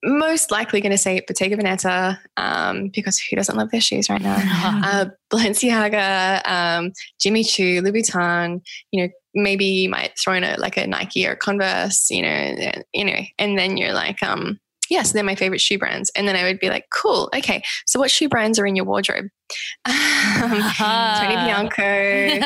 most 0.04 0.52
likely 0.52 0.82
going 0.82 0.92
to 0.92 0.98
say 0.98 1.22
Bottega 1.28 1.58
Veneta 1.58 2.18
um, 2.38 2.90
because 2.94 3.20
who 3.20 3.36
doesn't 3.36 3.56
love 3.56 3.72
their 3.72 3.82
shoes 3.82 4.10
right 4.10 4.22
now? 4.22 4.38
uh, 4.86 5.06
Balenciaga, 5.32 6.48
um, 6.48 6.92
Jimmy 7.20 7.44
Choo, 7.44 7.82
Louis 7.82 8.04
Vuitton. 8.04 8.62
You 8.92 9.04
know, 9.04 9.10
maybe 9.34 9.66
you 9.66 9.90
might 9.90 10.14
throw 10.18 10.34
in 10.34 10.44
a 10.44 10.56
like 10.58 10.78
a 10.78 10.88
Nike 10.88 11.28
or 11.28 11.32
a 11.32 11.38
Converse. 11.38 12.10
You 12.10 12.22
know, 12.22 12.28
and, 12.28 12.84
you 12.94 13.06
know, 13.06 13.20
and 13.38 13.58
then 13.58 13.78
you're 13.78 13.94
like, 13.94 14.22
um, 14.24 14.60
yes, 14.90 15.12
they're 15.12 15.24
my 15.24 15.36
favorite 15.36 15.62
shoe 15.62 15.78
brands. 15.78 16.12
And 16.16 16.28
then 16.28 16.36
I 16.36 16.44
would 16.44 16.60
be 16.60 16.70
like, 16.70 16.86
cool, 16.92 17.30
okay. 17.36 17.62
So 17.86 18.00
what 18.00 18.12
shoe 18.12 18.28
brands 18.28 18.60
are 18.60 18.66
in 18.66 18.76
your 18.76 18.86
wardrobe? 18.86 19.26
um, 19.86 20.50
Tony 20.78 21.36
Bianco, 21.36 22.40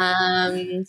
um, 0.00 0.84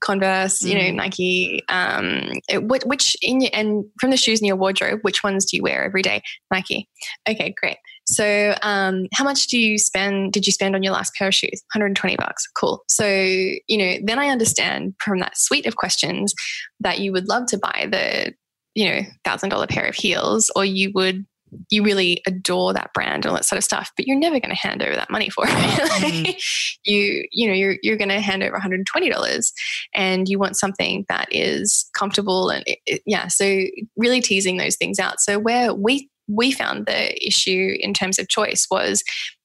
Converse, 0.00 0.62
you 0.62 0.74
know, 0.74 0.80
Mm. 0.82 0.94
Nike. 0.94 1.62
Um, 1.68 2.32
which, 2.68 2.82
which 2.84 3.16
in 3.22 3.40
your, 3.40 3.50
and 3.52 3.84
from 4.00 4.10
the 4.10 4.16
shoes 4.16 4.40
in 4.40 4.46
your 4.46 4.56
wardrobe, 4.56 5.00
which 5.02 5.22
ones 5.22 5.44
do 5.44 5.56
you 5.56 5.62
wear 5.62 5.84
every 5.84 6.02
day? 6.02 6.22
Nike. 6.52 6.88
Okay, 7.28 7.54
great. 7.60 7.76
So, 8.08 8.54
um, 8.62 9.06
how 9.14 9.24
much 9.24 9.48
do 9.48 9.58
you 9.58 9.78
spend? 9.78 10.32
Did 10.32 10.46
you 10.46 10.52
spend 10.52 10.74
on 10.76 10.82
your 10.82 10.92
last 10.92 11.12
pair 11.14 11.28
of 11.28 11.34
shoes? 11.34 11.62
120 11.74 12.16
bucks. 12.16 12.46
Cool. 12.58 12.84
So, 12.88 13.06
you 13.06 13.78
know, 13.78 13.94
then 14.04 14.18
I 14.18 14.28
understand 14.28 14.94
from 15.02 15.18
that 15.18 15.36
suite 15.36 15.66
of 15.66 15.76
questions 15.76 16.32
that 16.80 17.00
you 17.00 17.10
would 17.12 17.28
love 17.28 17.46
to 17.46 17.58
buy 17.58 17.88
the, 17.90 18.32
you 18.74 18.88
know, 18.88 19.00
thousand 19.24 19.48
dollar 19.48 19.66
pair 19.66 19.86
of 19.86 19.94
heels, 19.96 20.52
or 20.54 20.64
you 20.64 20.92
would 20.94 21.26
you 21.70 21.82
really 21.82 22.22
adore 22.26 22.72
that 22.72 22.92
brand 22.94 23.24
and 23.24 23.26
all 23.26 23.34
that 23.34 23.44
sort 23.44 23.56
of 23.58 23.64
stuff, 23.64 23.90
but 23.96 24.06
you're 24.06 24.18
never 24.18 24.38
going 24.40 24.50
to 24.50 24.56
hand 24.56 24.82
over 24.82 24.94
that 24.94 25.10
money 25.10 25.28
for 25.30 25.44
it. 25.46 25.56
Like, 26.26 26.40
you, 26.84 27.24
you 27.32 27.48
know, 27.48 27.54
you're 27.54 27.76
you're 27.82 27.96
going 27.96 28.10
to 28.10 28.20
hand 28.20 28.42
over 28.42 28.52
120 28.52 29.10
dollars, 29.10 29.52
and 29.94 30.28
you 30.28 30.38
want 30.38 30.56
something 30.56 31.04
that 31.08 31.28
is 31.30 31.88
comfortable 31.96 32.50
and 32.50 32.62
it, 32.66 32.78
it- 32.86 33.02
yeah. 33.06 33.28
So 33.28 33.62
really 33.96 34.20
teasing 34.20 34.56
those 34.56 34.76
things 34.76 34.98
out. 34.98 35.20
So 35.20 35.38
where 35.38 35.72
we 35.74 36.10
we 36.28 36.50
found 36.52 36.86
the 36.86 37.26
issue 37.26 37.76
in 37.80 37.94
terms 37.94 38.18
of 38.18 38.28
choice 38.28 38.66
was 38.70 39.02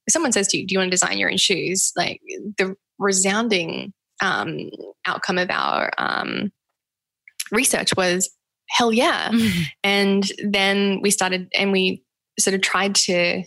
if 0.08 0.14
someone 0.14 0.32
says 0.32 0.48
to 0.50 0.58
you, 0.58 0.68
"Do 0.68 0.74
you 0.74 0.80
want 0.80 0.88
to 0.92 0.98
design 0.98 1.18
your 1.18 1.30
own 1.30 1.38
shoes?" 1.38 1.92
Like 1.96 2.22
the 2.58 2.76
resounding 3.00 3.94
um, 4.22 4.70
outcome 5.06 5.38
of 5.38 5.50
our 5.50 5.92
um, 5.98 6.52
research 7.52 7.92
was, 7.98 8.30
"Hell 8.72 8.92
yeah!" 8.92 9.32
And 9.84 10.32
then 10.44 11.00
we 11.02 11.12
started 11.12 11.50
and 11.58 11.72
we 11.72 12.04
sort 12.40 12.54
of 12.54 12.62
tried 12.62 12.96
to 12.96 13.44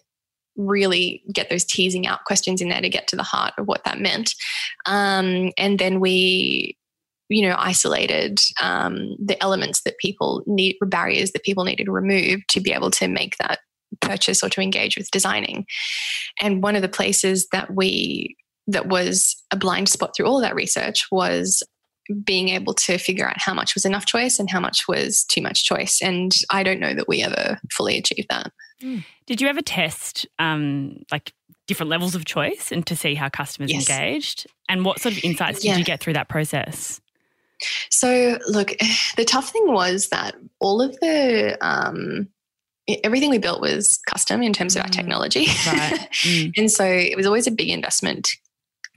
really 0.56 1.22
get 1.32 1.50
those 1.50 1.64
teasing 1.64 2.06
out 2.06 2.24
questions 2.24 2.60
in 2.60 2.68
there 2.68 2.80
to 2.80 2.88
get 2.88 3.08
to 3.08 3.16
the 3.16 3.22
heart 3.22 3.52
of 3.58 3.66
what 3.66 3.82
that 3.84 4.00
meant. 4.00 4.34
Um, 4.86 5.50
and 5.58 5.78
then 5.78 6.00
we, 6.00 6.78
you 7.28 7.42
know, 7.48 7.56
isolated 7.58 8.40
um, 8.62 9.16
the 9.24 9.40
elements 9.42 9.82
that 9.82 9.98
people 9.98 10.42
need, 10.46 10.76
barriers 10.80 11.32
that 11.32 11.42
people 11.42 11.64
needed 11.64 11.84
to 11.86 11.92
remove 11.92 12.46
to 12.48 12.60
be 12.60 12.72
able 12.72 12.90
to 12.92 13.08
make 13.08 13.36
that 13.38 13.60
purchase 14.00 14.42
or 14.42 14.48
to 14.50 14.60
engage 14.60 14.96
with 14.96 15.10
designing. 15.10 15.66
And 16.40 16.62
one 16.62 16.76
of 16.76 16.82
the 16.82 16.88
places 16.88 17.48
that 17.52 17.74
we, 17.74 18.36
that 18.66 18.86
was 18.88 19.36
a 19.50 19.56
blind 19.56 19.88
spot 19.88 20.12
through 20.16 20.26
all 20.26 20.38
of 20.38 20.42
that 20.42 20.54
research 20.54 21.06
was 21.10 21.62
being 22.24 22.48
able 22.50 22.74
to 22.74 22.98
figure 22.98 23.28
out 23.28 23.36
how 23.38 23.54
much 23.54 23.74
was 23.74 23.84
enough 23.84 24.06
choice 24.06 24.38
and 24.38 24.50
how 24.50 24.60
much 24.60 24.86
was 24.88 25.24
too 25.24 25.40
much 25.40 25.64
choice. 25.64 26.00
And 26.02 26.32
I 26.50 26.62
don't 26.62 26.80
know 26.80 26.94
that 26.94 27.08
we 27.08 27.22
ever 27.22 27.58
fully 27.72 27.96
achieved 27.98 28.28
that. 28.30 28.52
Did 29.26 29.40
you 29.40 29.48
ever 29.48 29.62
test 29.62 30.26
um, 30.38 31.02
like 31.10 31.32
different 31.66 31.88
levels 31.88 32.14
of 32.14 32.26
choice 32.26 32.70
and 32.70 32.86
to 32.86 32.94
see 32.94 33.14
how 33.14 33.28
customers 33.30 33.72
Yes. 33.72 33.88
engaged? 33.88 34.46
And 34.68 34.84
what 34.84 35.00
sort 35.00 35.16
of 35.16 35.24
insights 35.24 35.60
did 35.60 35.68
Yeah. 35.68 35.76
you 35.78 35.84
get 35.84 36.00
through 36.00 36.12
that 36.14 36.28
process? 36.28 37.00
So, 37.90 38.38
look, 38.48 38.72
the 39.16 39.24
tough 39.24 39.48
thing 39.50 39.72
was 39.72 40.08
that 40.08 40.34
all 40.60 40.82
of 40.82 40.98
the, 41.00 41.56
um, 41.66 42.28
everything 43.02 43.30
we 43.30 43.38
built 43.38 43.62
was 43.62 43.98
custom 44.10 44.42
in 44.42 44.52
terms 44.52 44.76
of 44.76 44.82
our 44.82 44.88
Mm. 44.88 44.92
technology. 44.92 45.46
Right. 45.66 46.08
Mm. 46.24 46.52
and 46.58 46.70
so 46.70 46.84
it 46.84 47.16
was 47.16 47.24
always 47.26 47.46
a 47.46 47.50
big 47.50 47.70
investment 47.70 48.30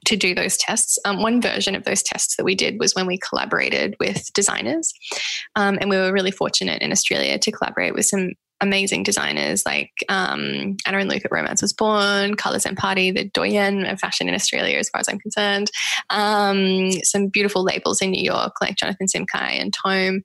to 0.08 0.16
do 0.16 0.34
those 0.34 0.58
tests. 0.58 0.98
Um, 1.06 1.22
one 1.22 1.42
version 1.42 1.76
of 1.76 1.84
those 1.84 2.02
tests 2.02 2.38
that 2.38 2.46
we 2.46 2.56
did 2.56 2.80
was 2.80 2.96
when 2.96 3.08
we 3.08 3.18
collaborated 3.18 3.96
with 4.00 4.32
designers. 4.34 4.94
Um, 5.56 5.78
and 5.80 5.90
we 5.90 5.98
were 5.98 6.14
really 6.14 6.32
fortunate 6.32 6.82
in 6.82 6.92
Australia 6.92 7.38
to 7.38 7.52
collaborate 7.52 7.94
with 7.94 8.06
some 8.06 8.32
amazing 8.62 9.04
designers 9.04 9.64
like 9.66 9.92
um, 10.10 10.78
Anna 10.86 10.98
and 10.98 11.10
Luke 11.10 11.24
at 11.24 11.32
Romance 11.32 11.62
Was 11.62 11.74
Born, 11.74 12.36
Carla 12.36 12.58
Zampatti, 12.58 13.14
the 13.14 13.30
doyen 13.34 13.86
of 13.86 14.00
fashion 14.00 14.28
in 14.28 14.34
Australia, 14.34 14.78
as 14.78 14.90
far 14.90 15.00
as 15.00 15.08
I'm 15.08 15.20
concerned. 15.20 15.70
Um, 16.10 16.92
some 17.04 17.28
beautiful 17.28 17.64
labels 17.64 18.02
in 18.02 18.12
New 18.12 18.24
York 18.24 18.54
like 18.62 18.78
Jonathan 18.78 19.08
Simkhai 19.08 19.62
and 19.62 19.74
Tome. 19.74 20.22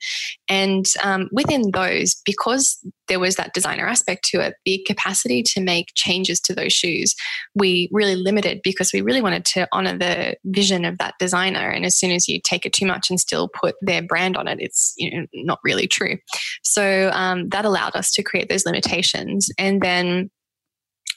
And 0.49 0.87
um, 1.03 1.29
within 1.33 1.73
those, 1.73 2.23
because 2.25 2.79
there 3.09 3.21
was 3.21 3.37
that 3.37 3.55
designer 3.55 3.87
aspect 3.87 4.25
to 4.27 4.41
it, 4.41 4.55
the 4.65 4.85
capacity 4.87 5.43
to 5.43 5.61
make 5.61 5.89
changes 5.95 6.41
to 6.41 6.55
those 6.55 6.73
shoes, 6.73 7.15
we 7.55 7.89
really 7.93 8.17
limited 8.17 8.61
because 8.63 8.93
we 8.93 9.01
really 9.01 9.23
wanted 9.23 9.45
to 9.45 9.67
honor 9.73 9.97
the 9.97 10.37
vision 10.45 10.85
of 10.85 10.99
that 10.99 11.15
designer. 11.19 11.71
And 11.71 11.85
as 11.85 11.97
soon 11.97 12.13
as 12.13 12.29
you 12.29 12.41
take 12.43 12.65
it 12.65 12.73
too 12.73 12.87
much 12.87 13.11
and 13.11 13.19
still 13.19 13.49
put 13.49 13.75
their 13.83 14.03
brand 14.03 14.37
on 14.37 14.49
it, 14.49 14.59
it's 14.61 14.95
you 14.97 15.11
know 15.11 15.27
not 15.35 15.59
really 15.65 15.87
true. 15.87 16.19
So 16.63 17.11
um, 17.13 17.49
that 17.51 17.65
allowed 17.65 17.97
us 17.97 18.13
to 18.13 18.23
create 18.23 18.49
those 18.49 18.67
limitations, 18.67 19.51
and 19.59 19.81
then 19.81 20.31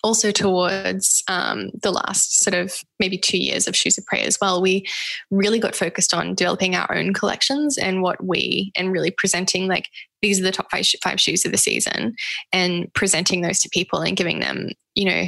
also 0.05 0.29
towards 0.29 1.23
um, 1.27 1.71
the 1.81 1.91
last 1.91 2.43
sort 2.43 2.53
of 2.53 2.75
maybe 2.99 3.17
two 3.17 3.39
years 3.39 3.67
of 3.67 3.75
Shoes 3.75 3.97
of 3.97 4.05
Prey 4.05 4.21
as 4.21 4.37
well, 4.39 4.61
we 4.61 4.85
really 5.31 5.57
got 5.57 5.75
focused 5.75 6.13
on 6.13 6.35
developing 6.35 6.75
our 6.75 6.95
own 6.95 7.11
collections 7.11 7.75
and 7.75 8.03
what 8.03 8.23
we 8.23 8.71
and 8.75 8.91
really 8.91 9.09
presenting 9.09 9.67
like 9.67 9.89
these 10.25 10.39
are 10.39 10.43
the 10.43 10.51
top 10.51 10.71
five, 10.71 10.87
five 11.03 11.21
shoes 11.21 11.45
of 11.45 11.51
the 11.51 11.57
season 11.57 12.15
and 12.51 12.91
presenting 12.95 13.41
those 13.41 13.59
to 13.59 13.69
people 13.69 14.01
and 14.01 14.17
giving 14.17 14.39
them 14.39 14.69
you 14.95 15.05
know 15.05 15.25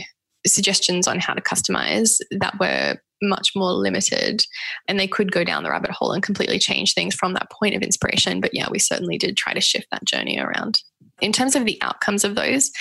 suggestions 0.47 1.07
on 1.07 1.19
how 1.19 1.35
to 1.35 1.41
customize 1.41 2.19
that 2.31 2.59
were 2.59 2.95
much 3.21 3.51
more 3.55 3.71
limited. 3.71 4.43
And 4.87 4.99
they 4.99 5.07
could 5.07 5.31
go 5.31 5.43
down 5.43 5.63
the 5.63 5.69
rabbit 5.69 5.91
hole 5.91 6.13
and 6.13 6.23
completely 6.23 6.57
change 6.57 6.93
things 6.93 7.13
from 7.13 7.33
that 7.33 7.51
point 7.51 7.75
of 7.75 7.81
inspiration. 7.81 8.41
But 8.41 8.53
yeah 8.53 8.67
we 8.71 8.79
certainly 8.79 9.17
did 9.19 9.37
try 9.37 9.53
to 9.53 9.61
shift 9.61 9.87
that 9.91 10.05
journey 10.05 10.39
around. 10.39 10.81
In 11.21 11.31
terms 11.31 11.55
of 11.55 11.65
the 11.65 11.79
outcomes 11.81 12.23
of 12.23 12.35
those 12.35 12.71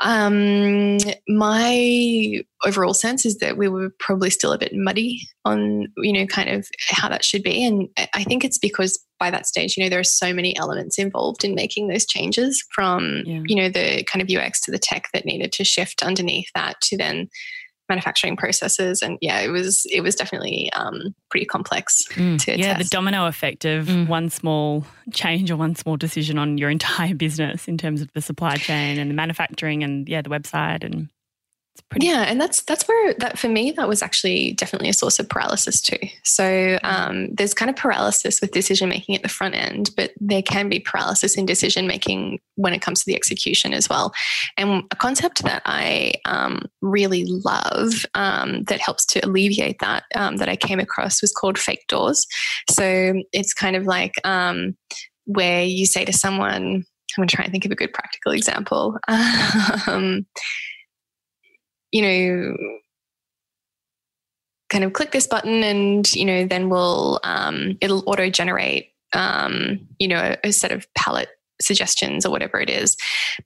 um, 0.00 0.98
my 1.28 2.40
overall 2.64 2.94
sense 2.94 3.24
is 3.24 3.38
that 3.38 3.56
we 3.56 3.68
were 3.68 3.90
probably 3.98 4.30
still 4.30 4.52
a 4.52 4.58
bit 4.58 4.72
muddy 4.74 5.20
on, 5.44 5.86
you 5.98 6.12
know, 6.12 6.26
kind 6.26 6.50
of 6.50 6.68
how 6.88 7.08
that 7.08 7.24
should 7.24 7.42
be. 7.42 7.64
And 7.64 7.88
I 8.14 8.24
think 8.24 8.44
it's 8.44 8.58
because 8.58 9.04
by 9.18 9.30
that 9.30 9.46
stage, 9.46 9.76
you 9.76 9.82
know, 9.82 9.90
there 9.90 9.98
are 10.00 10.04
so 10.04 10.32
many 10.32 10.56
elements 10.56 10.98
involved 10.98 11.44
in 11.44 11.54
making 11.54 11.88
those 11.88 12.06
changes 12.06 12.64
from, 12.72 13.22
Yeah. 13.26 13.42
you 13.46 13.56
know, 13.56 13.68
the 13.68 14.04
kind 14.04 14.22
of 14.22 14.30
UX 14.34 14.60
to 14.62 14.70
the 14.70 14.78
tech 14.78 15.08
that 15.12 15.24
needed 15.24 15.52
to 15.52 15.64
shift 15.64 16.02
underneath 16.02 16.48
that 16.54 16.80
to 16.82 16.96
then 16.96 17.28
manufacturing 17.88 18.36
processes 18.36 19.02
and 19.02 19.18
yeah 19.20 19.40
it 19.40 19.48
was 19.48 19.86
it 19.90 20.02
was 20.02 20.14
definitely 20.14 20.70
um, 20.74 21.14
pretty 21.30 21.46
complex 21.46 22.04
mm. 22.10 22.38
to 22.42 22.58
yeah 22.58 22.74
test. 22.74 22.90
the 22.90 22.96
domino 22.96 23.26
effect 23.26 23.64
of 23.64 23.86
mm. 23.86 24.06
one 24.08 24.28
small 24.28 24.84
change 25.12 25.50
or 25.50 25.56
one 25.56 25.74
small 25.74 25.96
decision 25.96 26.38
on 26.38 26.58
your 26.58 26.70
entire 26.70 27.14
business 27.16 27.68
in 27.68 27.78
terms 27.78 28.00
of 28.00 28.12
the 28.12 28.20
supply 28.20 28.56
chain 28.56 28.98
and 28.98 29.10
the 29.10 29.14
manufacturing 29.14 29.82
and 29.82 30.08
yeah 30.08 30.22
the 30.22 30.30
website 30.30 30.84
and 30.84 31.08
Pretty- 31.90 32.06
yeah, 32.06 32.22
and 32.22 32.40
that's 32.40 32.62
that's 32.62 32.86
where 32.86 33.14
that 33.14 33.38
for 33.38 33.48
me 33.48 33.70
that 33.72 33.88
was 33.88 34.02
actually 34.02 34.52
definitely 34.52 34.88
a 34.88 34.94
source 34.94 35.18
of 35.18 35.28
paralysis 35.28 35.80
too. 35.80 35.98
So 36.24 36.78
um, 36.82 37.28
there's 37.34 37.54
kind 37.54 37.70
of 37.70 37.76
paralysis 37.76 38.40
with 38.40 38.52
decision 38.52 38.88
making 38.88 39.16
at 39.16 39.22
the 39.22 39.28
front 39.28 39.54
end, 39.54 39.90
but 39.96 40.12
there 40.20 40.42
can 40.42 40.68
be 40.68 40.80
paralysis 40.80 41.36
in 41.36 41.46
decision 41.46 41.86
making 41.86 42.40
when 42.56 42.72
it 42.72 42.82
comes 42.82 43.00
to 43.00 43.06
the 43.06 43.14
execution 43.14 43.72
as 43.72 43.88
well. 43.88 44.12
And 44.56 44.84
a 44.90 44.96
concept 44.96 45.42
that 45.44 45.62
I 45.64 46.12
um, 46.24 46.66
really 46.82 47.24
love 47.24 48.04
um, 48.14 48.64
that 48.64 48.80
helps 48.80 49.06
to 49.06 49.20
alleviate 49.20 49.78
that 49.80 50.04
um, 50.14 50.36
that 50.36 50.48
I 50.48 50.56
came 50.56 50.80
across 50.80 51.22
was 51.22 51.32
called 51.32 51.58
fake 51.58 51.86
doors. 51.88 52.26
So 52.70 53.14
it's 53.32 53.54
kind 53.54 53.76
of 53.76 53.84
like 53.84 54.14
um, 54.24 54.76
where 55.24 55.62
you 55.62 55.86
say 55.86 56.04
to 56.04 56.12
someone, 56.12 56.84
I'm 57.16 57.22
going 57.22 57.28
to 57.28 57.36
try 57.36 57.44
and 57.44 57.52
think 57.52 57.64
of 57.64 57.70
a 57.70 57.76
good 57.76 57.92
practical 57.92 58.32
example. 58.32 58.98
You 61.92 62.02
know, 62.02 62.56
kind 64.68 64.84
of 64.84 64.92
click 64.92 65.12
this 65.12 65.26
button 65.26 65.62
and, 65.62 66.14
you 66.14 66.24
know, 66.26 66.46
then 66.46 66.68
we'll, 66.68 67.20
um, 67.24 67.78
it'll 67.80 68.04
auto 68.06 68.28
generate, 68.28 68.92
um, 69.14 69.80
you 69.98 70.06
know, 70.06 70.18
a, 70.18 70.48
a 70.48 70.52
set 70.52 70.72
of 70.72 70.86
palette 70.94 71.30
suggestions 71.60 72.26
or 72.26 72.30
whatever 72.30 72.60
it 72.60 72.68
is. 72.68 72.96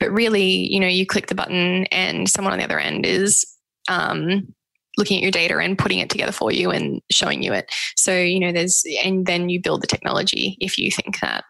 But 0.01 0.11
really, 0.11 0.43
you 0.43 0.81
know, 0.81 0.89
you 0.89 1.07
click 1.07 1.29
the 1.29 1.37
button 1.37 1.87
and 1.93 2.29
someone 2.29 2.53
on 2.53 2.59
the 2.59 2.65
other 2.65 2.81
end 2.81 3.07
is, 3.07 3.47
um, 3.89 4.53
looking 4.99 5.17
at 5.17 5.23
your 5.23 5.31
data 5.31 5.57
and 5.59 5.79
putting 5.79 6.01
it 6.01 6.11
together 6.11 6.33
for 6.33 6.53
you 6.53 6.71
and 6.71 7.01
showing 7.11 7.43
you 7.43 7.53
it. 7.53 7.73
So, 7.97 8.15
you 8.15 8.41
know, 8.41 8.53
there's, 8.53 8.85
and 9.05 9.25
then 9.25 9.49
you 9.49 9.61
build 9.61 9.83
the 9.83 9.87
technology 9.87 10.57
if 10.61 10.77
you 10.77 10.91
think 10.91 11.21
that. 11.21 11.45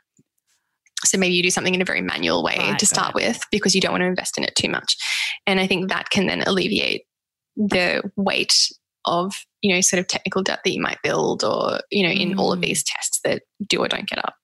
So 1.04 1.18
maybe 1.18 1.34
you 1.34 1.42
do 1.42 1.50
something 1.50 1.74
in 1.74 1.82
a 1.82 1.84
very 1.84 2.00
manual 2.00 2.42
way 2.42 2.56
right, 2.58 2.78
to 2.78 2.86
start 2.86 3.14
right. 3.14 3.26
with 3.26 3.40
because 3.50 3.74
you 3.74 3.80
don't 3.80 3.92
want 3.92 4.02
to 4.02 4.06
invest 4.06 4.38
in 4.38 4.44
it 4.44 4.54
too 4.54 4.68
much. 4.68 4.96
And 5.46 5.60
I 5.60 5.66
think 5.66 5.88
that 5.88 6.10
can 6.10 6.26
then 6.26 6.42
alleviate 6.42 7.02
the 7.56 8.02
weight 8.16 8.54
of, 9.04 9.34
you 9.60 9.74
know, 9.74 9.80
sort 9.80 10.00
of 10.00 10.06
technical 10.06 10.42
debt 10.42 10.60
that 10.64 10.72
you 10.72 10.80
might 10.80 10.98
build 11.02 11.44
or, 11.44 11.80
you 11.90 12.04
know, 12.04 12.12
in 12.12 12.34
mm. 12.34 12.38
all 12.38 12.52
of 12.52 12.60
mm. 12.60 12.66
these 12.66 12.82
tests 12.84 13.20
that 13.24 13.42
do 13.66 13.78
or 13.78 13.88
don't 13.88 14.08
get 14.08 14.18
up. 14.18 14.34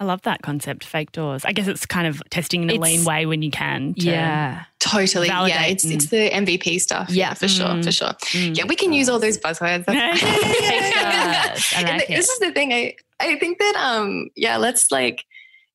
I 0.00 0.04
love 0.04 0.22
that 0.22 0.40
concept, 0.40 0.82
fake 0.84 1.12
doors. 1.12 1.44
I 1.44 1.52
guess 1.52 1.68
it's 1.68 1.84
kind 1.84 2.06
of 2.06 2.22
testing 2.30 2.62
in 2.62 2.70
a 2.70 2.74
it's, 2.74 2.82
lean 2.82 3.04
way 3.04 3.26
when 3.26 3.42
you 3.42 3.50
can. 3.50 3.92
yeah. 3.98 4.64
Totally. 4.80 5.28
Yeah. 5.28 5.66
It's, 5.66 5.84
it's 5.84 6.06
the 6.06 6.30
MVP 6.30 6.80
stuff. 6.80 7.10
Yeah, 7.10 7.34
for 7.34 7.46
sure. 7.46 7.68
Mm. 7.68 7.84
For 7.84 7.92
sure. 7.92 8.08
Mm. 8.08 8.56
Yeah. 8.56 8.64
We 8.64 8.76
can 8.76 8.94
use 8.94 9.10
all 9.10 9.18
those 9.18 9.36
buzzwords. 9.36 9.84
That's 9.84 11.74
like 11.82 12.08
this 12.08 12.30
is 12.30 12.38
the 12.38 12.50
thing. 12.52 12.72
I, 12.72 12.94
I 13.20 13.36
think 13.38 13.58
that, 13.58 13.76
um, 13.76 14.28
yeah, 14.36 14.56
let's 14.56 14.90
like, 14.90 15.24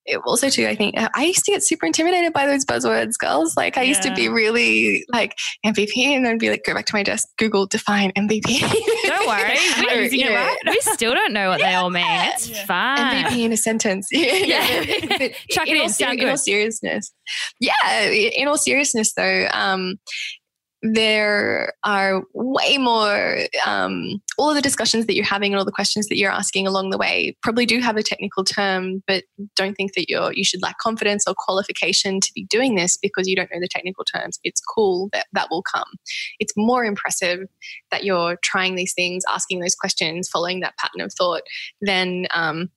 it 0.05 0.21
also 0.25 0.49
too 0.49 0.67
i 0.67 0.75
think 0.75 0.95
i 1.15 1.23
used 1.23 1.43
to 1.43 1.51
get 1.51 1.63
super 1.63 1.85
intimidated 1.85 2.31
by 2.31 2.45
those 2.45 2.63
buzzwords 2.63 3.17
girls. 3.17 3.57
Like 3.57 3.77
i 3.77 3.81
yeah. 3.81 3.89
used 3.89 4.03
to 4.03 4.13
be 4.13 4.29
really 4.29 5.05
like 5.11 5.35
mvp 5.65 5.97
and 5.97 6.25
then 6.25 6.37
be 6.37 6.49
like 6.49 6.63
go 6.63 6.73
back 6.73 6.85
to 6.85 6.95
my 6.95 7.03
desk 7.03 7.27
google 7.37 7.65
define 7.65 8.11
mvp 8.11 8.59
don't 9.03 9.27
worry 9.27 10.09
we, 10.09 10.17
you 10.17 10.29
know, 10.29 10.35
right? 10.35 10.57
we 10.67 10.79
still 10.81 11.13
don't 11.13 11.33
know 11.33 11.49
what 11.49 11.59
yeah. 11.59 11.69
they 11.69 11.75
all 11.75 11.89
mean. 11.89 12.05
It's 12.07 12.49
yeah. 12.49 12.65
fine. 12.65 13.25
Mvp 13.25 13.45
in 13.45 13.51
a 13.51 13.57
sentence. 13.57 14.07
Yeah. 14.15 14.59
Chuck 15.49 15.67
it 15.67 15.77
in, 15.77 16.07
in, 16.07 16.19
in 16.19 16.29
all 16.29 16.37
seriousness. 16.37 17.13
Yeah 17.59 18.09
in 18.09 18.47
all 18.47 18.57
seriousness 18.57 19.13
though 19.13 19.47
um 19.51 19.95
there 20.93 21.73
are 21.83 22.23
way 22.33 22.77
more 22.77 23.39
um, 23.65 24.21
all 24.37 24.49
of 24.49 24.55
the 24.55 24.61
discussions 24.61 25.05
that 25.05 25.15
you're 25.15 25.25
having 25.25 25.51
and 25.51 25.59
all 25.59 25.65
the 25.65 25.71
questions 25.71 26.07
that 26.07 26.17
you're 26.17 26.31
asking 26.31 26.67
along 26.67 26.89
the 26.89 26.97
way 26.97 27.35
probably 27.41 27.65
do 27.65 27.79
have 27.79 27.97
a 27.97 28.03
technical 28.03 28.43
term 28.43 29.01
but 29.07 29.23
don't 29.55 29.75
think 29.75 29.93
that 29.93 30.09
you're 30.09 30.31
you 30.33 30.43
should 30.43 30.61
lack 30.61 30.77
confidence 30.77 31.25
or 31.27 31.33
qualification 31.37 32.19
to 32.19 32.31
be 32.33 32.45
doing 32.45 32.75
this 32.75 32.97
because 32.97 33.27
you 33.27 33.35
don't 33.35 33.49
know 33.51 33.59
the 33.59 33.67
technical 33.67 34.03
terms. 34.03 34.39
It's 34.43 34.61
cool 34.61 35.09
that 35.13 35.27
that 35.33 35.47
will 35.49 35.63
come. 35.63 35.87
It's 36.39 36.53
more 36.55 36.85
impressive 36.85 37.47
that 37.91 38.03
you're 38.03 38.37
trying 38.43 38.75
these 38.75 38.93
things 38.93 39.23
asking 39.29 39.59
those 39.59 39.75
questions 39.75 40.29
following 40.29 40.59
that 40.61 40.77
pattern 40.77 41.01
of 41.01 41.11
thought 41.13 41.41
than 41.81 42.27
um, 42.33 42.69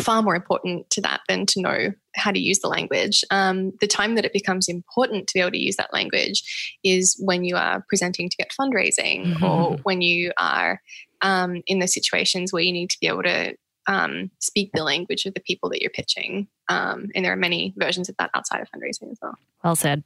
far 0.00 0.22
more 0.22 0.34
important 0.34 0.88
to 0.90 1.00
that 1.02 1.20
than 1.28 1.46
to 1.46 1.60
know 1.60 1.92
how 2.14 2.30
to 2.30 2.38
use 2.38 2.60
the 2.60 2.68
language. 2.68 3.24
Um, 3.30 3.72
the 3.80 3.86
time 3.86 4.14
that 4.14 4.24
it 4.24 4.32
becomes 4.32 4.68
important 4.68 5.26
to 5.28 5.34
be 5.34 5.40
able 5.40 5.50
to 5.50 5.58
use 5.58 5.76
that 5.76 5.92
language 5.92 6.42
is 6.82 7.16
when 7.24 7.44
you 7.44 7.56
are 7.56 7.84
presenting 7.88 8.28
to 8.28 8.36
get 8.36 8.52
fundraising 8.58 9.26
mm-hmm. 9.26 9.44
or 9.44 9.76
when 9.82 10.00
you 10.00 10.32
are 10.38 10.80
um, 11.20 11.62
in 11.66 11.78
the 11.78 11.88
situations 11.88 12.52
where 12.52 12.62
you 12.62 12.72
need 12.72 12.90
to 12.90 12.98
be 13.00 13.06
able 13.06 13.22
to 13.22 13.54
um, 13.86 14.30
speak 14.40 14.70
the 14.72 14.84
language 14.84 15.26
of 15.26 15.34
the 15.34 15.40
people 15.40 15.68
that 15.70 15.80
you're 15.80 15.90
pitching. 15.90 16.48
Um, 16.68 17.08
and 17.14 17.24
there 17.24 17.32
are 17.32 17.36
many 17.36 17.74
versions 17.76 18.08
of 18.08 18.16
that 18.18 18.30
outside 18.34 18.60
of 18.60 18.68
fundraising 18.68 19.10
as 19.10 19.18
well. 19.20 19.34
Well 19.64 19.76
said. 19.76 20.04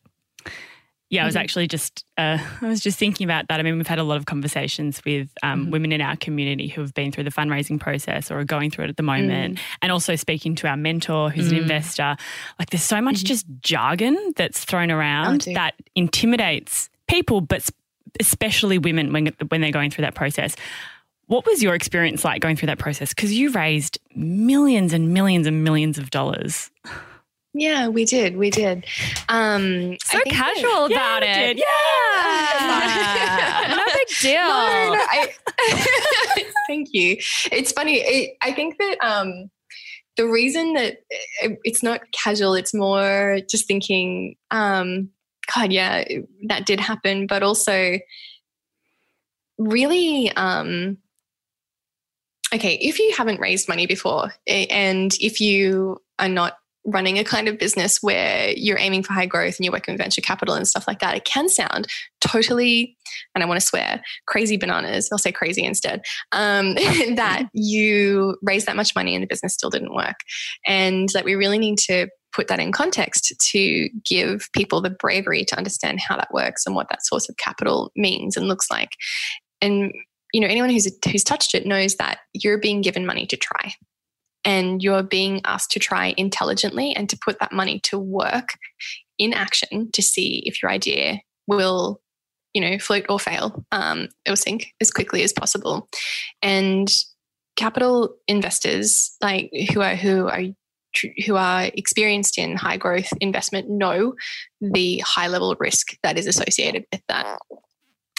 Yeah, 1.09 1.23
I 1.23 1.27
was 1.27 1.35
mm-hmm. 1.35 1.43
actually 1.43 1.69
just 1.69 2.05
uh, 2.19 2.39
I 2.63 2.69
was 2.69 2.81
just 2.81 2.99
thinking 2.99 3.25
about 3.25 3.49
that. 3.49 3.61
I 3.61 3.63
mean, 3.63 3.77
we've 3.77 3.87
had 3.87 3.99
a 3.99 4.05
lot 4.05 4.17
of 4.17 4.27
conversations 4.27 5.01
with 5.05 5.31
um, 5.43 5.63
mm-hmm. 5.63 5.71
women 5.71 5.93
in 5.93 6.01
our 6.01 6.17
community 6.17 6.69
who 6.69 6.81
have 6.81 6.95
been 6.95 7.13
through 7.13 7.25
the 7.25 7.31
fundraising 7.31 7.79
process 7.79 8.31
or 8.31 8.41
are 8.41 8.45
going 8.45 8.71
through 8.71 8.87
it 8.87 8.91
at 8.91 8.97
the 8.97 9.03
moment, 9.03 9.59
mm. 9.59 9.61
and 9.83 9.93
also 9.93 10.17
speaking 10.17 10.55
to 10.57 10.69
our 10.69 10.77
mentor 10.77 11.31
who's 11.31 11.49
mm. 11.49 11.53
an 11.53 11.59
investor. 11.59 12.17
Like, 12.59 12.71
there's 12.71 12.83
so 12.83 13.01
much 13.01 13.17
mm-hmm. 13.17 13.27
just 13.27 13.47
jargon 13.61 14.33
that's 14.37 14.65
thrown 14.65 14.91
around 14.91 15.47
oh, 15.49 15.55
that 15.55 15.75
intimidates 15.95 16.91
people, 17.07 17.41
but 17.41 17.69
especially 18.19 18.79
women 18.79 19.13
when 19.13 19.27
when 19.49 19.61
they're 19.61 19.71
going 19.71 19.91
through 19.91 20.03
that 20.03 20.15
process. 20.15 20.57
What 21.29 21.45
was 21.45 21.61
your 21.61 21.75
experience 21.75 22.25
like 22.25 22.41
going 22.41 22.55
through 22.55 22.69
that 22.69 22.79
process? 22.79 23.13
Because 23.13 23.33
you 23.33 23.51
raised 23.51 23.99
millions 24.15 24.93
and 24.93 25.13
millions 25.13 25.49
and 25.49 25.65
millions 25.65 25.99
of 25.99 26.11
dollars. 26.11 26.71
Yeah, 27.59 27.89
we 27.89 28.05
did. 28.05 28.37
We 28.37 28.51
did. 28.51 28.85
Um, 29.31 29.97
so 30.05 30.21
casual 30.27 30.89
that, 30.89 30.91
about 30.91 31.23
yeah, 31.23 31.41
it. 31.41 31.57
Yeah. 31.57 31.65
no 33.77 33.83
big 33.95 34.09
deal. 34.21 34.43
No, 34.43 34.93
no, 34.93 35.01
I, 35.01 35.33
thank 36.67 36.93
you. 36.93 37.17
It's 37.51 37.73
funny. 37.73 38.01
It, 38.01 38.37
I 38.43 38.53
think 38.53 38.77
that 38.77 38.99
um, 39.03 39.51
the 40.19 40.27
reason 40.27 40.75
that 40.75 40.99
it, 41.41 41.59
it's 41.65 41.83
not 41.83 42.03
casual, 42.13 42.53
it's 42.53 42.75
more 42.75 43.39
just 43.49 43.67
thinking, 43.67 44.37
um, 44.51 45.09
God, 45.55 45.73
yeah, 45.73 46.05
that 46.49 46.67
did 46.67 46.79
happen. 46.79 47.27
But 47.27 47.43
also, 47.43 47.99
really, 49.57 50.31
um, 50.33 50.99
okay, 52.55 52.75
if 52.83 52.99
you 52.99 53.15
haven't 53.17 53.41
raised 53.41 53.67
money 53.67 53.87
before 53.87 54.35
and 54.47 55.17
if 55.23 55.41
you 55.41 56.03
are 56.19 56.29
not 56.29 56.59
running 56.87 57.19
a 57.19 57.25
kind 57.25 57.49
of 57.49 57.59
business 57.59 58.03
where 58.03 58.51
you're 58.57 58.79
aiming 58.79 59.03
for 59.03 59.13
high 59.13 59.27
growth 59.27 59.57
and 59.57 59.65
you're 59.65 59.73
working 59.73 59.93
with 59.93 60.01
venture 60.01 60.21
capital 60.21 60.55
and 60.55 60.67
stuff 60.67 60.87
like 60.87 61.01
that, 61.01 61.17
it 61.17 61.25
can 61.25 61.49
sound 61.49 61.89
totally, 62.21 62.97
and 63.35 63.43
I 63.43 63.47
want 63.47 63.61
to 63.61 63.67
swear, 63.67 64.01
crazy 64.27 64.57
bananas. 64.57 65.09
I'll 65.11 65.19
say 65.19 65.33
crazy 65.33 65.65
instead. 65.65 66.03
Um, 66.33 66.75
that 67.15 67.49
you 67.53 68.39
raised 68.43 68.67
that 68.67 68.77
much 68.77 68.95
money 68.95 69.15
and 69.15 69.23
the 69.23 69.29
business 69.29 69.55
still 69.55 69.71
didn't 69.71 69.95
work. 69.95 70.17
And 70.67 71.09
that 71.13 71.25
we 71.25 71.35
really 71.35 71.59
need 71.59 71.79
to 71.81 72.09
put 72.33 72.49
that 72.49 72.61
in 72.61 72.71
context 72.71 73.35
to 73.53 73.89
give 74.05 74.49
people 74.53 74.81
the 74.81 74.91
bravery 74.91 75.45
to 75.47 75.57
understand 75.57 76.01
how 76.01 76.17
that 76.17 76.33
works 76.33 76.67
and 76.67 76.75
what 76.75 76.89
that 76.91 77.05
source 77.05 77.29
of 77.29 77.37
capital 77.37 77.91
means 77.97 78.37
and 78.37 78.49
looks 78.49 78.71
like. 78.71 78.91
And 79.61 79.93
you 80.33 80.41
know, 80.41 80.49
anyone 80.49 80.71
who's 80.71 80.91
who's 81.11 81.25
touched 81.25 81.55
it 81.55 81.67
knows 81.67 81.97
that 81.97 82.19
you're 82.35 82.59
being 82.59 82.83
given 82.83 83.07
money 83.07 83.27
to 83.27 83.37
try 83.37 83.75
and 84.47 84.83
you're 84.83 85.03
being 85.03 85.43
asked 85.45 85.73
to 85.73 85.79
try 85.79 86.15
intelligently 86.17 86.95
and 86.97 87.11
to 87.11 87.19
put 87.23 87.39
that 87.41 87.53
money 87.53 87.81
to 87.81 87.99
work 87.99 88.51
in 89.19 89.35
action 89.35 89.91
to 89.93 90.01
see 90.01 90.43
if 90.47 90.63
your 90.63 90.71
idea 90.71 91.21
will 91.47 92.01
you 92.55 92.63
know 92.63 92.79
float 92.79 93.05
or 93.11 93.21
fail 93.21 93.65
um, 93.73 94.09
or 94.27 94.37
sink 94.37 94.73
as 94.81 94.91
quickly 94.91 95.23
as 95.23 95.33
possible. 95.33 95.89
And 96.41 96.89
capital 97.57 98.17
investors 98.29 99.17
like 99.21 99.51
who 99.73 99.83
are 99.83 99.97
who 99.97 100.29
are 100.29 100.43
who 101.27 101.37
are 101.37 101.65
experienced 101.75 102.39
in 102.39 102.57
high 102.57 102.77
growth 102.77 103.13
investment 103.21 103.69
know 103.69 104.15
the 104.61 104.99
high 104.99 105.27
level 105.27 105.55
risk 105.59 105.97
that 106.03 106.19
is 106.19 106.27
associated 106.27 106.85
with 106.93 107.03
that 107.09 107.39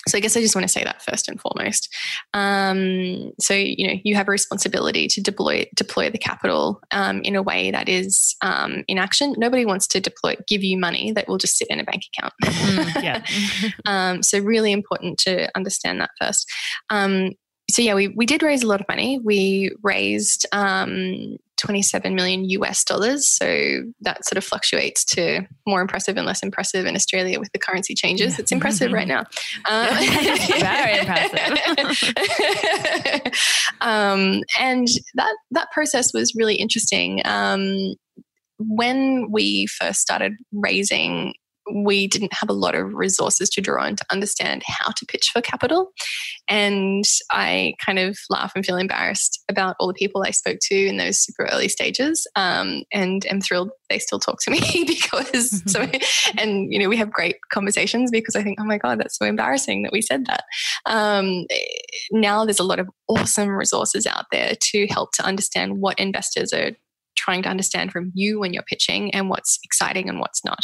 so 0.07 0.17
I 0.17 0.21
guess 0.21 0.35
I 0.37 0.41
just 0.41 0.55
want 0.55 0.63
to 0.63 0.71
say 0.71 0.83
that 0.83 1.01
first 1.01 1.27
and 1.27 1.39
foremost. 1.39 1.93
Um, 2.33 3.31
so 3.39 3.53
you 3.53 3.87
know 3.87 3.93
you 4.03 4.15
have 4.15 4.27
a 4.27 4.31
responsibility 4.31 5.07
to 5.07 5.21
deploy 5.21 5.65
deploy 5.75 6.09
the 6.09 6.17
capital 6.17 6.81
um, 6.91 7.21
in 7.21 7.35
a 7.35 7.43
way 7.43 7.71
that 7.71 7.89
is 7.89 8.35
um, 8.41 8.83
in 8.87 8.97
action. 8.97 9.35
Nobody 9.37 9.65
wants 9.65 9.87
to 9.87 9.99
deploy 9.99 10.35
give 10.47 10.63
you 10.63 10.77
money 10.77 11.11
that 11.11 11.27
will 11.27 11.37
just 11.37 11.57
sit 11.57 11.67
in 11.69 11.79
a 11.79 11.83
bank 11.83 12.03
account. 12.17 12.33
Mm, 12.43 13.03
yeah. 13.03 13.23
Um, 13.85 14.21
so 14.21 14.39
really 14.39 14.71
important 14.71 15.17
to 15.19 15.49
understand 15.55 16.01
that 16.01 16.09
first. 16.19 16.49
So 17.69 17.81
yeah, 17.81 17.95
we, 17.95 18.07
we 18.09 18.25
did 18.25 18.43
raise 18.43 18.63
a 18.63 18.67
lot 18.67 18.79
of 18.79 18.87
money. 18.87 19.19
We 19.19 19.71
raised 19.83 20.45
um, 20.53 21.37
27 21.57 22.15
million 22.15 22.45
US 22.45 22.83
dollars. 22.83 23.27
So 23.27 23.83
that 24.01 24.23
sort 24.25 24.37
of 24.37 24.43
fluctuates 24.43 25.03
to 25.05 25.41
more 25.65 25.81
impressive 25.81 26.15
and 26.15 26.25
less 26.25 26.43
impressive 26.43 26.85
in 26.85 26.95
Australia 26.95 27.39
with 27.39 27.51
the 27.51 27.59
currency 27.59 27.93
changes. 27.93 28.39
It's 28.39 28.51
impressive 28.51 28.91
right 28.91 29.07
now. 29.07 29.25
Um, 29.69 29.89
Very 30.59 30.99
impressive. 30.99 31.39
um, 33.81 34.43
and 34.59 34.87
that, 35.15 35.35
that 35.51 35.71
process 35.71 36.13
was 36.13 36.33
really 36.35 36.55
interesting. 36.55 37.21
Um, 37.25 37.95
when 38.59 39.29
we 39.31 39.67
first 39.67 39.99
started 39.99 40.33
raising 40.51 41.33
we 41.73 42.07
didn't 42.07 42.33
have 42.33 42.49
a 42.49 42.53
lot 42.53 42.75
of 42.75 42.93
resources 42.93 43.49
to 43.49 43.61
draw 43.61 43.83
on 43.83 43.95
to 43.95 44.05
understand 44.11 44.63
how 44.65 44.91
to 44.91 45.05
pitch 45.05 45.29
for 45.31 45.41
capital. 45.41 45.91
And 46.47 47.03
I 47.31 47.73
kind 47.85 47.99
of 47.99 48.17
laugh 48.29 48.53
and 48.55 48.65
feel 48.65 48.77
embarrassed 48.77 49.43
about 49.49 49.75
all 49.79 49.87
the 49.87 49.93
people 49.93 50.23
I 50.23 50.31
spoke 50.31 50.59
to 50.63 50.75
in 50.75 50.97
those 50.97 51.19
super 51.19 51.45
early 51.51 51.67
stages. 51.67 52.27
Um, 52.35 52.83
and 52.93 53.25
am 53.25 53.41
thrilled 53.41 53.71
they 53.89 53.99
still 53.99 54.19
talk 54.19 54.41
to 54.41 54.51
me 54.51 54.83
because 54.87 55.61
so, 55.71 55.87
and 56.37 56.71
you 56.71 56.79
know, 56.79 56.89
we 56.89 56.97
have 56.97 57.11
great 57.11 57.37
conversations 57.51 58.11
because 58.11 58.35
I 58.35 58.43
think, 58.43 58.59
oh 58.59 58.65
my 58.65 58.77
God, 58.77 58.99
that's 58.99 59.17
so 59.17 59.25
embarrassing 59.25 59.83
that 59.83 59.91
we 59.91 60.01
said 60.01 60.25
that. 60.25 60.43
Um, 60.85 61.45
now 62.11 62.45
there's 62.45 62.59
a 62.59 62.63
lot 62.63 62.79
of 62.79 62.89
awesome 63.07 63.49
resources 63.49 64.05
out 64.05 64.25
there 64.31 64.53
to 64.59 64.87
help 64.87 65.11
to 65.13 65.23
understand 65.23 65.79
what 65.79 65.99
investors 65.99 66.53
are 66.53 66.71
trying 67.15 67.41
to 67.43 67.49
understand 67.49 67.91
from 67.91 68.11
you 68.13 68.39
when 68.39 68.53
you're 68.53 68.63
pitching 68.63 69.13
and 69.13 69.29
what's 69.29 69.59
exciting 69.63 70.07
and 70.07 70.19
what's 70.19 70.45
not 70.45 70.59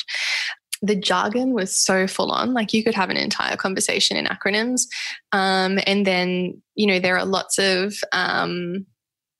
the 0.84 0.96
jargon 0.96 1.54
was 1.54 1.74
so 1.74 2.06
full 2.08 2.30
on. 2.30 2.54
Like 2.54 2.74
you 2.74 2.84
could 2.84 2.94
have 2.94 3.10
an 3.10 3.16
entire 3.18 3.56
conversation 3.56 4.18
in 4.18 4.26
acronyms. 4.26 4.82
Um, 5.32 5.80
and 5.88 6.06
then, 6.06 6.62
you 6.76 6.86
know, 6.86 7.00
there 7.00 7.18
are 7.18 7.26
lots 7.26 7.58
of 7.58 7.96
um, 8.12 8.86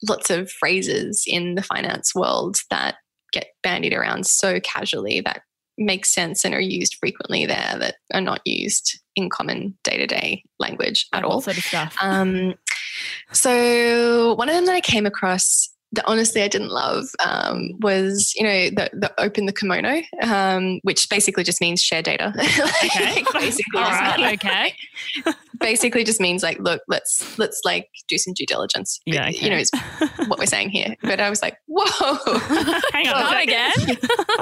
lots 0.08 0.30
of 0.30 0.50
phrases 0.50 1.26
in 1.28 1.56
the 1.56 1.62
finance 1.62 2.16
world 2.16 2.58
that 2.70 2.96
get 3.34 3.48
bandied 3.62 3.94
around 3.94 4.26
so 4.26 4.60
casually 4.62 5.20
that 5.22 5.42
make 5.78 6.06
sense 6.06 6.46
and 6.46 6.54
are 6.54 6.62
used 6.62 6.96
frequently 7.00 7.46
there 7.46 7.76
that 7.80 7.96
are 8.14 8.22
not 8.22 8.42
used 8.46 9.00
in 9.16 9.30
common 9.30 9.78
day-to-day 9.84 10.44
language 10.60 11.08
at 11.14 11.24
all. 11.24 11.42
Sort 11.42 11.58
of 11.58 11.64
stuff. 11.64 11.98
Um, 12.02 12.54
so 13.32 14.36
one 14.36 14.48
of 14.48 14.56
them 14.56 14.66
that 14.68 14.76
I 14.76 14.82
came 14.82 15.06
across 15.06 15.73
that 15.94 16.06
honestly 16.06 16.42
I 16.42 16.48
didn't 16.48 16.70
love 16.70 17.06
um, 17.24 17.70
was, 17.80 18.34
you 18.36 18.44
know, 18.44 18.70
the, 18.70 18.90
the 18.94 19.14
open 19.20 19.46
the 19.46 19.54
kimono, 19.54 20.02
um, 20.24 20.80
which 20.82 21.08
basically 21.08 21.44
just 21.44 21.62
means 21.62 21.82
share 21.82 22.02
data. 22.02 22.34
okay. 22.84 23.24
basically, 23.34 23.80
right. 23.80 24.34
okay. 24.34 24.76
basically 25.60 26.04
just 26.04 26.20
means 26.20 26.42
like, 26.42 26.60
look, 26.60 26.82
let's 26.88 27.38
let's 27.38 27.62
like 27.64 27.90
do 28.08 28.18
some 28.18 28.34
due 28.34 28.46
diligence. 28.46 29.00
Yeah, 29.06 29.30
okay. 29.30 29.38
you 29.38 29.50
know, 29.50 29.58
is 29.58 29.70
what 30.28 30.40
we're 30.40 30.46
saying 30.48 30.70
here. 30.70 30.96
But 31.02 31.20
I 31.20 31.30
was 31.30 31.42
like, 31.42 31.58
whoa, 31.68 32.16
hang 32.92 33.08
on 33.10 33.38
again. 33.38 33.72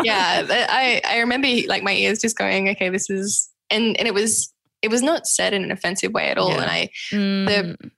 yeah, 0.04 0.46
I 0.50 1.02
I 1.06 1.20
remember 1.20 1.50
like 1.68 1.84
my 1.84 1.94
ears 1.94 2.20
just 2.20 2.38
going, 2.38 2.70
okay, 2.70 2.90
this 2.90 3.10
is, 3.10 3.50
and 3.70 3.98
and 4.00 4.08
it 4.08 4.14
was 4.14 4.54
it 4.82 4.90
was 4.90 5.02
not 5.02 5.28
said 5.28 5.54
in 5.54 5.64
an 5.64 5.72
offensive 5.72 6.14
way 6.14 6.30
at 6.30 6.38
all, 6.38 6.52
yeah. 6.52 6.62
and 6.62 6.72
I 6.72 6.90
mm. 7.12 7.46
the 7.46 7.92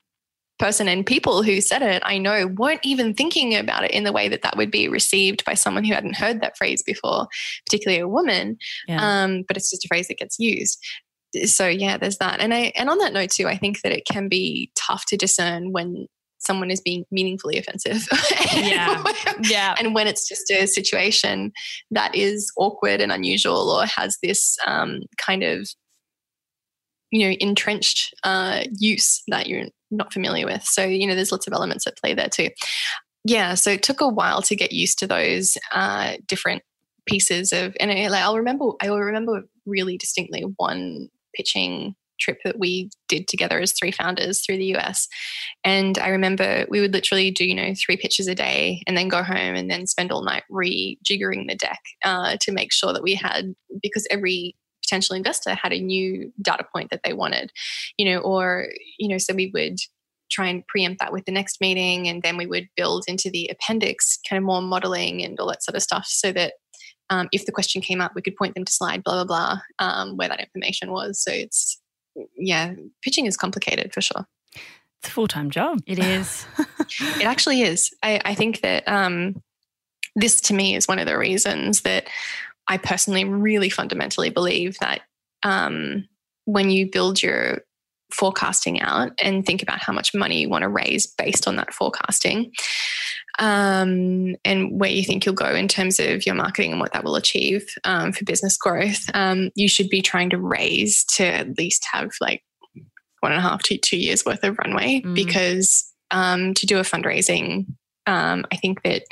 person 0.60 0.88
and 0.88 1.06
people 1.06 1.44
who 1.44 1.62
said 1.62 1.82
it, 1.82 2.02
I 2.06 2.18
know, 2.18 2.48
weren't 2.48 2.86
even 2.86 3.14
thinking 3.14 3.56
about 3.56 3.84
it 3.84 3.92
in 3.92 4.04
the 4.04 4.12
way 4.12 4.30
that 4.30 4.42
that 4.44 4.58
would 4.58 4.72
be 4.72 4.88
received 4.88 5.44
by 5.46 5.54
someone 5.56 5.84
who 5.84 5.94
hadn't 5.94 6.16
heard 6.16 6.42
that 6.42 6.58
phrase 6.58 6.84
before, 6.84 7.28
particularly 7.66 8.02
a 8.02 8.08
woman. 8.08 8.58
Yeah. 8.88 9.24
Um, 9.24 9.44
but 9.48 9.58
it's 9.58 9.70
just 9.70 9.86
a 9.86 9.88
phrase 9.88 10.08
that 10.08 10.18
gets 10.18 10.40
used. 10.40 10.80
So 11.46 11.68
yeah, 11.68 11.98
there's 11.98 12.18
that. 12.18 12.40
And 12.40 12.54
I 12.54 12.72
and 12.76 12.90
on 12.90 13.00
that 13.00 13.14
note 13.14 13.32
too, 13.32 13.48
I 13.48 13.58
think 13.58 13.82
that 13.82 13.92
it 13.92 14.06
can 14.06 14.30
be 14.30 14.72
tough 14.76 15.06
to 15.08 15.18
discern 15.18 15.72
when 15.72 16.08
someone 16.44 16.70
is 16.70 16.82
being 16.82 17.06
meaningfully 17.10 17.58
offensive. 17.58 18.08
yeah. 18.56 19.02
yeah. 19.44 19.76
And 19.80 19.96
when 19.96 20.08
it's 20.08 20.28
just 20.28 20.52
a 20.52 20.68
situation 20.68 21.52
that 21.92 22.14
is 22.14 22.52
awkward 22.58 23.02
and 23.02 23.12
unusual 23.12 23.72
or 23.72 23.86
has 23.86 24.18
this 24.22 24.58
um, 24.68 25.02
kind 25.18 25.44
of 25.44 25.70
you 27.14 27.30
know 27.30 27.36
entrenched 27.40 28.14
uh, 28.24 28.64
use 28.78 29.22
that 29.28 29.48
you're 29.48 29.68
not 29.92 30.12
familiar 30.12 30.46
with 30.46 30.64
so 30.64 30.84
you 30.84 31.08
know 31.08 31.16
there's 31.16 31.32
lots 31.32 31.48
of 31.48 31.54
elements 31.54 31.86
at 31.86 31.98
play 31.98 32.14
there 32.14 32.28
too 32.28 32.50
yeah 33.24 33.54
so 33.54 33.70
it 33.70 33.84
took 33.84 34.02
a 34.02 34.10
while 34.10 34.42
to 34.42 34.56
get 34.56 34.74
used 34.74 34.98
to 35.00 35.08
those 35.08 35.58
uh, 35.72 36.14
different 36.28 36.64
pieces 37.06 37.54
of 37.54 37.76
and 37.80 37.92
it, 37.92 38.10
like 38.10 38.24
i'll 38.24 38.38
remember 38.38 38.72
i 38.82 38.90
will 38.90 39.00
remember 39.00 39.44
really 39.66 39.98
distinctly 39.98 40.42
one 40.58 41.08
pitching 41.36 41.96
trip 42.20 42.38
that 42.46 42.58
we 42.58 42.90
did 43.08 43.28
together 43.28 43.60
as 43.60 43.74
three 43.74 43.92
founders 43.92 44.42
through 44.42 44.58
the 44.58 44.76
US. 44.76 45.08
And 45.64 45.98
I 45.98 46.10
remember 46.10 46.66
we 46.70 46.80
would 46.80 46.94
literally 46.94 47.32
do, 47.32 47.46
you 47.46 47.56
know, 47.56 47.74
three 47.76 47.98
pitches 47.98 48.28
a 48.28 48.36
day 48.36 48.82
and 48.88 48.96
then 48.96 49.10
go 49.10 49.24
home 49.24 49.56
and 49.56 49.70
then 49.70 49.88
spend 49.88 50.12
all 50.12 50.24
night 50.24 50.44
rejiggering 50.50 51.48
the 51.48 51.58
deck 51.60 51.80
uh, 52.06 52.38
to 52.42 52.52
make 52.52 52.72
sure 52.72 52.94
that 52.94 53.04
we 53.04 53.16
had, 53.16 53.54
because 53.82 54.08
every 54.10 54.56
potential 54.84 55.16
investor 55.16 55.56
had 55.56 55.74
a 55.74 55.80
new 55.80 56.32
data 56.42 56.66
point 56.74 56.90
that 56.92 57.02
they 57.04 57.14
wanted, 57.14 57.52
you 57.98 58.06
know, 58.06 58.20
or, 58.20 58.68
you 58.98 59.08
know, 59.08 59.18
so 59.18 59.34
we 59.34 59.52
would 59.54 59.78
try 60.32 60.48
and 60.48 60.66
preempt 60.68 61.00
that 61.00 61.14
with 61.14 61.26
the 61.26 61.32
next 61.32 61.62
meeting 61.62 62.08
and 62.08 62.24
then 62.24 62.38
we 62.38 62.46
would 62.46 62.68
build 62.76 63.04
into 63.08 63.30
the 63.30 63.50
appendix 63.52 64.20
kind 64.28 64.38
of 64.38 64.44
more 64.44 64.62
modeling 64.62 65.24
and 65.24 65.40
all 65.40 65.48
that 65.48 65.64
sort 65.64 65.76
of 65.76 65.84
stuff 65.84 66.06
so 66.08 66.32
that 66.32 66.54
um, 67.10 67.28
if 67.32 67.46
the 67.46 67.52
question 67.52 67.82
came 67.82 68.02
up, 68.02 68.14
we 68.16 68.22
could 68.22 68.36
point 68.36 68.56
them 68.56 68.66
to 68.66 68.72
slide 68.72 69.04
blah, 69.04 69.24
blah, 69.24 69.26
blah, 69.26 69.60
um, 69.80 70.18
where 70.18 70.30
that 70.30 70.40
information 70.40 70.92
was. 70.92 71.22
So 71.22 71.32
it's, 71.32 71.80
yeah, 72.36 72.74
pitching 73.04 73.26
is 73.26 73.38
complicated 73.38 73.94
for 73.94 74.02
sure. 74.02 74.26
It's 74.56 75.10
a 75.10 75.12
full 75.12 75.28
time 75.28 75.52
job. 75.52 75.82
It 75.86 76.00
is. 76.00 76.46
it 77.20 77.26
actually 77.26 77.62
is. 77.62 77.94
I, 78.02 78.22
I 78.24 78.36
think 78.36 78.62
that 78.62 78.88
um, 78.88 79.42
this 80.16 80.40
to 80.42 80.54
me 80.54 80.76
is 80.76 80.88
one 80.88 81.00
of 81.00 81.08
the 81.08 81.18
reasons 81.18 81.82
that 81.82 82.08
I 82.68 82.78
personally 82.78 83.26
really 83.26 83.70
fundamentally 83.70 84.30
believe 84.30 84.78
that 84.80 85.02
um, 85.44 86.08
when 86.46 86.70
you 86.70 86.90
build 86.90 87.22
your 87.22 87.62
forecasting 88.14 88.80
out 88.82 89.12
and 89.22 89.46
think 89.46 89.64
about 89.64 89.82
how 89.82 89.92
much 89.92 90.14
money 90.14 90.42
you 90.42 90.50
want 90.50 90.62
to 90.62 90.70
raise 90.70 91.08
based 91.08 91.48
on 91.48 91.56
that 91.56 91.74
forecasting 91.74 92.52
um, 93.40 94.36
and 94.46 94.80
where 94.80 94.92
you 94.92 95.04
think 95.04 95.26
you'll 95.26 95.34
go 95.34 95.54
in 95.56 95.68
terms 95.68 96.00
of 96.00 96.26
your 96.26 96.36
marketing 96.36 96.72
and 96.72 96.80
what 96.80 96.94
that 96.94 97.04
will 97.04 97.16
achieve 97.16 97.66
um, 97.84 98.12
for 98.12 98.24
business 98.26 98.58
growth, 98.58 99.04
um, 99.14 99.50
you 99.56 99.68
should 99.68 99.90
be 99.90 100.02
trying 100.02 100.30
to 100.30 100.38
raise 100.38 101.04
to 101.06 101.26
at 101.26 101.58
least 101.58 101.86
have 101.92 102.12
like 102.22 102.44
one 103.22 103.32
and 103.32 103.40
a 103.40 103.42
half 103.42 103.64
to 103.64 103.78
two 103.78 103.98
years 103.98 104.26
worth 104.26 104.44
of 104.44 104.58
runway 104.60 105.02
mm. 105.02 105.16
because 105.16 105.92
um, 106.12 106.54
to 106.54 106.66
do 106.66 106.78
a 106.78 106.84
fundraising, 106.84 107.66
um, 108.06 108.46
I 108.52 108.58
think 108.58 108.84
that 108.84 109.04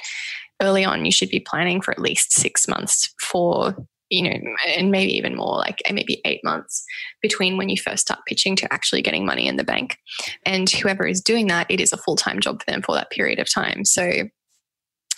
early 0.61 0.85
on, 0.85 1.05
you 1.05 1.11
should 1.11 1.29
be 1.29 1.39
planning 1.39 1.81
for 1.81 1.91
at 1.91 1.99
least 1.99 2.31
six 2.31 2.67
months 2.67 3.13
for, 3.19 3.75
you 4.09 4.21
know, 4.21 4.39
and 4.77 4.91
maybe 4.91 5.11
even 5.17 5.35
more, 5.35 5.57
like 5.57 5.81
eh, 5.85 5.93
maybe 5.93 6.21
eight 6.25 6.41
months 6.43 6.83
between 7.21 7.57
when 7.57 7.69
you 7.69 7.77
first 7.77 8.03
start 8.03 8.21
pitching 8.27 8.55
to 8.57 8.73
actually 8.73 9.01
getting 9.01 9.25
money 9.25 9.47
in 9.47 9.57
the 9.57 9.63
bank. 9.63 9.97
And 10.45 10.69
whoever 10.69 11.07
is 11.07 11.21
doing 11.21 11.47
that, 11.47 11.67
it 11.69 11.79
is 11.79 11.93
a 11.93 11.97
full 11.97 12.15
time 12.15 12.39
job 12.39 12.61
for 12.61 12.71
them 12.71 12.81
for 12.81 12.95
that 12.95 13.11
period 13.11 13.39
of 13.39 13.51
time. 13.51 13.85
So 13.85 14.11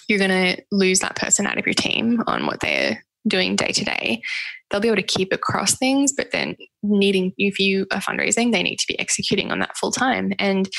you're 0.08 0.20
going 0.20 0.56
to 0.56 0.62
lose 0.72 1.00
that 1.00 1.16
person 1.16 1.48
out 1.48 1.58
of 1.58 1.66
your 1.66 1.74
team 1.74 2.24
on 2.28 2.46
what 2.46 2.60
they're 2.60 3.04
doing 3.28 3.56
day 3.56 3.72
to 3.72 3.86
day. 3.86 4.22
They'll 4.70 4.82
be 4.82 4.88
able 4.88 4.98
to 4.98 5.04
keep 5.04 5.32
across 5.32 5.78
things, 5.78 6.12
but 6.12 6.32
then 6.32 6.56
needing, 6.82 7.32
if 7.38 7.60
you 7.60 7.86
are 7.91 8.02
fundraising, 8.02 8.52
they 8.52 8.64
need 8.64 8.80
to 8.80 8.88
be 8.88 9.00
executing 9.00 9.52
on 9.52 9.60
that 9.60 9.78
full 9.78 9.91
time. 9.91 10.34
And 10.39 10.70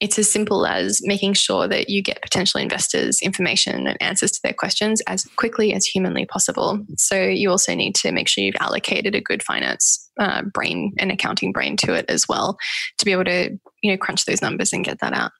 it's 0.00 0.18
as 0.18 0.30
simple 0.30 0.66
as 0.66 1.00
making 1.02 1.32
sure 1.34 1.66
that 1.66 1.88
you 1.88 2.02
get 2.02 2.22
potential 2.22 2.60
investors 2.60 3.20
information 3.20 3.86
and 3.86 4.00
answers 4.00 4.30
to 4.32 4.40
their 4.42 4.52
questions 4.52 5.00
as 5.08 5.24
quickly 5.36 5.74
as 5.74 5.84
humanly 5.84 6.24
possible. 6.24 6.84
So 6.96 7.20
you 7.20 7.50
also 7.50 7.74
need 7.74 7.94
to 7.96 8.12
make 8.12 8.28
sure 8.28 8.44
you've 8.44 8.54
allocated 8.60 9.14
a 9.14 9.20
good 9.20 9.42
finance 9.42 10.08
uh, 10.20 10.42
brain 10.42 10.92
and 10.98 11.10
accounting 11.10 11.52
brain 11.52 11.76
to 11.78 11.94
it 11.94 12.04
as 12.08 12.28
well 12.28 12.58
to 12.98 13.04
be 13.04 13.12
able 13.12 13.24
to 13.24 13.58
you 13.82 13.90
know 13.90 13.96
crunch 13.96 14.24
those 14.24 14.42
numbers 14.42 14.72
and 14.72 14.84
get 14.84 15.00
that 15.00 15.12
out. 15.12 15.32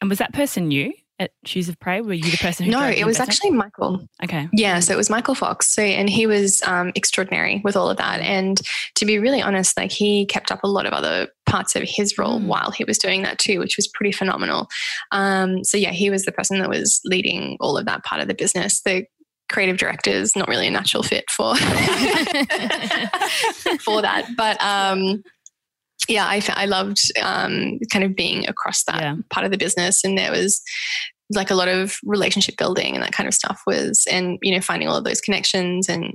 And 0.00 0.10
was 0.10 0.18
that 0.18 0.32
person 0.32 0.68
new? 0.68 0.92
At 1.18 1.32
Shoes 1.44 1.68
of 1.68 1.78
Prey? 1.80 2.00
Were 2.00 2.12
you 2.12 2.30
the 2.30 2.36
person 2.36 2.64
who? 2.66 2.70
No, 2.72 2.86
it 2.88 3.04
was 3.04 3.18
actually 3.20 3.50
Michael. 3.50 4.06
Okay. 4.22 4.48
Yeah, 4.52 4.80
so 4.80 4.92
it 4.92 4.96
was 4.96 5.10
Michael 5.10 5.34
Fox. 5.34 5.66
So, 5.74 5.82
and 5.82 6.08
he 6.08 6.26
was 6.26 6.62
um, 6.62 6.92
extraordinary 6.94 7.60
with 7.64 7.76
all 7.76 7.90
of 7.90 7.96
that. 7.96 8.20
And 8.20 8.60
to 8.94 9.04
be 9.04 9.18
really 9.18 9.42
honest, 9.42 9.76
like 9.76 9.90
he 9.90 10.26
kept 10.26 10.52
up 10.52 10.60
a 10.62 10.68
lot 10.68 10.86
of 10.86 10.92
other 10.92 11.28
parts 11.46 11.74
of 11.74 11.82
his 11.84 12.16
role 12.18 12.40
mm. 12.40 12.46
while 12.46 12.70
he 12.70 12.84
was 12.84 12.98
doing 12.98 13.22
that 13.22 13.38
too, 13.38 13.58
which 13.58 13.76
was 13.76 13.88
pretty 13.88 14.12
phenomenal. 14.12 14.68
Um, 15.10 15.64
so 15.64 15.76
yeah, 15.76 15.90
he 15.90 16.10
was 16.10 16.24
the 16.24 16.32
person 16.32 16.58
that 16.60 16.68
was 16.68 17.00
leading 17.04 17.56
all 17.60 17.76
of 17.76 17.86
that 17.86 18.04
part 18.04 18.20
of 18.20 18.28
the 18.28 18.34
business. 18.34 18.80
The 18.82 19.04
creative 19.50 19.78
director 19.78 20.10
is 20.10 20.36
not 20.36 20.46
really 20.46 20.66
a 20.68 20.70
natural 20.70 21.02
fit 21.02 21.30
for 21.30 21.56
for 23.80 24.02
that, 24.02 24.28
but. 24.36 24.62
Um, 24.62 25.22
yeah, 26.08 26.24
I, 26.24 26.42
I 26.48 26.66
loved 26.66 27.00
um, 27.22 27.78
kind 27.92 28.04
of 28.04 28.16
being 28.16 28.48
across 28.48 28.84
that 28.84 29.00
yeah. 29.00 29.16
part 29.30 29.44
of 29.44 29.52
the 29.52 29.58
business. 29.58 30.02
And 30.04 30.16
there 30.16 30.32
was 30.32 30.60
like 31.30 31.50
a 31.50 31.54
lot 31.54 31.68
of 31.68 31.98
relationship 32.04 32.56
building 32.56 32.94
and 32.94 33.02
that 33.02 33.12
kind 33.12 33.28
of 33.28 33.34
stuff 33.34 33.62
was, 33.66 34.06
and, 34.10 34.38
you 34.42 34.54
know, 34.54 34.60
finding 34.60 34.88
all 34.88 34.96
of 34.96 35.04
those 35.04 35.20
connections 35.20 35.88
and 35.88 36.14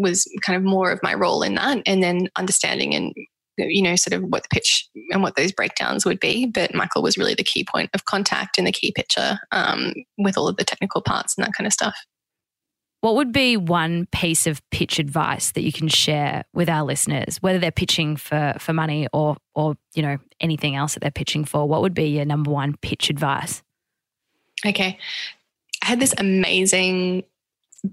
was 0.00 0.26
kind 0.44 0.56
of 0.56 0.62
more 0.62 0.90
of 0.90 1.00
my 1.02 1.14
role 1.14 1.42
in 1.42 1.54
that. 1.54 1.82
And 1.86 2.02
then 2.02 2.28
understanding 2.36 2.94
and 2.94 3.14
you 3.58 3.82
know, 3.82 3.96
sort 3.96 4.14
of 4.14 4.22
what 4.30 4.44
the 4.44 4.48
pitch 4.52 4.88
and 5.10 5.22
what 5.22 5.36
those 5.36 5.52
breakdowns 5.52 6.04
would 6.04 6.20
be. 6.20 6.46
But 6.46 6.74
Michael 6.74 7.02
was 7.02 7.18
really 7.18 7.34
the 7.34 7.42
key 7.42 7.64
point 7.64 7.90
of 7.92 8.04
contact 8.04 8.56
and 8.56 8.66
the 8.66 8.72
key 8.72 8.92
pitcher 8.94 9.38
um, 9.50 9.94
with 10.16 10.38
all 10.38 10.48
of 10.48 10.56
the 10.56 10.64
technical 10.64 11.02
parts 11.02 11.36
and 11.36 11.44
that 11.44 11.54
kind 11.54 11.66
of 11.66 11.72
stuff. 11.72 11.96
What 13.00 13.14
would 13.14 13.32
be 13.32 13.56
one 13.56 14.06
piece 14.06 14.46
of 14.46 14.60
pitch 14.70 14.98
advice 14.98 15.52
that 15.52 15.62
you 15.62 15.72
can 15.72 15.86
share 15.86 16.44
with 16.52 16.68
our 16.68 16.82
listeners, 16.82 17.38
whether 17.40 17.58
they're 17.58 17.70
pitching 17.70 18.16
for 18.16 18.54
for 18.58 18.72
money 18.72 19.06
or 19.12 19.36
or 19.54 19.76
you 19.94 20.02
know 20.02 20.18
anything 20.40 20.74
else 20.74 20.94
that 20.94 21.00
they're 21.00 21.10
pitching 21.10 21.44
for? 21.44 21.68
What 21.68 21.82
would 21.82 21.94
be 21.94 22.08
your 22.08 22.24
number 22.24 22.50
one 22.50 22.76
pitch 22.76 23.08
advice? 23.08 23.62
Okay, 24.66 24.98
I 25.82 25.86
had 25.86 26.00
this 26.00 26.14
amazing 26.18 27.22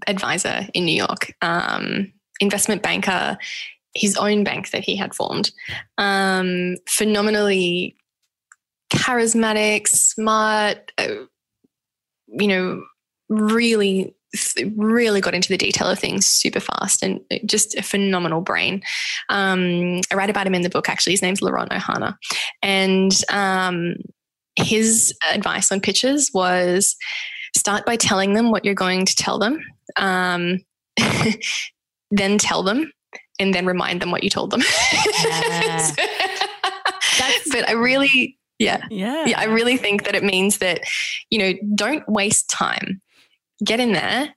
advisor 0.08 0.68
in 0.74 0.86
New 0.86 0.96
York, 0.96 1.34
um, 1.44 2.12
investment 2.40 2.82
banker, 2.82 3.38
his 3.94 4.18
own 4.18 4.44
bank 4.44 4.72
that 4.72 4.84
he 4.84 4.96
had 4.96 5.14
formed, 5.14 5.52
um, 6.00 6.76
phenomenally 6.88 7.96
charismatic, 8.92 9.88
smart, 9.88 10.92
uh, 10.98 11.08
you 12.28 12.48
know, 12.48 12.84
really 13.30 14.16
really 14.76 15.22
got 15.22 15.36
into 15.36 15.50
the 15.50 15.58
detail 15.58 15.88
of 15.88 16.00
things 16.00 16.26
super 16.26 16.60
fast 16.60 17.04
and 17.04 17.20
just 17.46 17.76
a 17.76 17.84
phenomenal 17.84 18.42
brain. 18.42 18.82
Um, 19.30 20.02
I 20.12 20.16
write 20.16 20.30
about 20.30 20.48
him 20.48 20.56
in 20.56 20.62
the 20.62 20.70
book, 20.70 20.90
actually. 20.90 21.14
His 21.14 21.22
name's 21.22 21.42
Laurent 21.42 21.72
Ohana. 21.72 22.16
And 22.62 23.12
um, 23.30 23.96
his 24.56 25.14
advice 25.32 25.72
on 25.72 25.82
pitches 25.82 26.32
was 26.34 26.96
start 27.56 27.86
by 27.86 27.96
telling 27.96 28.34
them 28.34 28.52
what 28.52 28.66
you're 28.66 28.74
going 28.74 29.06
to 29.06 29.16
tell 29.16 29.40
them, 29.40 29.60
um, 29.98 30.60
then 32.12 32.38
tell 32.38 32.64
them, 32.64 32.92
and 33.40 33.54
then 33.54 33.66
remind 33.66 34.02
them 34.02 34.12
what 34.12 34.24
you 34.24 34.30
told 34.30 34.52
them. 34.52 34.62
Yeah. 35.24 35.92
but 37.52 37.68
I 37.68 37.74
really, 37.74 38.38
yeah, 38.60 38.86
yeah, 38.90 39.26
yeah, 39.26 39.40
I 39.40 39.46
really 39.46 39.78
think 39.78 40.06
that 40.06 40.16
it 40.16 40.24
means 40.24 40.60
that 40.60 40.82
you 41.30 41.40
know 41.40 41.54
don't 41.76 42.08
waste 42.08 42.50
time 42.50 43.02
get 43.64 43.80
in 43.80 43.94
there. 43.94 44.34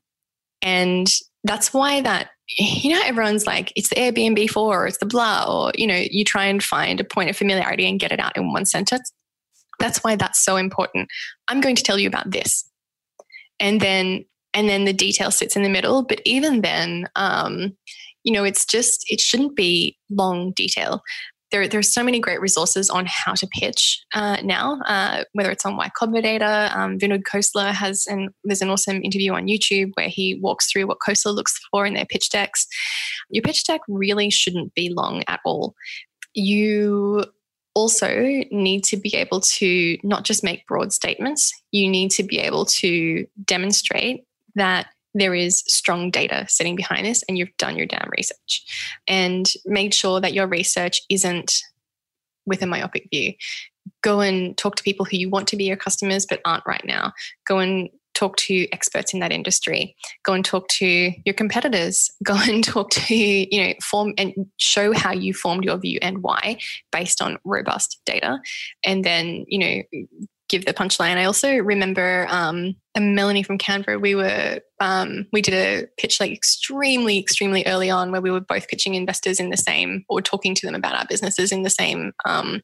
And 0.62 1.06
that's 1.44 1.72
why 1.72 2.00
that, 2.00 2.30
you 2.58 2.94
know, 2.94 3.02
everyone's 3.04 3.46
like, 3.46 3.72
it's 3.76 3.90
the 3.90 3.96
Airbnb 3.96 4.50
for, 4.50 4.82
or 4.82 4.86
it's 4.86 4.98
the 4.98 5.06
blah, 5.06 5.44
or, 5.48 5.72
you 5.74 5.86
know, 5.86 6.02
you 6.10 6.24
try 6.24 6.46
and 6.46 6.62
find 6.62 7.00
a 7.00 7.04
point 7.04 7.30
of 7.30 7.36
familiarity 7.36 7.88
and 7.88 8.00
get 8.00 8.12
it 8.12 8.20
out 8.20 8.36
in 8.36 8.52
one 8.52 8.64
sentence. 8.64 9.12
That's 9.78 10.02
why 10.02 10.16
that's 10.16 10.42
so 10.44 10.56
important. 10.56 11.08
I'm 11.46 11.60
going 11.60 11.76
to 11.76 11.82
tell 11.82 11.98
you 11.98 12.08
about 12.08 12.30
this. 12.30 12.68
And 13.60 13.80
then, 13.80 14.24
and 14.54 14.68
then 14.68 14.84
the 14.84 14.92
detail 14.92 15.30
sits 15.30 15.56
in 15.56 15.62
the 15.62 15.68
middle. 15.68 16.02
But 16.02 16.20
even 16.24 16.62
then, 16.62 17.08
um, 17.14 17.76
you 18.24 18.32
know, 18.32 18.44
it's 18.44 18.64
just, 18.64 19.04
it 19.08 19.20
shouldn't 19.20 19.54
be 19.54 19.96
long 20.10 20.52
detail 20.56 21.02
there, 21.50 21.66
there's 21.66 21.92
so 21.92 22.02
many 22.02 22.20
great 22.20 22.40
resources 22.40 22.90
on 22.90 23.06
how 23.08 23.34
to 23.34 23.46
pitch 23.46 24.04
uh, 24.14 24.38
now, 24.42 24.80
uh, 24.86 25.24
whether 25.32 25.50
it's 25.50 25.64
on 25.64 25.76
Y 25.76 25.90
Combinator. 26.00 26.74
Um, 26.76 26.98
Vinod 26.98 27.22
Khosla 27.22 27.72
has, 27.72 28.06
and 28.06 28.30
there's 28.44 28.62
an 28.62 28.70
awesome 28.70 29.02
interview 29.02 29.32
on 29.32 29.46
YouTube 29.46 29.90
where 29.94 30.08
he 30.08 30.38
walks 30.42 30.70
through 30.70 30.86
what 30.86 30.98
Khosla 31.06 31.34
looks 31.34 31.58
for 31.70 31.86
in 31.86 31.94
their 31.94 32.06
pitch 32.06 32.30
decks. 32.30 32.66
Your 33.30 33.42
pitch 33.42 33.64
deck 33.64 33.80
really 33.88 34.30
shouldn't 34.30 34.74
be 34.74 34.92
long 34.94 35.24
at 35.28 35.40
all. 35.44 35.74
You 36.34 37.24
also 37.74 38.08
need 38.50 38.84
to 38.84 38.96
be 38.96 39.14
able 39.14 39.40
to 39.40 39.96
not 40.02 40.24
just 40.24 40.42
make 40.42 40.66
broad 40.66 40.92
statements, 40.92 41.52
you 41.70 41.88
need 41.88 42.10
to 42.10 42.22
be 42.22 42.38
able 42.38 42.64
to 42.64 43.26
demonstrate 43.44 44.24
that 44.56 44.88
there 45.18 45.34
is 45.34 45.62
strong 45.66 46.10
data 46.10 46.46
sitting 46.48 46.76
behind 46.76 47.06
this 47.06 47.22
and 47.28 47.36
you've 47.36 47.56
done 47.58 47.76
your 47.76 47.86
damn 47.86 48.08
research 48.16 48.64
and 49.06 49.46
made 49.64 49.94
sure 49.94 50.20
that 50.20 50.32
your 50.32 50.46
research 50.46 51.02
isn't 51.08 51.62
with 52.46 52.62
a 52.62 52.66
myopic 52.66 53.08
view. 53.10 53.34
Go 54.02 54.20
and 54.20 54.56
talk 54.56 54.76
to 54.76 54.82
people 54.82 55.04
who 55.04 55.16
you 55.16 55.28
want 55.30 55.48
to 55.48 55.56
be 55.56 55.64
your 55.64 55.76
customers 55.76 56.26
but 56.28 56.40
aren't 56.44 56.66
right 56.66 56.84
now. 56.84 57.12
Go 57.46 57.58
and 57.58 57.88
talk 58.18 58.36
to 58.36 58.66
experts 58.72 59.14
in 59.14 59.20
that 59.20 59.32
industry. 59.32 59.94
Go 60.24 60.32
and 60.32 60.44
talk 60.44 60.66
to 60.68 61.12
your 61.24 61.34
competitors. 61.34 62.10
Go 62.24 62.34
and 62.36 62.64
talk 62.64 62.90
to, 62.90 63.14
you 63.14 63.62
know, 63.62 63.74
form 63.82 64.14
and 64.18 64.34
show 64.56 64.92
how 64.92 65.12
you 65.12 65.32
formed 65.32 65.64
your 65.64 65.78
view 65.78 65.98
and 66.02 66.22
why 66.22 66.58
based 66.90 67.22
on 67.22 67.38
robust 67.44 68.00
data. 68.04 68.40
And 68.84 69.04
then, 69.04 69.44
you 69.46 69.58
know, 69.58 70.16
give 70.48 70.64
the 70.64 70.74
punchline. 70.74 71.16
I 71.16 71.24
also 71.24 71.56
remember 71.56 72.26
um, 72.28 72.74
Melanie 72.98 73.42
from 73.42 73.58
Canva. 73.58 74.00
We 74.00 74.14
were 74.14 74.60
um, 74.80 75.26
we 75.32 75.42
did 75.42 75.54
a 75.54 75.86
pitch 75.98 76.20
like 76.20 76.32
extremely 76.32 77.18
extremely 77.18 77.64
early 77.66 77.90
on 77.90 78.10
where 78.10 78.20
we 78.20 78.30
were 78.30 78.40
both 78.40 78.68
pitching 78.68 78.94
investors 78.94 79.40
in 79.40 79.50
the 79.50 79.56
same 79.56 80.04
or 80.08 80.20
talking 80.20 80.54
to 80.54 80.66
them 80.66 80.74
about 80.74 80.94
our 80.94 81.06
businesses 81.08 81.52
in 81.52 81.62
the 81.62 81.70
same 81.70 82.12
um, 82.24 82.62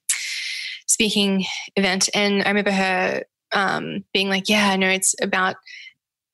speaking 0.87 1.45
event. 1.77 2.09
And 2.15 2.43
I 2.43 2.49
remember 2.49 2.73
her 2.73 3.25
um, 3.53 4.05
being 4.13 4.29
like, 4.29 4.49
"Yeah, 4.49 4.71
I 4.71 4.77
know 4.77 4.91
it's 4.91 5.15
about." 5.21 5.57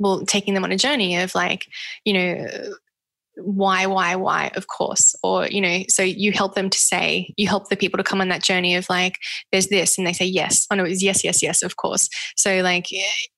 Well, 0.02 0.24
taking 0.24 0.54
them 0.54 0.64
on 0.64 0.72
a 0.72 0.78
journey 0.78 1.18
of 1.18 1.34
like, 1.34 1.66
you 2.06 2.14
know, 2.14 2.46
why, 3.36 3.86
why, 3.86 4.16
why, 4.16 4.50
of 4.54 4.66
course. 4.66 5.14
Or, 5.22 5.46
you 5.46 5.60
know, 5.60 5.80
so 5.88 6.02
you 6.02 6.32
help 6.32 6.54
them 6.54 6.70
to 6.70 6.78
say, 6.78 7.32
you 7.36 7.48
help 7.48 7.68
the 7.68 7.76
people 7.76 7.98
to 7.98 8.04
come 8.04 8.20
on 8.20 8.28
that 8.28 8.42
journey 8.42 8.74
of 8.74 8.88
like, 8.90 9.14
there's 9.52 9.68
this, 9.68 9.98
and 9.98 10.06
they 10.06 10.12
say 10.12 10.26
yes. 10.26 10.66
Oh 10.70 10.76
no, 10.76 10.84
it's 10.84 11.02
yes, 11.02 11.24
yes, 11.24 11.42
yes, 11.42 11.62
of 11.62 11.76
course. 11.76 12.08
So 12.36 12.60
like, 12.60 12.86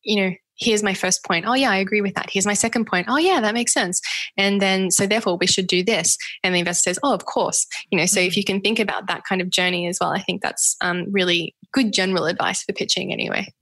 you 0.03 0.17
know, 0.17 0.33
here's 0.57 0.83
my 0.83 0.95
first 0.95 1.25
point. 1.25 1.45
Oh, 1.47 1.55
yeah, 1.55 1.71
I 1.71 1.77
agree 1.77 2.01
with 2.01 2.15
that. 2.15 2.31
Here's 2.31 2.47
my 2.47 2.55
second 2.55 2.87
point. 2.87 3.07
Oh, 3.09 3.17
yeah, 3.17 3.41
that 3.41 3.55
makes 3.55 3.73
sense. 3.73 4.01
And 4.37 4.61
then, 4.61 4.91
so 4.91 5.07
therefore, 5.07 5.37
we 5.37 5.47
should 5.47 5.67
do 5.67 5.83
this. 5.83 6.17
And 6.45 6.55
the 6.55 6.61
investor 6.61 6.91
says, 6.91 6.99
oh, 7.03 7.15
of 7.15 7.25
course. 7.25 7.67
You 7.91 7.99
know, 7.99 8.07
so 8.07 8.21
if 8.21 8.33
mm-hmm. 8.33 8.39
you 8.39 8.45
can 8.45 8.61
think 8.61 8.79
about 8.79 9.09
that 9.09 9.25
kind 9.29 9.41
of 9.41 9.51
journey 9.51 9.89
as 9.89 9.99
well, 10.01 10.11
I 10.11 10.21
think 10.21 10.43
that's 10.43 10.77
um, 10.81 11.07
really 11.11 11.57
good 11.73 11.93
general 11.93 12.27
advice 12.27 12.63
for 12.63 12.73
pitching 12.75 13.13
anyway. 13.13 13.53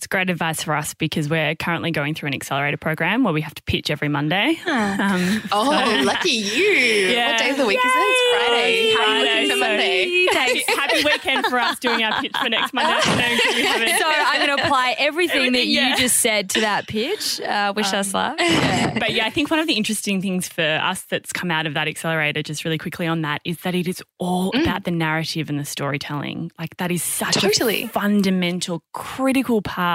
It's 0.00 0.06
great 0.06 0.30
advice 0.30 0.62
for 0.62 0.74
us 0.74 0.94
because 0.94 1.28
we're 1.28 1.54
currently 1.56 1.90
going 1.90 2.14
through 2.14 2.28
an 2.28 2.34
accelerator 2.34 2.78
program 2.78 3.22
where 3.22 3.34
we 3.34 3.42
have 3.42 3.54
to 3.54 3.62
pitch 3.64 3.90
every 3.90 4.08
Monday. 4.08 4.58
Um, 4.66 5.42
oh, 5.52 5.70
so. 5.70 6.02
lucky 6.04 6.30
you! 6.30 6.62
Yeah. 6.62 7.32
What 7.32 7.38
day 7.38 7.50
of 7.50 7.58
the 7.58 7.66
week 7.66 7.78
Yay! 7.84 7.90
is 7.90 7.94
it? 7.94 8.08
It's 8.08 8.46
Friday. 8.46 8.94
How 8.94 9.02
are 9.02 9.18
you 9.18 9.24
looking 9.24 9.50
for 9.50 9.56
Monday? 9.58 10.26
Happy 10.68 11.04
weekend 11.04 11.46
for 11.48 11.58
us 11.58 11.78
doing 11.80 12.02
our 12.02 12.18
pitch 12.22 12.32
for 12.34 12.48
next 12.48 12.72
Monday 12.72 12.92
afternoon. 12.92 13.98
So 13.98 14.06
I'm 14.06 14.46
going 14.46 14.56
to 14.56 14.64
apply 14.64 14.96
everything, 14.98 15.36
everything 15.36 15.52
that 15.52 15.66
you 15.66 15.80
yeah. 15.80 15.96
just 15.96 16.20
said 16.20 16.48
to 16.50 16.62
that 16.62 16.88
pitch. 16.88 17.38
Uh, 17.38 17.74
wish 17.76 17.92
um, 17.92 18.00
us 18.00 18.14
luck. 18.14 18.36
Yeah. 18.40 18.78
But 19.00 19.12
yeah, 19.12 19.26
I 19.26 19.30
think 19.30 19.50
one 19.50 19.60
of 19.60 19.66
the 19.66 19.74
interesting 19.74 20.20
things 20.20 20.48
for 20.48 20.62
us 20.62 21.02
that's 21.02 21.32
come 21.32 21.50
out 21.50 21.66
of 21.66 21.74
that 21.74 21.88
accelerator, 21.88 22.42
just 22.42 22.64
really 22.64 22.76
quickly 22.76 23.06
on 23.06 23.22
that, 23.22 23.40
is 23.44 23.58
that 23.62 23.74
it 23.74 23.86
is 23.86 24.02
all 24.18 24.52
mm. 24.52 24.62
about 24.62 24.84
the 24.84 24.90
narrative 24.90 25.48
and 25.48 25.58
the 25.58 25.64
storytelling. 25.64 26.50
Like 26.58 26.76
that 26.78 26.90
is 26.90 27.02
such 27.02 27.36
totally. 27.36 27.84
a 27.84 27.88
fundamental, 27.88 28.82
critical 28.92 29.62
part 29.62 29.89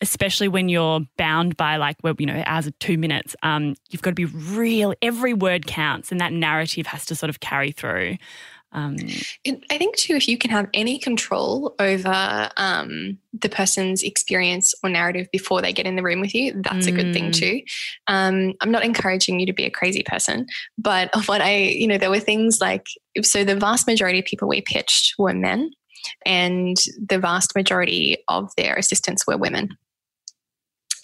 especially 0.00 0.48
when 0.48 0.68
you're 0.68 1.00
bound 1.16 1.56
by 1.56 1.76
like, 1.76 1.96
well, 2.02 2.14
you 2.18 2.26
know, 2.26 2.42
hours 2.46 2.66
of 2.66 2.78
two 2.78 2.98
minutes. 2.98 3.34
Um, 3.42 3.74
you've 3.90 4.02
got 4.02 4.10
to 4.10 4.14
be 4.14 4.24
real. 4.24 4.94
Every 5.02 5.34
word 5.34 5.66
counts, 5.66 6.10
and 6.10 6.20
that 6.20 6.32
narrative 6.32 6.86
has 6.86 7.04
to 7.06 7.14
sort 7.14 7.30
of 7.30 7.40
carry 7.40 7.72
through. 7.72 8.16
Um, 8.72 8.96
I 9.70 9.78
think 9.78 9.96
too, 9.96 10.14
if 10.14 10.28
you 10.28 10.38
can 10.38 10.50
have 10.52 10.68
any 10.72 10.98
control 10.98 11.74
over 11.80 12.50
um, 12.56 13.18
the 13.32 13.48
person's 13.48 14.02
experience 14.02 14.74
or 14.82 14.90
narrative 14.90 15.26
before 15.32 15.60
they 15.60 15.72
get 15.72 15.86
in 15.86 15.96
the 15.96 16.02
room 16.02 16.20
with 16.20 16.34
you, 16.34 16.52
that's 16.62 16.86
mm. 16.86 16.88
a 16.88 16.92
good 16.92 17.12
thing 17.12 17.30
mm. 17.30 17.34
too. 17.34 17.62
Um, 18.06 18.54
I'm 18.60 18.70
not 18.70 18.84
encouraging 18.84 19.40
you 19.40 19.46
to 19.46 19.52
be 19.52 19.64
a 19.64 19.70
crazy 19.70 20.04
person, 20.04 20.46
but 20.78 21.10
what 21.26 21.40
I, 21.40 21.56
you 21.56 21.88
know, 21.88 21.98
there 21.98 22.10
were 22.10 22.20
things 22.20 22.58
like, 22.60 22.86
so 23.22 23.42
the 23.42 23.56
vast 23.56 23.88
majority 23.88 24.20
of 24.20 24.24
people 24.24 24.48
we 24.48 24.60
pitched 24.60 25.14
were 25.18 25.34
men 25.34 25.70
and 26.24 26.76
the 27.08 27.18
vast 27.18 27.54
majority 27.54 28.18
of 28.28 28.50
their 28.56 28.76
assistants 28.76 29.26
were 29.26 29.36
women. 29.36 29.76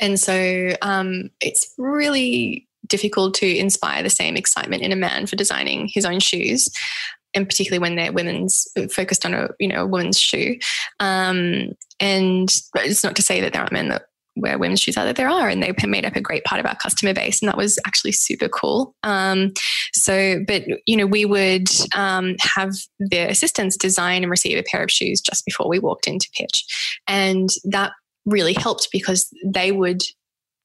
And 0.00 0.20
so 0.20 0.72
um, 0.82 1.30
it's 1.40 1.72
really 1.78 2.68
difficult 2.86 3.34
to 3.34 3.46
inspire 3.46 4.02
the 4.02 4.10
same 4.10 4.36
excitement 4.36 4.82
in 4.82 4.92
a 4.92 4.96
man 4.96 5.26
for 5.26 5.36
designing 5.36 5.88
his 5.92 6.04
own 6.04 6.20
shoes 6.20 6.68
and 7.34 7.48
particularly 7.48 7.80
when 7.80 7.96
they're 7.96 8.12
women's 8.12 8.66
focused 8.92 9.26
on 9.26 9.34
a 9.34 9.48
you 9.58 9.68
know 9.68 9.82
a 9.82 9.86
woman's 9.86 10.18
shoe 10.18 10.56
um, 11.00 11.70
and 12.00 12.48
it's 12.76 13.02
not 13.02 13.16
to 13.16 13.22
say 13.22 13.40
that 13.40 13.52
there 13.52 13.60
aren't 13.60 13.72
men 13.72 13.88
that 13.88 14.06
wear 14.36 14.58
women's 14.58 14.80
shoes 14.80 14.96
are 14.96 15.04
that 15.04 15.16
there 15.16 15.28
are 15.28 15.48
and 15.48 15.62
they 15.62 15.72
made 15.86 16.04
up 16.04 16.16
a 16.16 16.20
great 16.20 16.44
part 16.44 16.60
of 16.60 16.66
our 16.66 16.76
customer 16.76 17.14
base 17.14 17.40
and 17.40 17.48
that 17.48 17.56
was 17.56 17.78
actually 17.86 18.12
super 18.12 18.48
cool. 18.48 18.94
Um, 19.02 19.52
so 19.92 20.40
but 20.46 20.64
you 20.86 20.96
know 20.96 21.06
we 21.06 21.24
would 21.24 21.68
um, 21.94 22.36
have 22.40 22.74
the 22.98 23.28
assistants 23.28 23.76
design 23.76 24.22
and 24.22 24.30
receive 24.30 24.58
a 24.58 24.64
pair 24.70 24.82
of 24.82 24.90
shoes 24.90 25.20
just 25.20 25.44
before 25.44 25.68
we 25.68 25.78
walked 25.78 26.06
into 26.06 26.28
pitch. 26.36 26.64
And 27.06 27.48
that 27.64 27.92
really 28.26 28.54
helped 28.54 28.88
because 28.92 29.28
they 29.44 29.72
would 29.72 30.02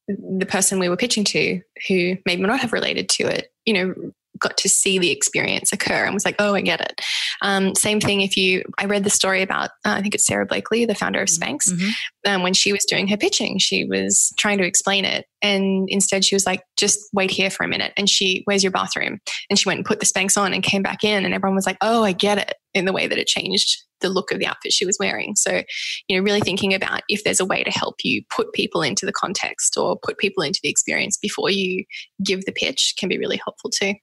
the 0.08 0.46
person 0.46 0.78
we 0.78 0.88
were 0.88 0.96
pitching 0.96 1.24
to 1.24 1.60
who 1.88 2.16
maybe 2.26 2.42
not 2.42 2.58
have 2.60 2.72
related 2.72 3.08
to 3.08 3.24
it 3.24 3.52
you 3.64 3.72
know 3.72 3.94
got 4.42 4.56
to 4.58 4.68
see 4.68 4.98
the 4.98 5.10
experience 5.10 5.72
occur 5.72 6.04
and 6.04 6.14
was 6.14 6.24
like, 6.24 6.36
oh, 6.38 6.54
I 6.54 6.60
get 6.60 6.80
it. 6.80 7.00
Um, 7.40 7.74
same 7.74 8.00
thing 8.00 8.20
if 8.20 8.36
you, 8.36 8.62
I 8.78 8.84
read 8.84 9.04
the 9.04 9.10
story 9.10 9.42
about, 9.42 9.70
uh, 9.84 9.94
I 9.96 10.02
think 10.02 10.14
it's 10.14 10.26
Sara 10.26 10.44
Blakely, 10.44 10.84
the 10.84 10.94
founder 10.94 11.22
of 11.22 11.28
mm-hmm. 11.28 11.42
Spanx. 11.42 11.70
Mm-hmm. 11.70 11.90
Um, 12.24 12.42
when 12.42 12.54
she 12.54 12.72
was 12.72 12.84
doing 12.84 13.08
her 13.08 13.16
pitching, 13.16 13.58
she 13.58 13.84
was 13.84 14.32
trying 14.38 14.58
to 14.58 14.66
explain 14.66 15.04
it. 15.04 15.26
And 15.40 15.88
instead, 15.88 16.24
she 16.24 16.34
was 16.34 16.46
like, 16.46 16.62
just 16.76 17.00
wait 17.12 17.30
here 17.30 17.50
for 17.50 17.64
a 17.64 17.68
minute. 17.68 17.92
And 17.96 18.08
she, 18.08 18.42
where's 18.44 18.62
your 18.62 18.70
bathroom? 18.70 19.18
And 19.50 19.58
she 19.58 19.68
went 19.68 19.78
and 19.78 19.86
put 19.86 20.00
the 20.00 20.06
Spanx 20.06 20.40
on 20.40 20.52
and 20.52 20.62
came 20.62 20.82
back 20.82 21.02
in. 21.02 21.24
And 21.24 21.34
everyone 21.34 21.56
was 21.56 21.66
like, 21.66 21.78
oh, 21.80 22.04
I 22.04 22.12
get 22.12 22.38
it 22.38 22.54
in 22.74 22.84
the 22.84 22.92
way 22.92 23.06
that 23.06 23.18
it 23.18 23.26
changed 23.26 23.82
the 24.00 24.08
look 24.08 24.30
of 24.32 24.38
the 24.38 24.46
outfit 24.46 24.72
she 24.72 24.86
was 24.86 24.98
wearing. 25.00 25.34
So, 25.36 25.62
you 26.08 26.16
know, 26.16 26.22
really 26.22 26.40
thinking 26.40 26.74
about 26.74 27.02
if 27.08 27.24
there's 27.24 27.40
a 27.40 27.44
way 27.44 27.62
to 27.64 27.70
help 27.70 27.96
you 28.02 28.22
put 28.30 28.52
people 28.52 28.82
into 28.82 29.06
the 29.06 29.12
context 29.12 29.76
or 29.76 29.98
put 29.98 30.18
people 30.18 30.42
into 30.42 30.60
the 30.62 30.68
experience 30.68 31.16
before 31.16 31.50
you 31.50 31.84
give 32.22 32.44
the 32.44 32.52
pitch 32.52 32.94
can 32.98 33.08
be 33.08 33.18
really 33.18 33.40
helpful 33.42 33.70
too. 33.70 33.94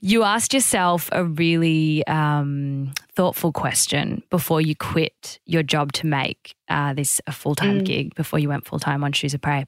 You 0.00 0.22
asked 0.22 0.54
yourself 0.54 1.08
a 1.12 1.24
really 1.24 2.06
um, 2.06 2.92
thoughtful 3.14 3.52
question 3.52 4.22
before 4.30 4.60
you 4.60 4.74
quit 4.74 5.38
your 5.44 5.62
job 5.62 5.92
to 5.94 6.06
make 6.06 6.54
uh, 6.68 6.94
this 6.94 7.20
a 7.26 7.32
full 7.32 7.54
time 7.54 7.80
mm. 7.80 7.84
gig 7.84 8.14
before 8.14 8.38
you 8.38 8.48
went 8.48 8.66
full 8.66 8.78
time 8.78 9.04
on 9.04 9.12
Shoes 9.12 9.34
of 9.34 9.40
Prey. 9.40 9.66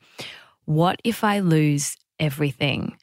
What 0.65 1.01
if 1.05 1.25
I 1.25 1.41
lose 1.41 1.97
everything? 2.19 2.97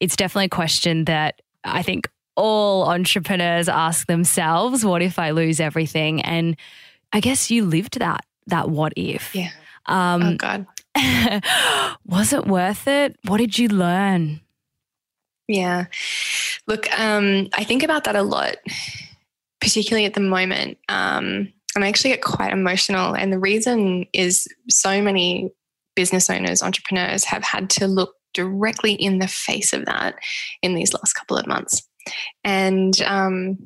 It's 0.00 0.16
definitely 0.16 0.46
a 0.46 0.50
question 0.50 1.04
that 1.04 1.40
I 1.64 1.82
think 1.82 2.10
all 2.36 2.88
entrepreneurs 2.88 3.68
ask 3.68 4.06
themselves, 4.06 4.84
what 4.84 5.02
if 5.02 5.18
I 5.18 5.30
lose 5.30 5.60
everything? 5.60 6.22
And 6.22 6.56
I 7.12 7.20
guess 7.20 7.50
you 7.50 7.64
lived 7.64 7.98
that, 7.98 8.24
that 8.46 8.70
what 8.70 8.92
if. 8.96 9.34
Yeah. 9.34 9.50
Um, 9.86 10.22
oh, 10.22 10.36
God. 10.36 10.66
was 12.06 12.32
it 12.32 12.46
worth 12.46 12.86
it? 12.88 13.16
What 13.26 13.38
did 13.38 13.58
you 13.58 13.68
learn? 13.68 14.40
Yeah. 15.50 15.86
Look, 16.68 16.86
um, 16.98 17.48
I 17.54 17.64
think 17.64 17.82
about 17.82 18.04
that 18.04 18.14
a 18.14 18.22
lot, 18.22 18.56
particularly 19.60 20.06
at 20.06 20.14
the 20.14 20.20
moment. 20.20 20.78
Um, 20.88 21.52
and 21.74 21.84
I 21.84 21.88
actually 21.88 22.10
get 22.10 22.22
quite 22.22 22.52
emotional. 22.52 23.16
And 23.16 23.32
the 23.32 23.38
reason 23.38 24.06
is 24.12 24.46
so 24.68 25.02
many 25.02 25.50
business 25.96 26.30
owners, 26.30 26.62
entrepreneurs 26.62 27.24
have 27.24 27.42
had 27.42 27.68
to 27.70 27.88
look 27.88 28.14
directly 28.32 28.92
in 28.92 29.18
the 29.18 29.26
face 29.26 29.72
of 29.72 29.86
that 29.86 30.14
in 30.62 30.74
these 30.76 30.94
last 30.94 31.14
couple 31.14 31.36
of 31.36 31.48
months. 31.48 31.82
And 32.44 32.94
um, 33.02 33.58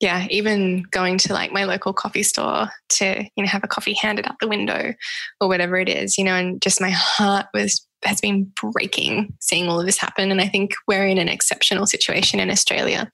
yeah, 0.00 0.26
even 0.30 0.82
going 0.90 1.18
to 1.18 1.34
like 1.34 1.52
my 1.52 1.64
local 1.64 1.92
coffee 1.92 2.22
store 2.22 2.68
to, 2.88 3.22
you 3.36 3.44
know, 3.44 3.48
have 3.48 3.64
a 3.64 3.68
coffee 3.68 3.94
handed 3.94 4.26
out 4.26 4.36
the 4.40 4.48
window 4.48 4.94
or 5.42 5.48
whatever 5.48 5.76
it 5.76 5.90
is, 5.90 6.16
you 6.16 6.24
know, 6.24 6.34
and 6.34 6.60
just 6.62 6.80
my 6.80 6.90
heart 6.90 7.46
was 7.52 7.85
has 8.04 8.20
been 8.20 8.52
breaking 8.72 9.34
seeing 9.40 9.68
all 9.68 9.80
of 9.80 9.86
this 9.86 9.98
happen. 9.98 10.30
And 10.30 10.40
I 10.40 10.48
think 10.48 10.72
we're 10.86 11.06
in 11.06 11.18
an 11.18 11.28
exceptional 11.28 11.86
situation 11.86 12.40
in 12.40 12.50
Australia 12.50 13.10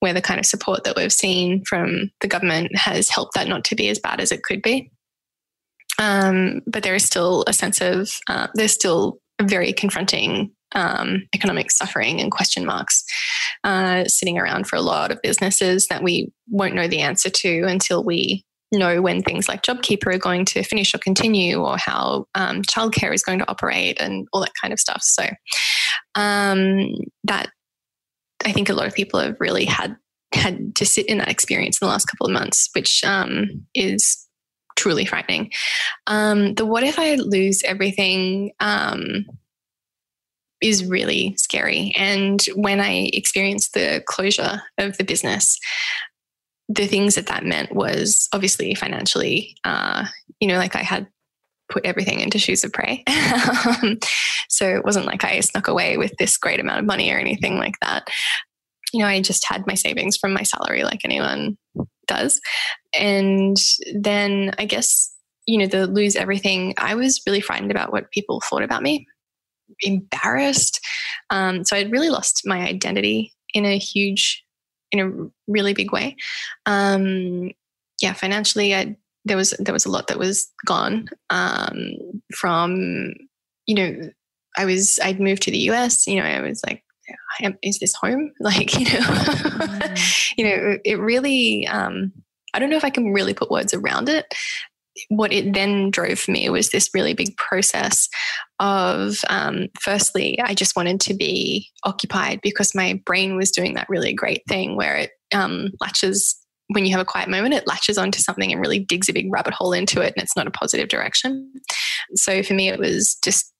where 0.00 0.12
the 0.12 0.22
kind 0.22 0.40
of 0.40 0.46
support 0.46 0.84
that 0.84 0.96
we've 0.96 1.12
seen 1.12 1.64
from 1.64 2.10
the 2.20 2.28
government 2.28 2.76
has 2.76 3.08
helped 3.08 3.34
that 3.34 3.48
not 3.48 3.64
to 3.64 3.74
be 3.74 3.88
as 3.88 3.98
bad 3.98 4.20
as 4.20 4.32
it 4.32 4.42
could 4.42 4.62
be. 4.62 4.90
Um, 5.98 6.60
but 6.66 6.82
there 6.82 6.94
is 6.94 7.04
still 7.04 7.44
a 7.46 7.52
sense 7.52 7.80
of, 7.80 8.10
uh, 8.28 8.48
there's 8.54 8.72
still 8.72 9.18
very 9.40 9.72
confronting 9.72 10.50
um, 10.74 11.22
economic 11.34 11.70
suffering 11.70 12.20
and 12.20 12.32
question 12.32 12.66
marks 12.66 13.04
uh, 13.62 14.04
sitting 14.06 14.38
around 14.38 14.66
for 14.66 14.76
a 14.76 14.82
lot 14.82 15.12
of 15.12 15.22
businesses 15.22 15.86
that 15.88 16.02
we 16.02 16.32
won't 16.48 16.74
know 16.74 16.88
the 16.88 17.00
answer 17.00 17.30
to 17.30 17.62
until 17.62 18.02
we 18.02 18.44
know 18.78 19.00
when 19.00 19.22
things 19.22 19.48
like 19.48 19.62
JobKeeper 19.62 20.14
are 20.14 20.18
going 20.18 20.44
to 20.46 20.62
finish 20.62 20.94
or 20.94 20.98
continue, 20.98 21.60
or 21.60 21.76
how 21.78 22.26
um, 22.34 22.62
childcare 22.62 23.14
is 23.14 23.22
going 23.22 23.38
to 23.38 23.50
operate, 23.50 24.00
and 24.00 24.26
all 24.32 24.40
that 24.40 24.52
kind 24.60 24.72
of 24.72 24.80
stuff. 24.80 25.02
So 25.02 25.28
um, 26.14 26.94
that 27.24 27.50
I 28.44 28.52
think 28.52 28.68
a 28.68 28.74
lot 28.74 28.86
of 28.86 28.94
people 28.94 29.20
have 29.20 29.36
really 29.40 29.64
had 29.64 29.96
had 30.32 30.74
to 30.76 30.86
sit 30.86 31.06
in 31.06 31.18
that 31.18 31.30
experience 31.30 31.78
in 31.80 31.86
the 31.86 31.92
last 31.92 32.06
couple 32.06 32.26
of 32.26 32.32
months, 32.32 32.68
which 32.74 33.04
um, 33.04 33.46
is 33.74 34.26
truly 34.76 35.04
frightening. 35.04 35.52
Um, 36.06 36.54
the 36.54 36.66
what 36.66 36.82
if 36.82 36.98
I 36.98 37.14
lose 37.14 37.62
everything? 37.64 38.52
Um, 38.60 39.26
is 40.64 40.84
really 40.86 41.34
scary. 41.36 41.92
And 41.94 42.42
when 42.54 42.80
I 42.80 43.10
experienced 43.12 43.74
the 43.74 44.02
closure 44.06 44.62
of 44.78 44.96
the 44.96 45.04
business, 45.04 45.58
the 46.68 46.86
things 46.86 47.14
that 47.14 47.26
that 47.26 47.44
meant 47.44 47.74
was 47.74 48.28
obviously 48.32 48.74
financially, 48.74 49.56
uh, 49.64 50.06
you 50.40 50.48
know, 50.48 50.58
like 50.58 50.76
I 50.76 50.82
had 50.82 51.06
put 51.70 51.84
everything 51.84 52.20
into 52.20 52.38
shoes 52.38 52.64
of 52.64 52.72
prey. 52.72 53.04
Um, 53.64 53.98
so 54.48 54.68
it 54.68 54.84
wasn't 54.84 55.06
like 55.06 55.24
I 55.24 55.40
snuck 55.40 55.68
away 55.68 55.96
with 55.96 56.12
this 56.18 56.36
great 56.36 56.60
amount 56.60 56.78
of 56.78 56.84
money 56.84 57.10
or 57.10 57.18
anything 57.18 57.56
like 57.56 57.74
that. 57.80 58.08
You 58.92 59.00
know, 59.00 59.06
I 59.06 59.20
just 59.20 59.46
had 59.48 59.66
my 59.66 59.74
savings 59.74 60.16
from 60.16 60.32
my 60.32 60.42
salary 60.42 60.84
like 60.84 61.00
anyone 61.04 61.56
does. 62.06 62.40
And 62.98 63.56
then 63.94 64.52
I 64.58 64.66
guess, 64.66 65.12
you 65.46 65.58
know, 65.58 65.66
the 65.66 65.86
lose 65.86 66.14
everything, 66.14 66.74
I 66.78 66.94
was 66.94 67.20
really 67.26 67.40
frightened 67.40 67.70
about 67.70 67.90
what 67.90 68.10
people 68.10 68.42
thought 68.48 68.62
about 68.62 68.82
me 68.82 69.06
embarrassed. 69.80 70.80
Um, 71.30 71.64
so 71.64 71.76
I'd 71.76 71.92
really 71.92 72.10
lost 72.10 72.42
my 72.44 72.58
identity 72.58 73.32
in 73.54 73.64
a 73.64 73.78
huge, 73.78 74.43
in 74.98 75.00
a 75.00 75.50
really 75.50 75.74
big 75.74 75.92
way. 75.92 76.16
Um, 76.66 77.50
yeah, 78.00 78.12
financially, 78.12 78.74
I 78.74 78.96
there 79.24 79.36
was 79.36 79.54
there 79.58 79.72
was 79.72 79.86
a 79.86 79.90
lot 79.90 80.06
that 80.08 80.18
was 80.18 80.50
gone 80.66 81.08
um, 81.30 81.92
from 82.34 83.14
you 83.66 83.74
know 83.74 84.10
I 84.56 84.64
was 84.64 84.98
I'd 85.02 85.20
moved 85.20 85.42
to 85.42 85.50
the 85.50 85.70
US. 85.70 86.06
You 86.06 86.20
know, 86.20 86.26
I 86.26 86.40
was 86.40 86.62
like, 86.66 86.82
is 87.62 87.78
this 87.78 87.94
home? 87.94 88.32
Like, 88.40 88.78
you 88.78 88.84
know, 88.84 89.00
mm. 89.00 90.34
you 90.38 90.44
know, 90.44 90.78
it 90.84 90.98
really. 90.98 91.66
Um, 91.66 92.12
I 92.52 92.60
don't 92.60 92.70
know 92.70 92.76
if 92.76 92.84
I 92.84 92.90
can 92.90 93.12
really 93.12 93.34
put 93.34 93.50
words 93.50 93.74
around 93.74 94.08
it, 94.08 94.32
what 95.08 95.32
it 95.32 95.52
then 95.54 95.90
drove 95.90 96.18
for 96.18 96.30
me 96.30 96.48
was 96.50 96.70
this 96.70 96.90
really 96.94 97.14
big 97.14 97.36
process 97.36 98.08
of 98.60 99.18
um, 99.28 99.68
firstly 99.80 100.38
i 100.42 100.54
just 100.54 100.76
wanted 100.76 101.00
to 101.00 101.14
be 101.14 101.68
occupied 101.82 102.40
because 102.42 102.74
my 102.74 103.00
brain 103.04 103.36
was 103.36 103.50
doing 103.50 103.74
that 103.74 103.88
really 103.88 104.12
great 104.12 104.42
thing 104.48 104.76
where 104.76 104.96
it 104.96 105.10
um, 105.34 105.70
latches 105.80 106.36
when 106.68 106.86
you 106.86 106.92
have 106.92 107.00
a 107.00 107.04
quiet 107.04 107.28
moment 107.28 107.54
it 107.54 107.66
latches 107.66 107.98
onto 107.98 108.20
something 108.20 108.50
and 108.50 108.60
really 108.60 108.78
digs 108.78 109.08
a 109.08 109.12
big 109.12 109.30
rabbit 109.30 109.54
hole 109.54 109.72
into 109.72 110.00
it 110.00 110.12
and 110.16 110.22
it's 110.22 110.36
not 110.36 110.46
a 110.46 110.50
positive 110.50 110.88
direction. 110.88 111.52
So 112.14 112.42
for 112.42 112.54
me 112.54 112.68
it 112.68 112.78
was 112.78 113.16
just 113.22 113.52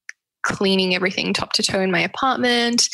cleaning 0.42 0.94
everything 0.94 1.32
top 1.32 1.52
to 1.54 1.62
toe 1.62 1.80
in 1.80 1.90
my 1.90 2.00
apartment 2.00 2.88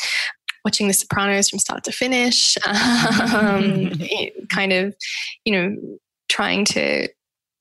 watching 0.63 0.87
the 0.87 0.93
sopranos 0.93 1.49
from 1.49 1.59
start 1.59 1.83
to 1.83 1.91
finish 1.91 2.57
um, 2.65 3.91
kind 4.49 4.73
of 4.73 4.95
you 5.45 5.53
know 5.53 5.75
trying 6.29 6.63
to 6.63 7.07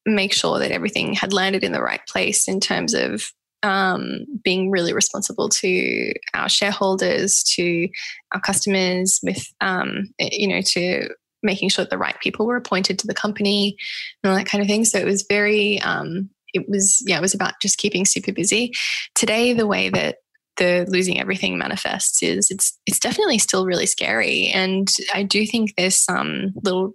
make 0.07 0.33
sure 0.33 0.59
that 0.59 0.71
everything 0.71 1.13
had 1.13 1.33
landed 1.33 1.65
in 1.65 1.73
the 1.73 1.83
right 1.83 2.01
place 2.09 2.49
in 2.49 2.61
terms 2.61 2.95
of 2.95 3.33
um, 3.63 4.25
being 4.43 4.71
really 4.71 4.93
responsible 4.93 5.49
to 5.49 6.13
our 6.35 6.49
shareholders, 6.49 7.43
to 7.55 7.89
our 8.33 8.41
customers, 8.41 9.21
with 9.23 9.47
um, 9.61 10.13
you 10.19 10.49
know, 10.49 10.61
to 10.63 11.09
making 11.43 11.69
sure 11.69 11.85
that 11.85 11.91
the 11.91 11.99
right 11.99 12.19
people 12.21 12.47
were 12.47 12.57
appointed 12.57 12.99
to 12.99 13.07
the 13.07 13.15
company 13.15 13.77
and 14.23 14.31
all 14.31 14.37
that 14.37 14.47
kind 14.47 14.63
of 14.63 14.69
thing. 14.69 14.85
So 14.85 14.99
it 14.99 15.07
was 15.07 15.25
very, 15.29 15.81
um, 15.81 16.29
it 16.53 16.69
was 16.69 17.03
yeah, 17.07 17.19
it 17.19 17.23
was 17.23 17.35
about 17.35 17.55
just 17.61 17.79
keeping 17.79 18.05
super 18.05 18.33
busy. 18.33 18.73
Today, 19.15 19.53
the 19.53 19.67
way 19.67 19.89
that 19.91 20.17
the 20.57 20.85
losing 20.89 21.19
everything 21.19 21.57
manifests 21.57 22.23
is 22.23 22.51
it's 22.51 22.79
it's 22.87 22.99
definitely 22.99 23.39
still 23.39 23.67
really 23.67 23.87
scary, 23.87 24.49
and 24.49 24.89
I 25.15 25.23
do 25.23 25.47
think 25.47 25.75
there's 25.77 25.97
some 25.97 26.53
little 26.63 26.95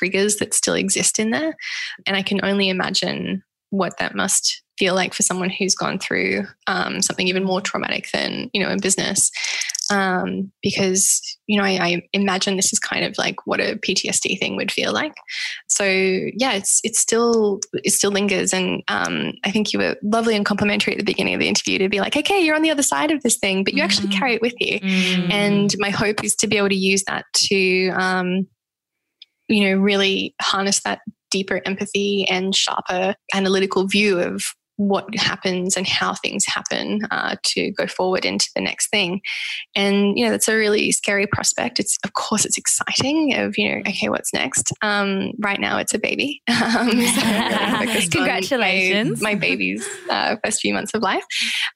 triggers 0.00 0.36
that 0.36 0.54
still 0.54 0.74
exist 0.74 1.18
in 1.18 1.30
there. 1.30 1.54
And 2.06 2.16
I 2.16 2.22
can 2.22 2.44
only 2.44 2.68
imagine 2.68 3.42
what 3.70 3.98
that 3.98 4.14
must 4.14 4.62
feel 4.80 4.94
like 4.94 5.12
for 5.12 5.22
someone 5.22 5.50
who's 5.50 5.74
gone 5.74 5.98
through 5.98 6.46
um, 6.66 7.02
something 7.02 7.28
even 7.28 7.44
more 7.44 7.60
traumatic 7.60 8.08
than, 8.12 8.50
you 8.54 8.62
know, 8.62 8.70
in 8.70 8.80
business. 8.80 9.30
Um, 9.92 10.52
because, 10.62 11.20
you 11.46 11.58
know, 11.58 11.64
I, 11.64 11.84
I, 11.84 12.02
imagine 12.12 12.56
this 12.56 12.72
is 12.72 12.78
kind 12.78 13.04
of 13.04 13.18
like 13.18 13.46
what 13.46 13.60
a 13.60 13.76
PTSD 13.76 14.38
thing 14.38 14.56
would 14.56 14.72
feel 14.72 14.92
like. 14.92 15.12
So 15.66 15.84
yeah, 15.84 16.52
it's, 16.52 16.80
it's 16.82 16.98
still, 16.98 17.60
it 17.74 17.90
still 17.90 18.10
lingers. 18.10 18.54
And 18.54 18.82
um, 18.88 19.32
I 19.44 19.50
think 19.50 19.72
you 19.72 19.80
were 19.80 19.96
lovely 20.02 20.34
and 20.34 20.46
complimentary 20.46 20.94
at 20.94 20.98
the 20.98 21.04
beginning 21.04 21.34
of 21.34 21.40
the 21.40 21.48
interview 21.48 21.78
to 21.78 21.88
be 21.88 22.00
like, 22.00 22.16
okay, 22.16 22.40
you're 22.40 22.56
on 22.56 22.62
the 22.62 22.70
other 22.70 22.84
side 22.84 23.10
of 23.10 23.22
this 23.22 23.36
thing, 23.36 23.64
but 23.64 23.74
you 23.74 23.82
mm-hmm. 23.82 23.84
actually 23.84 24.08
carry 24.08 24.34
it 24.34 24.42
with 24.42 24.54
you. 24.60 24.80
Mm-hmm. 24.80 25.32
And 25.32 25.74
my 25.78 25.90
hope 25.90 26.24
is 26.24 26.36
to 26.36 26.46
be 26.46 26.56
able 26.56 26.70
to 26.70 26.74
use 26.74 27.04
that 27.04 27.26
to, 27.34 27.88
um, 27.88 28.46
you 29.48 29.68
know, 29.68 29.82
really 29.82 30.36
harness 30.40 30.80
that 30.84 31.00
deeper 31.30 31.60
empathy 31.64 32.26
and 32.28 32.54
sharper 32.54 33.14
analytical 33.34 33.86
view 33.86 34.18
of 34.18 34.42
what 34.80 35.14
happens 35.14 35.76
and 35.76 35.86
how 35.86 36.14
things 36.14 36.46
happen 36.46 37.02
uh, 37.10 37.36
to 37.44 37.70
go 37.72 37.86
forward 37.86 38.24
into 38.24 38.48
the 38.54 38.62
next 38.62 38.88
thing. 38.88 39.20
And, 39.74 40.16
you 40.16 40.24
know, 40.24 40.30
that's 40.30 40.48
a 40.48 40.56
really 40.56 40.90
scary 40.90 41.26
prospect. 41.26 41.78
It's, 41.78 41.98
of 42.02 42.14
course, 42.14 42.46
it's 42.46 42.56
exciting 42.56 43.34
of, 43.34 43.58
you 43.58 43.70
know, 43.70 43.80
okay, 43.80 44.08
what's 44.08 44.32
next? 44.32 44.72
Um, 44.80 45.32
right 45.38 45.60
now 45.60 45.76
it's 45.76 45.92
a 45.92 45.98
baby. 45.98 46.42
Um, 46.70 46.90
so 46.90 48.10
Congratulations. 48.12 49.20
My, 49.20 49.34
my 49.34 49.40
baby's 49.40 49.86
uh, 50.08 50.36
first 50.44 50.60
few 50.60 50.72
months 50.72 50.92
of 50.94 51.02
life, 51.02 51.24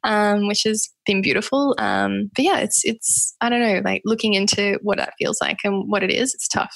um, 0.04 0.46
which 0.46 0.62
has 0.64 0.88
been 1.04 1.20
beautiful. 1.20 1.74
Um, 1.78 2.30
but 2.36 2.44
yeah, 2.44 2.58
it's, 2.60 2.84
it's, 2.84 3.34
I 3.40 3.48
don't 3.48 3.60
know, 3.60 3.80
like 3.84 4.02
looking 4.04 4.34
into 4.34 4.78
what 4.82 4.98
that 4.98 5.14
feels 5.18 5.38
like 5.40 5.58
and 5.64 5.90
what 5.90 6.04
it 6.04 6.10
is, 6.10 6.32
it's 6.32 6.46
tough. 6.46 6.74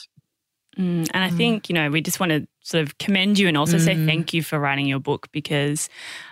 Mm, 0.79 1.09
and 1.13 1.25
I 1.25 1.31
mm. 1.31 1.37
think, 1.37 1.69
you 1.69 1.75
know, 1.75 1.91
we 1.91 2.01
just 2.01 2.21
want 2.21 2.31
to 2.31 2.47
sort 2.63 2.83
of 2.83 2.99
commend 2.99 3.39
you 3.39 3.49
and 3.49 3.57
also 3.57 3.77
mm. 3.77 3.85
say 3.85 4.07
thank 4.07 4.33
you 4.33 4.43
for 4.43 4.59
writing 4.59 4.87
your 4.87 5.01
book 5.01 5.29
because 5.33 5.89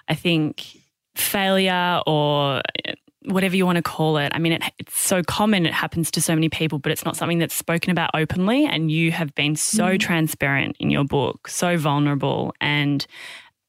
I 0.09 0.15
think 0.15 0.67
failure 1.15 2.01
or 2.07 2.63
eh, 2.85 2.95
whatever 3.25 3.57
you 3.57 3.67
want 3.67 3.77
to 3.77 3.83
call 3.83 4.19
it, 4.19 4.31
I 4.35 4.39
mean, 4.39 4.53
it, 4.53 4.63
it's 4.79 4.97
so 4.97 5.23
common, 5.23 5.67
it 5.67 5.73
happens 5.73 6.11
to 6.13 6.23
so 6.23 6.35
many 6.35 6.49
people, 6.49 6.79
but 6.79 6.93
it's 6.93 7.05
not 7.05 7.17
something 7.17 7.39
that's 7.39 7.55
spoken 7.55 7.91
about 7.91 8.11
openly. 8.15 8.67
And 8.67 8.91
you 8.91 9.11
have 9.13 9.35
been 9.35 9.57
so 9.57 9.89
mm. 9.89 10.01
transparent 10.01 10.77
in 10.79 10.91
your 10.91 11.05
book, 11.05 11.49
so 11.49 11.77
vulnerable 11.77 12.55
and 12.61 13.05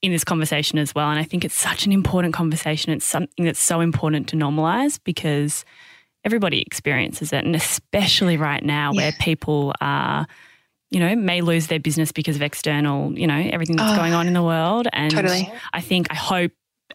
in 0.03 0.11
this 0.11 0.23
conversation 0.23 0.77
as 0.77 0.93
well. 0.93 1.09
And 1.09 1.19
I 1.19 1.23
think 1.23 1.43
it's 1.43 1.55
such 1.55 1.87
an 1.87 1.91
important 1.91 2.35
conversation. 2.35 2.91
It's 2.91 3.05
something 3.05 3.45
that's 3.45 3.59
so 3.59 3.81
important 3.81 4.27
to 4.29 4.35
normalize 4.35 4.99
because 5.03 5.65
everybody 6.23 6.61
experiences 6.61 7.33
it. 7.33 7.43
And 7.43 7.55
especially 7.55 8.37
right 8.37 8.63
now 8.63 8.91
yeah. 8.91 9.01
where 9.01 9.11
people 9.13 9.73
are 9.81 10.27
you 10.89 10.99
know, 10.99 11.15
may 11.15 11.41
lose 11.41 11.67
their 11.67 11.79
business 11.79 12.11
because 12.11 12.35
of 12.35 12.41
external, 12.41 13.17
you 13.17 13.27
know, 13.27 13.37
everything 13.37 13.75
that's 13.75 13.93
oh, 13.93 13.97
going 13.97 14.13
on 14.13 14.27
in 14.27 14.33
the 14.33 14.43
world. 14.43 14.87
And 14.93 15.11
totally. 15.11 15.51
I 15.73 15.81
think, 15.81 16.07
I 16.09 16.15
hope, 16.15 16.51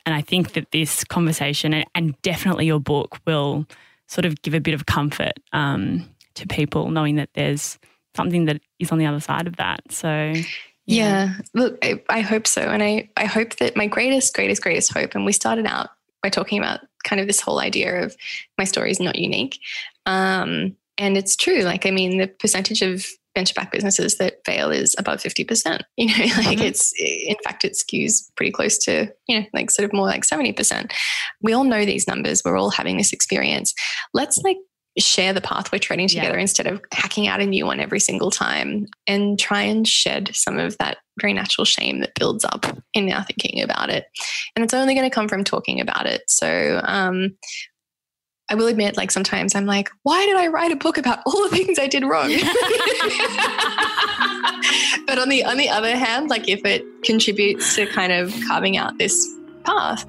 and 0.07 0.15
I 0.15 0.23
think 0.23 0.55
that 0.55 0.71
this 0.73 1.05
conversation 1.05 1.75
and, 1.75 1.85
and 1.95 2.21
definitely 2.23 2.67
your 2.67 2.81
book 2.81 3.19
will 3.27 3.67
sort 4.09 4.25
of 4.25 4.41
give 4.43 4.55
a 4.55 4.61
bit 4.61 4.75
of 4.75 4.87
comfort 4.87 5.35
um, 5.53 6.09
to 6.35 6.47
people 6.47 6.91
knowing 6.91 7.17
that 7.17 7.31
there's 7.35 7.79
something 8.17 8.47
that 8.47 8.61
is 8.79 8.91
on 8.93 8.99
the 8.99 9.07
other 9.07 9.21
side 9.21 9.47
of 9.47 9.57
that. 9.57 9.81
So, 9.91 10.09
yeah, 10.09 10.45
yeah 10.87 11.35
look, 11.55 11.79
I, 11.83 12.03
I 12.09 12.21
hope 12.21 12.47
so. 12.47 12.63
And 12.63 12.83
I, 12.83 13.11
I 13.17 13.27
hope 13.27 13.57
that 13.57 13.77
my 13.77 13.87
greatest, 13.87 14.35
greatest, 14.35 14.63
greatest 14.63 14.93
hope, 14.93 15.15
and 15.15 15.27
we 15.27 15.33
started 15.33 15.67
out 15.67 15.91
by 16.23 16.31
talking 16.31 16.59
about 16.59 16.81
kind 17.05 17.21
of 17.21 17.27
this 17.27 17.41
whole 17.41 17.61
idea 17.61 18.05
of 18.05 18.17
my 18.57 18.65
story 18.65 18.91
is 18.91 19.01
not 19.01 19.19
unique. 19.19 19.59
Um, 20.07 20.77
and 20.99 21.17
it's 21.17 21.37
true. 21.37 21.61
Like, 21.61 21.85
I 21.85 21.91
mean, 21.91 22.19
the 22.19 22.29
percentage 22.29 22.83
of 22.83 23.07
venture 23.35 23.55
backed 23.55 23.73
businesses 23.73 24.19
that 24.19 24.39
fail 24.45 24.71
is 24.71 24.95
above 24.99 25.21
50%. 25.21 25.81
You 25.97 26.07
know, 26.07 26.13
like 26.15 26.59
mm-hmm. 26.59 26.63
it's, 26.63 26.93
in 26.99 27.37
fact, 27.45 27.65
it 27.65 27.75
skews 27.75 28.31
pretty 28.37 28.51
close 28.51 28.79
to, 28.79 29.13
you 29.29 29.41
know, 29.41 29.47
like 29.53 29.71
sort 29.71 29.85
of 29.85 29.93
more 29.93 30.07
like 30.07 30.25
70%. 30.25 30.93
We 31.43 31.53
all 31.53 31.65
know 31.65 31.85
these 31.85 32.09
numbers. 32.09 32.43
We're 32.45 32.57
all 32.57 32.71
having 32.71 32.97
this 32.97 33.13
experience. 33.13 33.73
Let's 34.13 34.39
like 34.39 34.57
share 34.99 35.33
the 35.33 35.41
path 35.41 35.73
we're 35.73 35.79
treading 35.79 36.09
together 36.09 36.35
yeah. 36.35 36.43
instead 36.43 36.67
of 36.67 36.83
hacking 36.93 37.27
out 37.27 37.41
a 37.41 37.47
new 37.47 37.65
one 37.65 37.81
every 37.81 38.01
single 38.01 38.31
time 38.31 38.87
and 39.07 39.39
try 39.39 39.63
and 39.63 39.89
shed 39.89 40.31
some 40.35 40.59
of 40.59 40.77
that 40.79 40.99
very 41.21 41.33
natural 41.33 41.65
shame 41.65 42.01
that 42.01 42.15
builds 42.19 42.45
up 42.45 42.67
in 42.95 43.11
our 43.11 43.25
thinking 43.25 43.63
about 43.63 43.91
it. 43.91 44.07
And 44.55 44.65
it's 44.65 44.75
only 44.75 44.95
going 44.95 45.09
to 45.09 45.15
come 45.15 45.29
from 45.29 45.45
talking 45.45 45.81
about 45.81 46.07
it. 46.07 46.23
So, 46.27 46.81
um, 46.85 47.37
I 48.53 48.55
will 48.55 48.67
admit, 48.67 48.99
like 48.99 49.11
sometimes 49.11 49.55
I'm 49.55 49.65
like, 49.65 49.91
why 50.03 50.27
did 50.27 50.37
I 50.37 50.49
write 50.49 50.73
a 50.73 50.77
book 50.77 50.99
about 50.99 51.21
all 51.25 51.49
the 51.49 51.57
things 51.57 51.79
I 51.79 51.87
did 51.87 52.05
wrong? 52.05 52.29
but 55.07 55.19
on 55.19 55.31
the 55.31 55.43
on 55.43 55.57
the 55.57 55.71
other 55.71 55.97
hand, 55.97 56.29
like 56.29 56.51
if 56.51 56.63
it 56.67 56.85
contributes 57.03 57.75
to 57.77 57.87
kind 57.87 58.13
of 58.13 58.31
carving 58.47 58.77
out 58.77 58.99
this 58.99 59.27
path, 59.65 60.05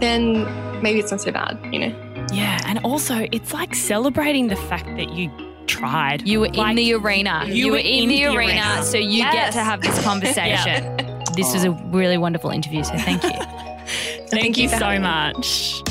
then 0.00 0.42
maybe 0.82 0.98
it's 0.98 1.12
not 1.12 1.20
so 1.20 1.30
bad, 1.30 1.60
you 1.72 1.78
know? 1.78 2.26
Yeah, 2.32 2.60
and 2.66 2.80
also 2.80 3.28
it's 3.30 3.54
like 3.54 3.76
celebrating 3.76 4.48
the 4.48 4.56
fact 4.56 4.86
that 4.96 5.10
you 5.10 5.30
tried. 5.68 6.26
You 6.26 6.40
were 6.40 6.48
like, 6.48 6.70
in 6.70 6.76
the 6.76 6.94
arena. 6.94 7.44
You, 7.46 7.54
you 7.54 7.70
were 7.70 7.78
in, 7.78 7.86
in 7.86 8.08
the, 8.08 8.16
the 8.16 8.36
arena, 8.36 8.52
arena, 8.52 8.82
so 8.82 8.98
you 8.98 9.18
yes. 9.18 9.32
get 9.32 9.52
to 9.52 9.60
have 9.60 9.80
this 9.80 10.02
conversation. 10.04 10.82
yeah. 10.82 11.24
This 11.36 11.54
was 11.54 11.62
a 11.62 11.70
really 11.70 12.18
wonderful 12.18 12.50
interview, 12.50 12.82
so 12.82 12.98
thank 12.98 13.22
you. 13.22 13.30
thank, 13.30 14.28
thank, 14.30 14.56
you, 14.56 14.64
you 14.64 14.70
so 14.70 14.98
much. 14.98 15.84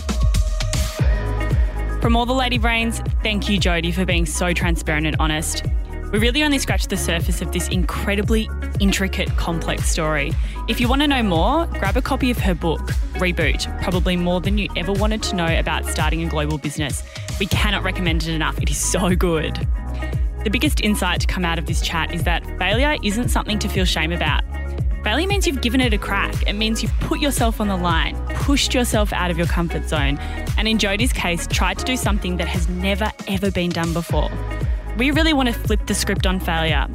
From 2.01 2.15
all 2.15 2.25
the 2.25 2.33
lady 2.33 2.57
brains, 2.57 3.01
thank 3.23 3.49
you, 3.49 3.59
Jodie, 3.59 3.93
for 3.93 4.05
being 4.05 4.25
so 4.25 4.53
transparent 4.53 5.05
and 5.05 5.17
honest. 5.19 5.65
We 6.13 6.19
really 6.19 6.43
only 6.43 6.57
scratched 6.57 6.89
the 6.89 6.95
surface 6.97 7.41
of 7.41 7.51
this 7.51 7.67
incredibly 7.67 8.49
intricate, 8.79 9.27
complex 9.35 9.89
story. 9.89 10.33
If 10.69 10.79
you 10.79 10.87
want 10.87 11.01
to 11.01 11.07
know 11.07 11.21
more, 11.21 11.65
grab 11.65 11.97
a 11.97 12.01
copy 12.01 12.31
of 12.31 12.37
her 12.37 12.55
book, 12.55 12.79
Reboot, 13.15 13.83
probably 13.83 14.15
more 14.15 14.39
than 14.39 14.57
you 14.57 14.69
ever 14.77 14.93
wanted 14.93 15.21
to 15.23 15.35
know 15.35 15.59
about 15.59 15.85
starting 15.85 16.23
a 16.23 16.29
global 16.29 16.57
business. 16.57 17.03
We 17.37 17.47
cannot 17.47 17.83
recommend 17.83 18.23
it 18.23 18.29
enough, 18.29 18.61
it 18.61 18.69
is 18.69 18.77
so 18.77 19.13
good. 19.13 19.55
The 20.45 20.49
biggest 20.49 20.79
insight 20.79 21.19
to 21.19 21.27
come 21.27 21.43
out 21.43 21.59
of 21.59 21.65
this 21.65 21.81
chat 21.81 22.13
is 22.13 22.23
that 22.23 22.45
failure 22.57 22.95
isn't 23.03 23.27
something 23.27 23.59
to 23.59 23.67
feel 23.67 23.83
shame 23.83 24.13
about. 24.13 24.43
Failure 25.03 25.27
means 25.27 25.47
you've 25.47 25.61
given 25.61 25.79
it 25.79 25.93
a 25.93 25.97
crack. 25.97 26.45
It 26.45 26.53
means 26.53 26.83
you've 26.83 26.99
put 26.99 27.21
yourself 27.21 27.61
on 27.61 27.69
the 27.69 27.77
line, 27.77 28.17
pushed 28.35 28.73
yourself 28.73 29.13
out 29.13 29.31
of 29.31 29.37
your 29.37 29.47
comfort 29.47 29.87
zone, 29.87 30.17
and 30.57 30.67
in 30.67 30.77
Jodie's 30.77 31.13
case, 31.13 31.47
tried 31.47 31.79
to 31.79 31.85
do 31.85 31.95
something 31.95 32.35
that 32.35 32.49
has 32.49 32.67
never 32.67 33.09
ever 33.27 33.49
been 33.49 33.69
done 33.69 33.93
before. 33.93 34.29
We 34.97 35.11
really 35.11 35.31
want 35.31 35.47
to 35.47 35.53
flip 35.53 35.85
the 35.85 35.95
script 35.95 36.27
on 36.27 36.41
failure. 36.41 36.85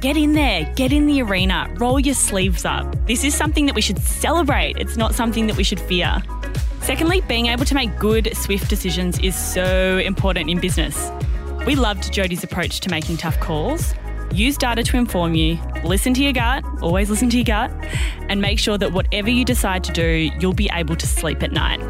Get 0.00 0.16
in 0.16 0.32
there, 0.32 0.64
get 0.74 0.92
in 0.92 1.06
the 1.06 1.22
arena, 1.22 1.72
roll 1.78 2.00
your 2.00 2.16
sleeves 2.16 2.64
up. 2.64 3.06
This 3.06 3.22
is 3.22 3.32
something 3.32 3.66
that 3.66 3.76
we 3.76 3.80
should 3.80 4.00
celebrate, 4.00 4.76
it's 4.78 4.96
not 4.96 5.14
something 5.14 5.46
that 5.46 5.56
we 5.56 5.62
should 5.62 5.78
fear. 5.78 6.20
Secondly, 6.80 7.20
being 7.28 7.46
able 7.46 7.64
to 7.64 7.76
make 7.76 7.96
good, 7.96 8.36
swift 8.36 8.68
decisions 8.68 9.20
is 9.20 9.36
so 9.36 9.98
important 9.98 10.50
in 10.50 10.58
business. 10.58 11.12
We 11.64 11.76
loved 11.76 12.12
Jodie's 12.12 12.42
approach 12.42 12.80
to 12.80 12.90
making 12.90 13.18
tough 13.18 13.38
calls. 13.38 13.94
Use 14.32 14.56
data 14.56 14.82
to 14.82 14.96
inform 14.96 15.34
you, 15.34 15.58
listen 15.84 16.14
to 16.14 16.22
your 16.22 16.32
gut, 16.32 16.64
always 16.80 17.10
listen 17.10 17.28
to 17.28 17.36
your 17.36 17.44
gut, 17.44 17.70
and 18.30 18.40
make 18.40 18.58
sure 18.58 18.78
that 18.78 18.92
whatever 18.92 19.28
you 19.28 19.44
decide 19.44 19.84
to 19.84 19.92
do, 19.92 20.30
you'll 20.40 20.54
be 20.54 20.70
able 20.72 20.96
to 20.96 21.06
sleep 21.06 21.42
at 21.42 21.52
night. 21.52 21.80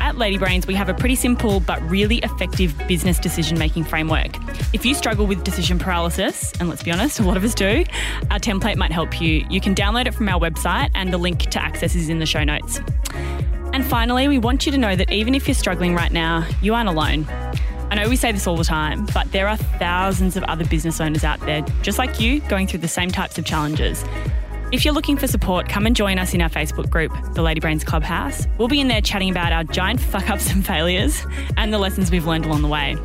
At 0.00 0.16
Lady 0.16 0.38
Brains, 0.38 0.66
we 0.66 0.74
have 0.76 0.88
a 0.88 0.94
pretty 0.94 1.14
simple 1.14 1.60
but 1.60 1.82
really 1.90 2.18
effective 2.18 2.74
business 2.88 3.18
decision 3.18 3.58
making 3.58 3.84
framework. 3.84 4.34
If 4.72 4.86
you 4.86 4.94
struggle 4.94 5.26
with 5.26 5.44
decision 5.44 5.78
paralysis, 5.78 6.54
and 6.58 6.70
let's 6.70 6.82
be 6.82 6.90
honest, 6.90 7.20
a 7.20 7.22
lot 7.22 7.36
of 7.36 7.44
us 7.44 7.54
do, 7.54 7.84
our 8.30 8.38
template 8.38 8.76
might 8.76 8.92
help 8.92 9.20
you. 9.20 9.44
You 9.50 9.60
can 9.60 9.74
download 9.74 10.06
it 10.06 10.14
from 10.14 10.26
our 10.30 10.40
website, 10.40 10.90
and 10.94 11.12
the 11.12 11.18
link 11.18 11.50
to 11.50 11.62
access 11.62 11.94
is 11.94 12.08
in 12.08 12.18
the 12.18 12.26
show 12.26 12.44
notes. 12.44 12.80
And 13.74 13.84
finally, 13.84 14.26
we 14.26 14.38
want 14.38 14.64
you 14.64 14.72
to 14.72 14.78
know 14.78 14.96
that 14.96 15.12
even 15.12 15.34
if 15.34 15.46
you're 15.46 15.54
struggling 15.54 15.94
right 15.94 16.12
now, 16.12 16.48
you 16.62 16.72
aren't 16.72 16.88
alone. 16.88 17.26
I 17.90 17.94
know 17.94 18.08
we 18.08 18.16
say 18.16 18.32
this 18.32 18.46
all 18.46 18.56
the 18.56 18.64
time, 18.64 19.06
but 19.14 19.32
there 19.32 19.48
are 19.48 19.56
thousands 19.56 20.36
of 20.36 20.44
other 20.44 20.66
business 20.66 21.00
owners 21.00 21.24
out 21.24 21.40
there, 21.40 21.62
just 21.82 21.98
like 21.98 22.20
you, 22.20 22.40
going 22.40 22.66
through 22.66 22.80
the 22.80 22.88
same 22.88 23.10
types 23.10 23.38
of 23.38 23.46
challenges. 23.46 24.04
If 24.70 24.84
you're 24.84 24.92
looking 24.92 25.16
for 25.16 25.26
support, 25.26 25.70
come 25.70 25.86
and 25.86 25.96
join 25.96 26.18
us 26.18 26.34
in 26.34 26.42
our 26.42 26.50
Facebook 26.50 26.90
group, 26.90 27.10
the 27.32 27.40
Lady 27.40 27.60
Brains 27.60 27.84
Clubhouse. 27.84 28.46
We'll 28.58 28.68
be 28.68 28.80
in 28.82 28.88
there 28.88 29.00
chatting 29.00 29.30
about 29.30 29.52
our 29.52 29.64
giant 29.64 30.00
fuck 30.12 30.28
ups 30.28 30.50
and 30.52 30.66
failures 30.66 31.24
and 31.56 31.72
the 31.72 31.78
lessons 31.78 32.10
we've 32.10 32.26
learned 32.26 32.44
along 32.44 32.60
the 32.60 32.68
way. 32.68 32.96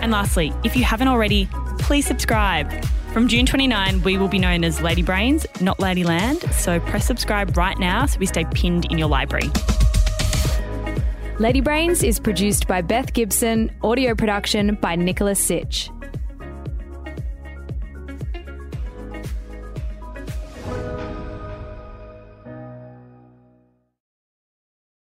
And 0.00 0.12
lastly, 0.12 0.52
if 0.64 0.76
you 0.76 0.84
haven't 0.84 1.08
already, 1.08 1.48
please 1.78 2.06
subscribe. 2.06 2.70
From 3.14 3.28
June 3.28 3.46
29, 3.46 4.02
we 4.02 4.18
will 4.18 4.28
be 4.28 4.38
known 4.38 4.64
as 4.64 4.82
Lady 4.82 5.02
Brains, 5.02 5.46
not 5.62 5.78
Ladyland, 5.78 6.52
so 6.52 6.78
press 6.78 7.06
subscribe 7.06 7.56
right 7.56 7.78
now 7.78 8.04
so 8.04 8.18
we 8.18 8.26
stay 8.26 8.44
pinned 8.52 8.84
in 8.90 8.98
your 8.98 9.08
library. 9.08 9.50
Lady 11.40 11.60
Brains 11.60 12.04
is 12.04 12.20
produced 12.20 12.68
by 12.68 12.80
Beth 12.80 13.12
Gibson, 13.12 13.76
audio 13.82 14.14
production 14.14 14.78
by 14.80 14.94
Nicholas 14.94 15.40
Sitch. 15.40 15.90